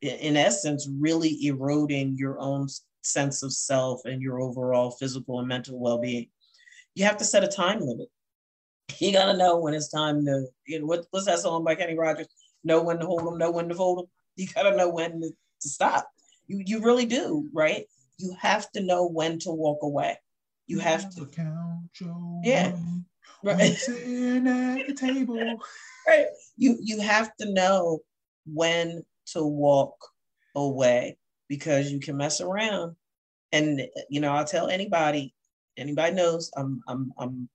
in 0.00 0.36
essence, 0.36 0.88
really 1.00 1.46
eroding 1.46 2.14
your 2.16 2.38
own 2.38 2.68
sense 3.02 3.42
of 3.42 3.52
self 3.52 4.04
and 4.04 4.20
your 4.20 4.40
overall 4.40 4.90
physical 4.90 5.38
and 5.38 5.48
mental 5.48 5.78
well 5.78 5.98
being. 5.98 6.28
You 6.94 7.04
have 7.04 7.16
to 7.18 7.24
set 7.24 7.44
a 7.44 7.48
time 7.48 7.80
limit. 7.80 8.08
You 8.98 9.12
got 9.12 9.32
to 9.32 9.36
know 9.36 9.58
when 9.58 9.72
it's 9.72 9.88
time 9.88 10.24
to, 10.26 10.44
you 10.66 10.78
know, 10.78 10.86
what, 10.86 11.06
what's 11.10 11.24
that 11.24 11.38
song 11.38 11.64
by 11.64 11.74
Kenny 11.74 11.96
Rogers? 11.98 12.28
Know 12.64 12.82
when 12.82 12.98
to 12.98 13.06
hold 13.06 13.26
them, 13.26 13.38
know 13.38 13.50
when 13.50 13.68
to 13.68 13.74
fold 13.74 13.98
them 13.98 14.06
you 14.36 14.48
got 14.54 14.64
to 14.64 14.76
know 14.76 14.88
when 14.88 15.20
to, 15.20 15.30
to 15.60 15.68
stop. 15.68 16.08
You 16.46 16.62
you 16.64 16.82
really 16.82 17.06
do, 17.06 17.48
right? 17.52 17.86
You 18.18 18.36
have 18.40 18.70
to 18.72 18.82
know 18.82 19.06
when 19.06 19.38
to 19.40 19.50
walk 19.50 19.78
away. 19.82 20.18
You 20.66 20.78
have 20.80 21.14
to 21.14 21.26
count 21.26 21.90
your 22.00 22.40
yeah. 22.42 22.76
Right. 23.42 23.74
Sitting 23.74 24.46
at 24.46 24.86
the 24.86 24.94
table. 24.94 25.58
right. 26.08 26.26
You 26.56 26.78
you 26.80 27.00
have 27.00 27.34
to 27.36 27.52
know 27.52 28.00
when 28.46 29.04
to 29.32 29.44
walk 29.44 29.96
away 30.54 31.18
because 31.48 31.90
you 31.90 32.00
can 32.00 32.16
mess 32.16 32.40
around. 32.40 32.96
And 33.52 33.82
you 34.08 34.20
know, 34.20 34.32
I'll 34.32 34.44
tell 34.44 34.68
anybody, 34.68 35.34
anybody 35.76 36.14
knows 36.14 36.50
I'm 36.56 36.82
I'm 36.88 37.12
I'm 37.18 37.48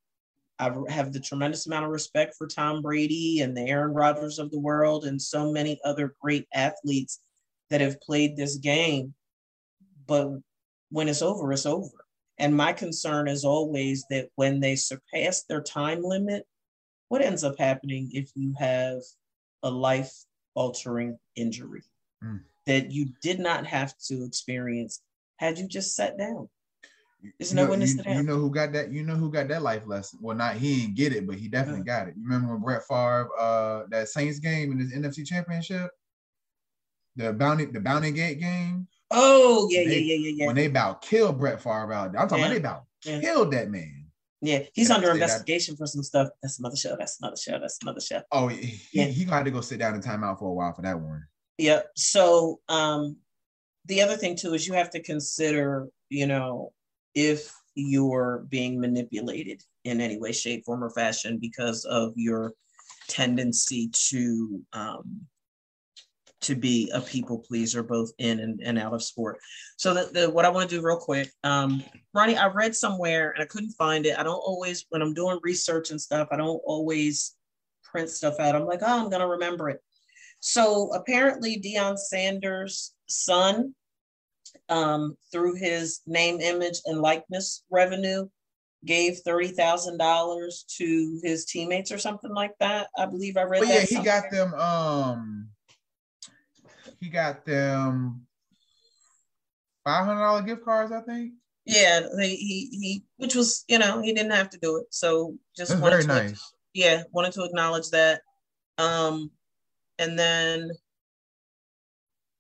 I 0.60 0.72
have 0.90 1.14
the 1.14 1.20
tremendous 1.20 1.68
amount 1.68 1.86
of 1.86 1.92
respect 1.92 2.36
for 2.38 2.46
Tom 2.46 2.82
Brady 2.82 3.40
and 3.42 3.56
the 3.56 3.62
Aaron 3.62 3.94
Rodgers 3.94 4.40
of 4.40 4.52
the 4.52 4.60
world 4.60 5.06
and 5.06 5.22
so 5.22 5.52
many 5.52 5.80
other 5.86 6.16
great 6.22 6.48
athletes 6.54 7.22
that 7.70 7.82
have 7.82 8.02
played 8.02 8.36
this 8.36 8.58
game. 8.58 9.14
But 10.06 10.30
when 10.90 11.08
it's 11.08 11.22
over, 11.22 11.52
it's 11.54 11.66
over. 11.66 12.06
And 12.40 12.56
my 12.56 12.74
concern 12.74 13.28
is 13.28 13.46
always 13.46 14.06
that 14.10 14.30
when 14.36 14.60
they 14.60 14.76
surpass 14.76 15.44
their 15.44 15.62
time 15.62 16.02
limit, 16.04 16.46
what 17.08 17.22
ends 17.22 17.44
up 17.44 17.58
happening 17.58 18.10
if 18.14 18.32
you 18.36 18.54
have 18.58 19.02
a 19.64 19.70
life 19.70 20.12
altering 20.56 21.18
injury 21.36 21.84
mm. 22.24 22.40
that 22.66 22.92
you 22.92 23.10
did 23.22 23.40
not 23.40 23.66
have 23.66 23.98
to 24.08 24.24
experience 24.24 25.02
had 25.38 25.58
you 25.58 25.68
just 25.68 25.96
sat 25.96 26.18
down? 26.18 26.50
There's 27.38 27.54
no 27.54 27.68
witness 27.68 27.96
to 27.96 28.04
that. 28.04 28.16
You 28.16 28.24
know 28.24 28.38
who 28.38 28.50
got 28.50 28.72
that? 28.74 28.92
You 28.92 29.04
know 29.04 29.16
who 29.16 29.32
got 29.32 29.50
that 29.50 29.62
life 29.62 29.86
lesson? 29.86 30.20
Well, 30.22 30.38
not 30.38 30.56
he 30.56 30.82
didn't 30.82 30.96
get 30.96 31.14
it, 31.14 31.28
but 31.28 31.36
he 31.36 31.48
definitely 31.48 31.84
got 31.84 32.08
it. 32.08 32.16
You 32.16 32.24
remember 32.24 32.54
when 32.54 32.62
Brett 32.62 32.84
Favre, 32.88 33.30
uh, 33.38 33.84
that 33.90 34.08
Saints 34.08 34.40
game 34.40 34.72
in 34.72 34.80
his 34.80 34.94
NFC 34.94 35.26
Championship, 35.26 35.92
the 37.18 37.34
bounty, 37.34 37.66
the 37.66 37.80
bounty 37.80 38.12
gate 38.12 38.40
game. 38.40 38.88
Oh 39.12 39.68
yeah, 39.70 39.84
they, 39.84 40.00
yeah, 40.00 40.16
yeah, 40.16 40.16
yeah, 40.16 40.34
yeah. 40.38 40.48
When 40.48 40.56
they 40.56 40.68
about 40.68 41.02
killed 41.02 41.40
Brett 41.40 41.62
Favre 41.62 41.92
out 41.92 42.16
I'm 42.18 42.28
talking 42.28 42.46
yeah. 42.46 42.46
about 42.46 42.52
they 42.52 42.58
about 42.58 42.84
yeah. 43.04 43.20
killed 43.22 43.52
that 43.52 43.70
man. 43.70 44.06
Yeah, 44.42 44.60
he's 44.74 44.90
under 44.90 45.12
investigation 45.12 45.76
for 45.76 45.86
some 45.86 46.04
stuff. 46.04 46.30
That's 46.42 46.60
another 46.60 46.78
show. 46.78 46.96
That's 46.98 47.20
another 47.20 47.36
show. 47.36 47.60
That's 47.60 47.80
another 47.82 48.00
show. 48.00 48.22
Oh, 48.32 48.48
he, 48.48 48.82
yeah. 48.94 49.06
he 49.06 49.26
got 49.26 49.44
to 49.44 49.52
go 49.52 49.60
sit 49.60 49.80
down 49.80 49.96
and 49.96 50.04
time 50.04 50.24
out 50.24 50.40
for 50.40 50.50
a 50.50 50.54
while 50.54 50.72
for 50.74 50.82
that 50.84 50.98
one. 50.98 51.26
Yep. 51.58 51.92
So, 51.98 52.62
um, 52.70 53.18
the 53.86 54.02
other 54.02 54.16
thing 54.16 54.38
too 54.38 54.54
is 54.54 54.66
you 54.66 54.74
have 54.76 54.92
to 54.92 55.02
consider, 55.02 55.90
you 56.10 56.26
know, 56.26 56.72
if 57.16 57.52
you're 57.76 58.46
being 58.50 58.80
manipulated 58.80 59.64
in 59.86 60.02
any 60.02 60.20
way, 60.20 60.32
shape, 60.32 60.66
form, 60.66 60.84
or 60.84 60.90
fashion 60.90 61.38
because 61.40 61.86
of 61.86 62.14
your 62.16 62.54
tendency 63.08 63.90
to 63.92 64.62
um, 64.74 65.22
to 66.42 66.56
be 66.56 66.90
a 66.94 67.02
people 67.02 67.40
pleaser, 67.40 67.84
both 67.84 68.12
in 68.18 68.40
and, 68.40 68.62
and 68.64 68.80
out 68.80 68.94
of 68.94 69.04
sport. 69.04 69.40
So 69.78 69.94
the, 69.94 70.10
the 70.14 70.30
what 70.30 70.46
I 70.46 70.50
want 70.50 70.70
to 70.70 70.76
do 70.76 70.82
real 70.82 70.98
quick, 70.98 71.30
um, 71.44 71.84
Ronnie, 72.14 72.38
I 72.38 72.48
read 72.48 72.76
somewhere 72.76 73.32
and 73.32 73.44
I 73.44 73.46
couldn't 73.46 73.72
find 73.72 74.06
it. 74.06 74.18
I 74.18 74.24
don't 74.24 74.36
always 74.36 74.86
when 74.90 75.02
I'm 75.02 75.14
doing 75.14 75.40
research 75.44 75.92
and 75.92 76.00
stuff, 76.00 76.30
I 76.32 76.38
don't 76.38 76.62
always 76.66 77.36
print 77.84 78.10
stuff 78.10 78.40
out. 78.40 78.56
I'm 78.56 78.66
like, 78.66 78.82
oh, 78.82 79.04
I'm 79.04 79.10
gonna 79.10 79.28
remember 79.28 79.70
it. 79.70 79.82
So 80.40 80.92
apparently, 80.94 81.60
Deion 81.60 81.98
Sanders' 81.98 82.94
son 83.10 83.76
um, 84.70 85.16
through 85.32 85.56
his 85.56 86.02
name, 86.06 86.40
image, 86.40 86.80
and 86.86 87.02
likeness 87.02 87.64
revenue, 87.70 88.28
gave 88.86 89.20
thirty 89.20 89.50
thousand 89.50 89.98
dollars 89.98 90.66
to 90.78 91.20
his 91.24 91.46
teammates 91.46 91.92
or 91.92 91.98
something 91.98 92.34
like 92.34 92.54
that. 92.60 92.88
I 92.98 93.06
believe 93.06 93.38
I 93.38 93.44
read. 93.44 93.60
But 93.60 93.70
yeah, 93.70 93.80
he 93.82 93.96
somewhere. 93.96 94.22
got 94.22 94.32
them. 94.32 94.54
Um, 94.54 95.50
he 97.00 97.10
got 97.10 97.46
them 97.46 98.26
five 99.84 100.06
hundred 100.06 100.22
dollar 100.22 100.42
gift 100.42 100.64
cards, 100.64 100.92
I 100.92 101.02
think. 101.02 101.34
Yeah, 101.66 102.02
he, 102.20 102.36
he 102.36 102.70
he, 102.72 103.04
which 103.18 103.36
was 103.36 103.64
you 103.68 103.80
know 103.80 104.02
he 104.02 104.14
didn't 104.14 104.32
have 104.32 104.50
to 104.52 104.60
do 104.60 104.78
it, 104.78 104.88
so 104.90 105.36
just 105.56 105.72
That's 105.72 105.82
very 105.82 106.06
nice. 106.06 106.54
yeah, 106.74 107.04
wanted 107.12 107.34
to 107.34 107.44
acknowledge 107.44 107.90
that. 107.92 108.22
Um, 108.78 109.32
and 110.00 110.18
then 110.18 110.72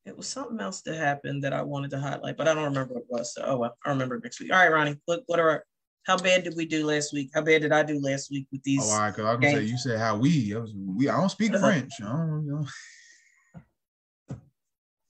it 0.10 0.18
was 0.18 0.28
something 0.28 0.60
else 0.60 0.82
that 0.82 0.97
happened 0.97 1.43
that 1.43 1.53
I 1.53 1.62
wanted 1.62 1.91
to 1.91 1.99
highlight, 1.99 2.36
but 2.36 2.47
I 2.47 2.53
don't 2.53 2.66
remember 2.66 2.95
what 2.95 3.03
it 3.03 3.07
was. 3.10 3.34
So, 3.34 3.43
oh 3.45 3.57
well, 3.57 3.78
I'll 3.86 3.93
remember 3.93 4.20
next 4.22 4.39
week. 4.39 4.51
All 4.51 4.60
right, 4.60 4.72
Ronnie, 4.72 4.97
what, 5.05 5.22
what 5.28 5.39
are 5.39 5.64
how 6.05 6.18
bad 6.18 6.43
did 6.43 6.55
we 6.57 6.66
do 6.66 6.86
last 6.86 7.14
week? 7.14 7.30
How 7.34 7.41
bad 7.41 7.62
did 7.62 7.72
I 7.72 7.84
do 7.84 7.99
last 8.01 8.32
week 8.32 8.47
with 8.51 8.64
these? 8.64 8.82
Oh, 8.84 8.93
all 8.93 8.99
right, 8.99 9.12
because 9.12 9.26
I 9.26 9.34
gonna 9.36 9.51
say 9.51 9.64
you 9.64 9.78
said 9.78 9.99
how 9.99 10.18
we. 10.18 10.55
I 10.55 10.60
was, 10.60 10.74
we. 10.76 11.07
I 11.07 11.16
don't 11.16 11.30
speak 11.30 11.53
uh-huh. 11.53 11.66
French. 11.66 11.93
I 12.01 12.05
don't 12.05 12.47
know. 12.47 12.66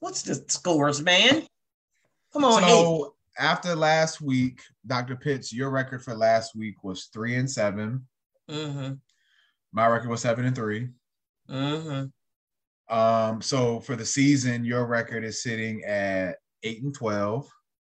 What's 0.00 0.22
the 0.22 0.44
scores, 0.48 1.00
man? 1.00 1.46
Come 2.32 2.44
on. 2.44 2.62
So 2.62 3.14
hey. 3.38 3.44
after 3.46 3.74
last 3.74 4.20
week, 4.20 4.60
Dr. 4.86 5.16
Pitts, 5.16 5.52
your 5.52 5.70
record 5.70 6.04
for 6.04 6.14
last 6.14 6.54
week 6.54 6.84
was 6.84 7.08
three 7.12 7.36
and 7.36 7.50
7 7.50 8.04
mm-hmm. 8.50 8.92
My 9.72 9.86
record 9.86 10.10
was 10.10 10.20
seven 10.20 10.44
and 10.44 10.56
3 10.56 10.88
mm-hmm. 11.50 12.06
Um, 12.90 13.40
so 13.40 13.80
for 13.80 13.96
the 13.96 14.04
season, 14.04 14.64
your 14.64 14.84
record 14.84 15.24
is 15.24 15.42
sitting 15.42 15.84
at 15.84 16.36
eight 16.62 16.82
and 16.82 16.94
12 16.94 17.48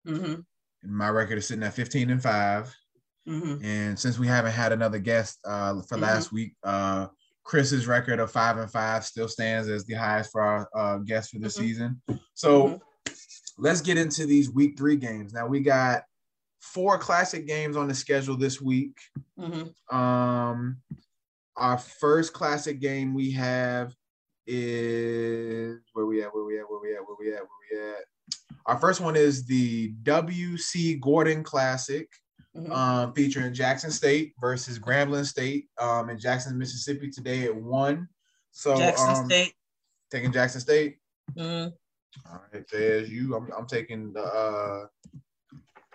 mm-hmm. 0.06 0.24
and 0.24 0.44
my 0.82 1.08
record 1.08 1.36
is 1.36 1.48
sitting 1.48 1.64
at 1.64 1.74
fifteen 1.74 2.10
and 2.10 2.22
5 2.22 2.74
mm-hmm. 3.28 3.64
And 3.64 3.98
since 3.98 4.18
we 4.18 4.26
haven't 4.26 4.52
had 4.52 4.72
another 4.72 4.98
guest 4.98 5.40
uh, 5.44 5.82
for 5.82 5.96
mm-hmm. 5.96 6.04
last 6.04 6.32
week, 6.32 6.54
uh, 6.62 7.08
Chris's 7.42 7.86
record 7.86 8.20
of 8.20 8.30
five 8.30 8.56
and 8.56 8.70
five 8.70 9.04
still 9.04 9.28
stands 9.28 9.68
as 9.68 9.84
the 9.84 9.94
highest 9.94 10.32
for 10.32 10.40
our 10.40 10.68
uh, 10.74 10.98
guest 10.98 11.30
for 11.30 11.38
the 11.38 11.48
mm-hmm. 11.48 11.60
season. 11.60 12.02
So 12.32 12.68
mm-hmm. 12.68 13.12
let's 13.58 13.80
get 13.80 13.98
into 13.98 14.26
these 14.26 14.50
week 14.50 14.78
three 14.78 14.96
games. 14.96 15.34
Now 15.34 15.46
we 15.46 15.60
got 15.60 16.04
four 16.60 16.98
classic 16.98 17.46
games 17.46 17.76
on 17.76 17.88
the 17.88 17.94
schedule 17.94 18.36
this 18.36 18.60
week. 18.60 18.96
Mm-hmm. 19.38 19.96
Um, 19.96 20.78
our 21.56 21.78
first 21.78 22.32
classic 22.32 22.80
game 22.80 23.12
we 23.12 23.30
have 23.32 23.94
is 24.46 25.80
where 25.92 26.06
we 26.06 26.22
at? 26.22 26.34
Where 26.34 26.44
we 26.44 26.58
at? 26.58 26.68
Where 26.68 26.80
we 26.80 26.94
at? 26.94 27.00
Where 27.06 27.16
we 27.18 27.32
at? 27.32 27.40
Where 27.40 27.88
we 27.88 27.90
at? 27.92 28.04
Our 28.66 28.78
first 28.78 29.00
one 29.00 29.16
is 29.16 29.44
the 29.46 29.92
WC 30.02 31.00
Gorden 31.00 31.44
Classic, 31.44 32.08
Mm-hmm. 32.56 32.70
um, 32.70 33.12
featuring 33.14 33.52
Jackson 33.52 33.90
State 33.90 34.32
versus 34.40 34.78
Grambling 34.78 35.24
State 35.26 35.66
um, 35.80 36.08
in 36.08 36.20
Jackson, 36.20 36.56
Mississippi 36.56 37.10
today 37.10 37.46
at 37.46 37.56
one. 37.56 38.06
So 38.52 38.76
Jackson 38.76 39.08
um, 39.10 39.24
State. 39.24 39.54
taking 40.08 40.30
Jackson 40.30 40.60
State. 40.60 40.98
Mhm. 41.36 41.72
All 42.30 42.40
right, 42.52 42.64
there's 42.70 43.10
you. 43.10 43.34
I'm, 43.34 43.50
I'm 43.58 43.66
taking 43.66 44.12
the. 44.12 44.22
Uh, 44.22 44.86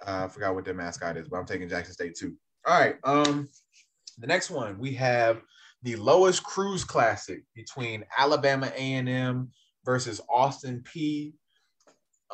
I 0.06 0.28
forgot 0.28 0.54
what 0.54 0.66
their 0.66 0.74
mascot 0.74 1.16
is, 1.16 1.30
but 1.30 1.38
I'm 1.38 1.46
taking 1.46 1.70
Jackson 1.70 1.94
State 1.94 2.16
too. 2.18 2.36
All 2.68 2.78
right. 2.78 2.98
Um, 3.06 3.48
the 4.18 4.28
next 4.28 4.50
one 4.50 4.78
we 4.80 4.94
have 4.96 5.42
the 5.84 5.96
Louis 5.96 6.40
Crews 6.40 6.84
classic 6.84 7.44
between 7.56 8.04
Alabama 8.18 8.72
A&M 8.76 9.50
versus 9.86 10.20
Austin 10.30 10.84
Peay. 10.84 11.34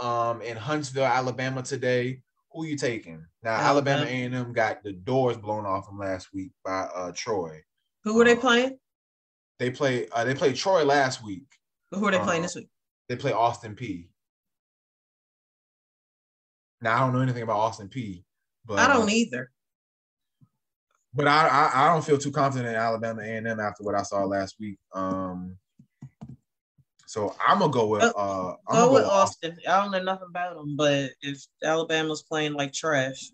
Um, 0.02 0.42
in 0.42 0.58
Huntsville, 0.58 1.06
Alabama 1.06 1.62
today. 1.64 2.22
Who 2.52 2.66
you 2.66 2.76
taking? 2.76 3.26
Now, 3.44 3.52
Alabama 3.56 4.02
Alabama. 4.02 4.38
A&M 4.38 4.54
got 4.54 4.84
the 4.84 4.92
doors 4.94 5.38
blown 5.38 5.66
off 5.66 5.86
them 5.88 5.98
last 6.00 6.30
week 6.34 6.52
by 6.66 6.82
uh 6.96 7.12
Troy. 7.16 7.62
Who 8.04 8.16
were 8.16 8.26
they 8.26 8.34
Uh, 8.34 8.40
playing? 8.40 8.80
They 9.60 9.70
play. 9.72 10.08
Uh, 10.10 10.26
they 10.26 10.36
played 10.36 10.56
Troy 10.56 10.84
last 10.84 11.24
week. 11.24 11.46
Who 11.92 12.06
are 12.06 12.12
they 12.12 12.20
playing 12.20 12.42
uh, 12.42 12.44
this 12.44 12.56
week? 12.56 12.70
They 13.08 13.16
play 13.16 13.32
Austin 13.32 13.76
Peay. 13.76 14.10
Now 16.82 16.96
I 16.96 17.00
don't 17.00 17.14
know 17.14 17.22
anything 17.22 17.44
about 17.44 17.58
Austin 17.58 17.88
Peay. 17.90 18.24
But 18.66 18.80
I 18.80 18.88
don't 18.92 19.10
either. 19.10 19.52
But 21.16 21.28
I, 21.28 21.48
I 21.48 21.72
I 21.74 21.94
don't 21.94 22.04
feel 22.04 22.18
too 22.18 22.32
confident 22.32 22.70
in 22.70 22.76
Alabama 22.76 23.22
A 23.22 23.26
and 23.38 23.48
M 23.48 23.60
after 23.60 23.84
what 23.84 23.96
I 23.96 24.04
saw 24.04 24.24
last 24.26 24.56
week. 24.60 24.78
Um, 24.94 25.58
so 27.06 27.36
I'm 27.48 27.60
gonna 27.60 27.72
go 27.72 27.88
with 27.88 28.04
uh, 28.04 28.08
I'm 28.08 28.56
gonna 28.68 28.86
Go 28.88 28.94
with 28.94 29.04
with 29.04 29.12
Austin. 29.12 29.58
I 29.68 29.82
don't 29.82 29.92
know 29.92 30.04
nothing 30.04 30.28
about 30.30 30.56
them, 30.56 30.76
but 30.76 31.12
if 31.22 31.42
Alabama's 31.64 32.24
playing 32.24 32.54
like 32.54 32.74
trash, 32.74 33.30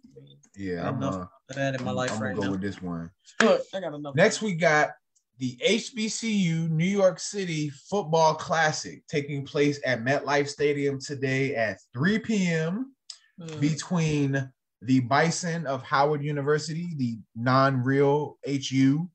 Yeah, 0.56 0.86
I 0.86 0.90
I'm, 0.90 1.02
uh, 1.02 1.26
that 1.50 1.76
in 1.76 1.84
my 1.84 1.92
I'm, 1.92 1.96
life 1.96 2.12
I'm 2.12 2.22
right 2.22 2.30
gonna 2.36 2.42
go 2.42 2.46
now. 2.46 2.52
with 2.52 2.62
this 2.62 2.82
one. 2.82 3.10
Look, 3.42 3.62
I 3.74 3.80
got 3.80 3.94
enough. 3.96 4.14
Next, 4.14 4.42
we 4.42 4.54
got 4.54 4.92
the 5.40 5.58
HBCU 5.68 6.70
New 6.70 6.86
York 6.86 7.20
City 7.20 7.70
Football 7.70 8.36
Classic 8.36 9.02
taking 9.08 9.44
place 9.44 9.80
at 9.84 10.04
MetLife 10.04 10.48
Stadium 10.50 11.00
today 11.00 11.56
at 11.56 11.80
3 11.94 12.20
p.m. 12.20 12.94
Mhm. 13.40 13.60
between 13.60 14.52
the 14.82 15.00
Bison 15.02 15.68
of 15.68 15.84
Howard 15.84 16.24
University, 16.24 16.94
the 16.98 17.20
non-real 17.36 18.38
HU, 18.46 19.10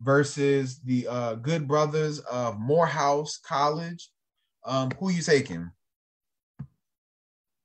versus 0.00 0.80
the 0.80 1.06
uh, 1.08 1.34
Good 1.36 1.66
Brothers 1.66 2.18
of 2.20 2.58
Morehouse 2.58 3.38
College. 3.38 4.10
Um, 4.64 4.90
who 4.98 5.10
you 5.10 5.22
taking? 5.22 5.70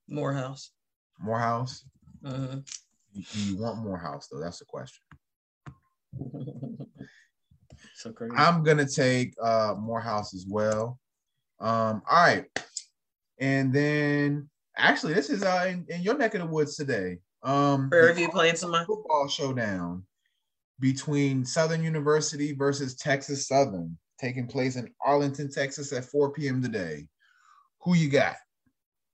Morehouse. 0.08 0.72
Morehouse. 1.20 1.86
Mhm. 2.24 2.66
You, 3.14 3.24
you 3.34 3.58
want 3.58 3.84
Morehouse 3.84 4.28
though? 4.32 4.40
That's 4.40 4.60
the 4.60 4.66
question. 4.66 5.04
so 7.96 8.12
crazy. 8.12 8.36
I'm 8.36 8.64
gonna 8.64 8.88
take 8.88 9.34
uh 9.42 9.76
Morehouse 9.78 10.34
as 10.34 10.46
well. 10.48 11.00
Um, 11.60 12.02
all 12.10 12.24
right. 12.24 12.46
And 13.40 13.74
then 13.74 14.50
actually 14.78 15.14
this 15.14 15.30
is 15.30 15.44
uh 15.44 15.66
in, 15.70 15.86
in 15.90 16.02
your 16.02 16.18
neck 16.18 16.34
of 16.36 16.42
the 16.42 16.48
woods 16.48 16.76
today. 16.76 17.20
Um 17.44 17.90
Prairie 17.90 18.10
the 18.10 18.14
View 18.14 18.30
playing 18.30 18.56
somebody. 18.56 18.86
football 18.86 19.28
showdown 19.28 20.04
between 20.80 21.46
Southern 21.46 21.84
University 21.84 22.54
versus 22.54 22.96
Texas 22.96 23.48
Southern 23.48 23.98
taking 24.20 24.48
place 24.48 24.76
in 24.78 24.90
Arlington, 25.06 25.50
Texas 25.52 25.92
at 25.92 26.06
4 26.06 26.32
p.m. 26.32 26.62
today. 26.62 27.08
Who 27.82 27.96
you 27.96 28.10
got? 28.10 28.36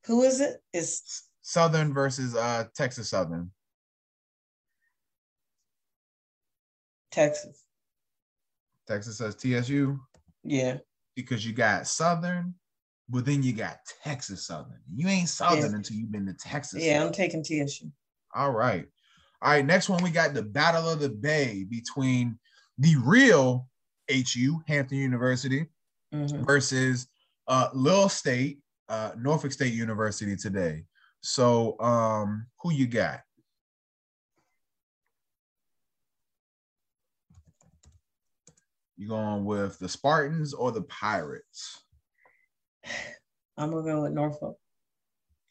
Who 0.06 0.22
is 0.24 0.40
it? 0.42 0.62
It's 0.74 1.28
Southern 1.42 1.94
versus 1.94 2.36
uh 2.36 2.66
Texas 2.76 3.10
Southern. 3.10 3.52
Texas. 7.12 7.64
Texas 8.88 9.18
says 9.18 9.36
TSU 9.36 10.00
Yeah. 10.44 10.78
because 11.16 11.46
you 11.46 11.54
got 11.54 11.88
Southern, 11.88 12.54
but 13.10 13.26
then 13.26 13.42
you 13.44 13.54
got 13.54 13.78
Texas 14.04 14.46
Southern. 14.48 14.82
You 14.94 15.08
ain't 15.08 15.30
Southern 15.30 15.72
Yeah. 15.72 15.78
until 15.78 15.96
you've 15.98 16.12
been 16.12 16.26
to 16.28 16.34
Texas. 16.34 16.84
Yeah, 16.84 17.04
I'm 17.04 17.12
taking 17.12 17.44
TSU. 17.44 17.92
All 18.36 18.52
right. 18.52 18.86
All 19.42 19.52
right. 19.52 19.66
Next 19.66 19.90
one, 19.90 20.04
we 20.04 20.12
got 20.12 20.34
the 20.34 20.44
Battle 20.44 20.90
of 20.90 21.00
the 21.00 21.10
Bay 21.10 21.66
between 21.70 22.38
the 22.78 22.96
real 22.98 23.68
HU, 24.10 24.62
Hampton 24.68 24.98
University, 24.98 25.68
Mhm. 26.14 26.46
versus 26.46 27.08
uh 27.48 27.70
Lil 27.74 28.10
State, 28.10 28.60
uh 28.90 29.12
Norfolk 29.18 29.52
State 29.52 29.74
University 29.74 30.36
today. 30.36 30.86
So 31.22 31.80
um 31.80 32.48
who 32.62 32.72
you 32.72 32.88
got? 32.88 33.22
You 38.98 39.08
going 39.08 39.46
with 39.46 39.80
the 39.80 39.88
Spartans 39.88 40.54
or 40.54 40.72
the 40.72 40.82
Pirates? 40.84 41.84
I'm 43.58 43.72
go 43.72 44.02
with 44.04 44.12
Norfolk. 44.14 44.58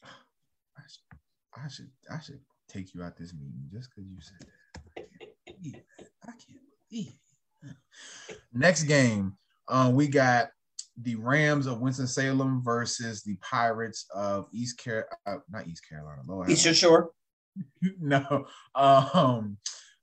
I 0.03 0.81
should, 0.87 1.19
I 1.55 1.67
should, 1.67 1.91
I 2.11 2.19
should 2.19 2.39
take 2.69 2.93
you 2.93 3.03
out 3.03 3.17
this 3.17 3.33
meeting 3.33 3.69
just 3.71 3.89
because 3.89 4.09
you 4.09 4.17
said 4.21 4.47
that. 4.47 4.53
I 4.97 5.01
can't 5.01 5.61
believe 5.61 5.75
it. 5.75 6.07
I 6.23 6.31
can't 6.31 6.61
believe 6.89 7.07
it. 7.07 7.75
Next 8.53 8.83
game, 8.83 9.33
um, 9.67 9.93
we 9.93 10.07
got 10.07 10.49
the 11.01 11.15
Rams 11.15 11.65
of 11.65 11.79
Winston 11.79 12.07
Salem 12.07 12.61
versus 12.63 13.23
the 13.23 13.37
Pirates 13.37 14.05
of 14.13 14.47
East 14.51 14.81
Car, 14.83 15.07
uh, 15.25 15.37
not 15.49 15.67
East 15.67 15.87
Carolina, 15.87 16.21
Lord, 16.27 16.49
Eastern 16.49 16.73
Shore. 16.73 17.11
no, 17.99 18.45
um, 18.75 19.57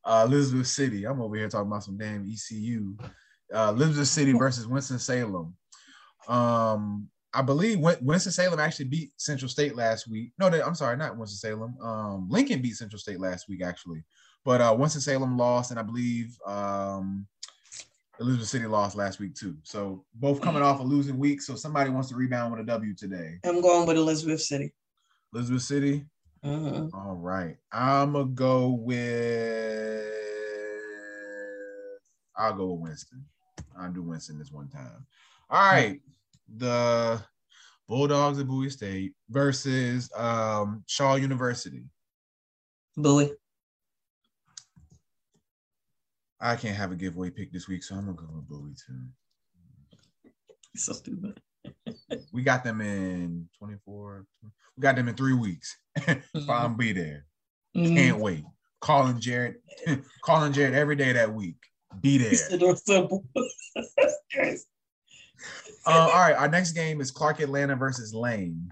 uh, 0.04 0.24
Elizabeth 0.26 0.66
City. 0.66 1.04
I'm 1.04 1.20
over 1.20 1.36
here 1.36 1.48
talking 1.48 1.68
about 1.68 1.84
some 1.84 1.98
damn 1.98 2.30
ECU. 2.30 2.96
Uh, 3.52 3.72
Elizabeth 3.74 4.08
City 4.08 4.32
versus 4.32 4.66
Winston 4.66 4.98
Salem. 4.98 5.54
Um, 6.28 7.08
I 7.36 7.42
believe 7.42 7.80
Winston 7.80 8.32
Salem 8.32 8.58
actually 8.58 8.86
beat 8.86 9.12
Central 9.18 9.50
State 9.50 9.76
last 9.76 10.08
week. 10.08 10.32
No, 10.38 10.48
they, 10.48 10.62
I'm 10.62 10.74
sorry, 10.74 10.96
not 10.96 11.18
Winston 11.18 11.36
Salem. 11.36 11.76
Um, 11.82 12.28
Lincoln 12.30 12.62
beat 12.62 12.76
Central 12.76 12.98
State 12.98 13.20
last 13.20 13.46
week 13.46 13.62
actually, 13.62 14.02
but 14.42 14.62
uh, 14.62 14.74
Winston 14.78 15.02
Salem 15.02 15.36
lost, 15.36 15.70
and 15.70 15.78
I 15.78 15.82
believe 15.82 16.34
um, 16.46 17.26
Elizabeth 18.20 18.48
City 18.48 18.66
lost 18.66 18.96
last 18.96 19.20
week 19.20 19.34
too. 19.34 19.54
So 19.64 20.02
both 20.14 20.40
coming 20.40 20.62
off 20.62 20.80
a 20.80 20.82
losing 20.82 21.18
week. 21.18 21.42
So 21.42 21.56
somebody 21.56 21.90
wants 21.90 22.08
to 22.08 22.14
rebound 22.14 22.52
with 22.52 22.62
a 22.62 22.64
W 22.64 22.94
today. 22.94 23.38
I'm 23.44 23.60
going 23.60 23.86
with 23.86 23.98
Elizabeth 23.98 24.40
City. 24.40 24.72
Elizabeth 25.34 25.62
City. 25.62 26.06
Mhm. 26.42 26.88
All 26.94 27.16
right. 27.16 27.58
I'm 27.70 28.14
gonna 28.14 28.24
go 28.26 28.70
with 28.70 30.06
I'll 32.34 32.54
go 32.54 32.72
with 32.72 32.80
Winston. 32.80 33.26
I'll 33.78 33.92
do 33.92 34.02
Winston 34.02 34.38
this 34.38 34.50
one 34.50 34.70
time. 34.70 35.06
All 35.50 35.60
right. 35.60 36.00
The 36.54 37.22
Bulldogs 37.88 38.38
of 38.38 38.48
Bowie 38.48 38.70
State 38.70 39.12
versus 39.28 40.10
um, 40.16 40.84
Shaw 40.86 41.16
University. 41.16 41.84
Bowie. 42.96 43.32
I 46.40 46.56
can't 46.56 46.76
have 46.76 46.92
a 46.92 46.96
giveaway 46.96 47.30
pick 47.30 47.52
this 47.52 47.66
week, 47.68 47.82
so 47.82 47.94
I'm 47.94 48.06
gonna 48.06 48.16
go 48.16 48.26
with 48.34 48.48
Bowie 48.48 48.74
too. 48.74 50.30
So 50.76 50.92
stupid. 50.92 51.40
We 52.32 52.42
got 52.42 52.62
them 52.62 52.80
in 52.80 53.48
24. 53.58 54.26
We 54.76 54.80
got 54.80 54.94
them 54.96 55.08
in 55.08 55.14
three 55.14 55.34
weeks. 55.34 55.76
Mm-hmm. 56.06 56.50
I'll 56.50 56.68
be 56.68 56.92
there. 56.92 57.24
Mhm. 57.74 57.94
Can't 57.94 58.18
wait. 58.18 58.44
Calling 58.80 59.18
Jared, 59.18 59.56
calling 60.22 60.52
Jared 60.52 60.74
every 60.74 60.94
day 60.94 61.12
that 61.12 61.32
week. 61.32 61.56
Be 62.00 62.18
there. 62.18 62.32
Eastern 62.32 62.62
or 62.62 62.76
simple. 62.76 63.24
That's 63.74 64.16
crazy. 64.32 64.64
Uh, 65.86 66.10
all 66.12 66.20
right, 66.20 66.34
our 66.34 66.48
next 66.48 66.72
game 66.72 67.00
is 67.00 67.12
Clark 67.12 67.40
Atlanta 67.40 67.76
versus 67.76 68.12
Lane. 68.12 68.70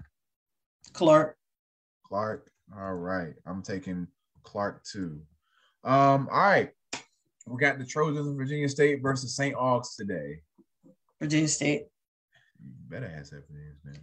Clark. 0.91 1.37
Clark. 2.05 2.51
All 2.77 2.93
right, 2.93 3.33
I'm 3.45 3.61
taking 3.61 4.07
Clark 4.43 4.83
too. 4.83 5.21
Um, 5.85 6.27
all 6.29 6.39
right, 6.39 6.71
we 7.47 7.57
got 7.57 7.77
the 7.77 7.85
Trojans 7.85 8.27
of 8.27 8.35
Virginia 8.35 8.67
State 8.67 9.01
versus 9.01 9.35
St. 9.35 9.55
Aug's 9.55 9.95
today. 9.95 10.41
Virginia 11.21 11.47
State. 11.47 11.83
You 12.59 12.71
better 12.89 13.11
ask 13.17 13.31
that 13.31 13.43
names, 13.49 13.79
man. 13.85 14.01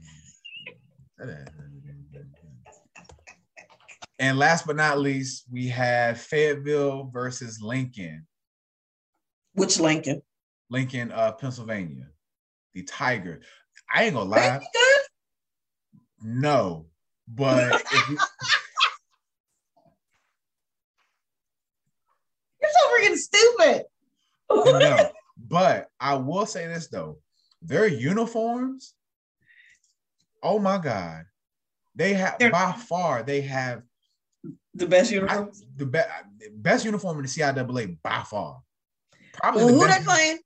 Better 1.18 1.38
ask 1.42 1.52
that 1.56 1.70
names, 1.84 2.06
man. 2.12 2.30
And 4.18 4.38
last 4.38 4.66
but 4.66 4.76
not 4.76 5.00
least, 5.00 5.44
we 5.50 5.66
have 5.68 6.20
Fayetteville 6.20 7.10
versus 7.12 7.60
Lincoln. 7.60 8.24
Which 9.54 9.80
Lincoln? 9.80 10.22
Lincoln, 10.70 11.10
uh, 11.10 11.32
Pennsylvania 11.32 12.06
the 12.74 12.82
tiger. 12.82 13.40
I 13.92 14.04
ain't 14.04 14.14
gonna 14.14 14.30
lie. 14.30 14.60
No, 16.22 16.86
but 17.28 17.82
you... 18.08 18.18
you're 22.60 22.70
so 22.70 22.88
freaking 22.90 23.16
stupid. 23.16 23.84
no, 24.50 25.10
but 25.48 25.88
I 26.00 26.14
will 26.14 26.46
say 26.46 26.66
this 26.66 26.88
though, 26.88 27.18
their 27.60 27.86
uniforms. 27.86 28.94
Oh 30.42 30.58
my 30.58 30.78
god, 30.78 31.24
they 31.94 32.14
have 32.14 32.38
They're... 32.38 32.50
by 32.50 32.72
far 32.72 33.22
they 33.22 33.42
have 33.42 33.82
the 34.74 34.86
best 34.86 35.10
uniform. 35.10 35.50
I, 35.50 35.56
the, 35.76 35.86
be- 35.86 36.48
best 36.56 36.84
uniform 36.84 37.18
in 37.18 37.22
the 37.22 37.28
CIAA 37.28 37.98
by 38.02 38.22
far. 38.22 38.60
Probably 39.34 39.64
well, 39.64 39.74
who 39.74 39.86
best- 39.86 40.00
they 40.00 40.04
playing? 40.04 40.38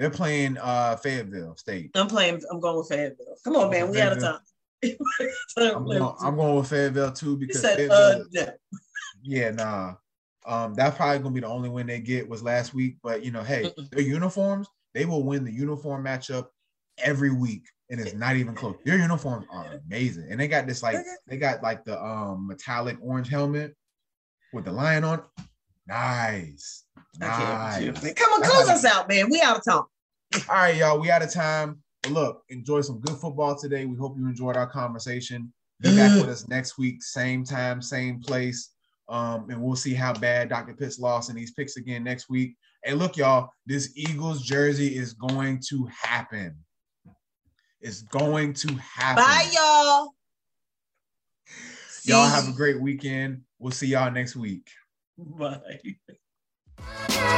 They're 0.00 0.08
playing 0.08 0.56
uh 0.56 0.96
Fayetteville 0.96 1.56
State. 1.56 1.90
I'm 1.94 2.08
playing. 2.08 2.40
I'm 2.50 2.58
going 2.58 2.78
with 2.78 2.88
Fayetteville. 2.88 3.36
Come 3.44 3.56
on, 3.56 3.70
man. 3.70 3.90
We 3.90 4.00
out 4.00 4.14
of 4.14 4.22
time. 4.22 4.38
I'm, 5.58 5.84
going, 5.84 6.14
I'm, 6.22 6.36
going, 6.36 6.56
with 6.56 6.70
Fayetteville 6.70 7.12
too 7.12 7.36
because 7.36 7.60
said, 7.60 7.90
uh, 7.90 8.20
yeah. 8.30 8.52
yeah, 9.22 9.50
nah. 9.50 9.92
Um, 10.46 10.72
that's 10.74 10.96
probably 10.96 11.18
gonna 11.18 11.34
be 11.34 11.40
the 11.40 11.48
only 11.48 11.68
win 11.68 11.86
they 11.86 12.00
get 12.00 12.26
was 12.26 12.42
last 12.42 12.72
week. 12.72 12.96
But 13.02 13.22
you 13.22 13.30
know, 13.30 13.42
hey, 13.42 13.64
Mm-mm. 13.64 13.90
their 13.90 14.00
uniforms, 14.00 14.68
they 14.94 15.04
will 15.04 15.22
win 15.22 15.44
the 15.44 15.52
uniform 15.52 16.02
matchup 16.02 16.46
every 16.96 17.30
week, 17.30 17.64
and 17.90 18.00
it's 18.00 18.14
not 18.14 18.36
even 18.36 18.54
close. 18.54 18.76
Their 18.86 18.96
uniforms 18.96 19.44
are 19.52 19.82
amazing, 19.86 20.28
and 20.30 20.40
they 20.40 20.48
got 20.48 20.66
this 20.66 20.82
like 20.82 20.96
they 21.26 21.36
got 21.36 21.62
like 21.62 21.84
the 21.84 22.02
um 22.02 22.46
metallic 22.46 22.96
orange 23.02 23.28
helmet 23.28 23.76
with 24.54 24.64
the 24.64 24.72
lion 24.72 25.04
on. 25.04 25.22
Nice, 25.90 26.84
nice. 27.18 28.14
Come 28.14 28.32
on, 28.32 28.42
close 28.42 28.68
us 28.68 28.84
out, 28.84 29.08
man. 29.08 29.28
We 29.28 29.40
out 29.42 29.58
of 29.58 29.64
time. 29.64 29.82
All 30.48 30.56
right, 30.56 30.76
y'all. 30.76 31.00
We 31.00 31.10
out 31.10 31.22
of 31.22 31.32
time. 31.32 31.82
But 32.02 32.12
look, 32.12 32.44
enjoy 32.48 32.80
some 32.82 33.00
good 33.00 33.16
football 33.16 33.56
today. 33.56 33.84
We 33.84 33.96
hope 33.96 34.16
you 34.16 34.26
enjoyed 34.26 34.56
our 34.56 34.68
conversation. 34.68 35.52
Be 35.80 35.96
back 35.96 36.20
with 36.20 36.28
us 36.28 36.46
next 36.46 36.78
week, 36.78 37.02
same 37.02 37.42
time, 37.42 37.82
same 37.82 38.20
place. 38.20 38.70
Um, 39.08 39.50
and 39.50 39.60
we'll 39.60 39.76
see 39.76 39.94
how 39.94 40.12
bad 40.12 40.48
Dr. 40.50 40.74
Pitts 40.74 40.98
lost 40.98 41.30
in 41.30 41.36
these 41.36 41.50
picks 41.52 41.76
again 41.76 42.04
next 42.04 42.28
week. 42.30 42.54
And 42.84 42.98
look, 42.98 43.16
y'all, 43.16 43.50
this 43.66 43.92
Eagles 43.96 44.42
jersey 44.42 44.96
is 44.96 45.14
going 45.14 45.60
to 45.70 45.88
happen. 45.90 46.56
It's 47.80 48.02
going 48.02 48.52
to 48.54 48.74
happen. 48.74 49.24
Bye, 49.24 49.50
y'all. 49.52 50.14
Y'all 52.04 52.28
have 52.28 52.48
a 52.48 52.52
great 52.52 52.80
weekend. 52.80 53.42
We'll 53.58 53.72
see 53.72 53.88
y'all 53.88 54.10
next 54.10 54.36
week. 54.36 54.70
Bye. 55.20 55.80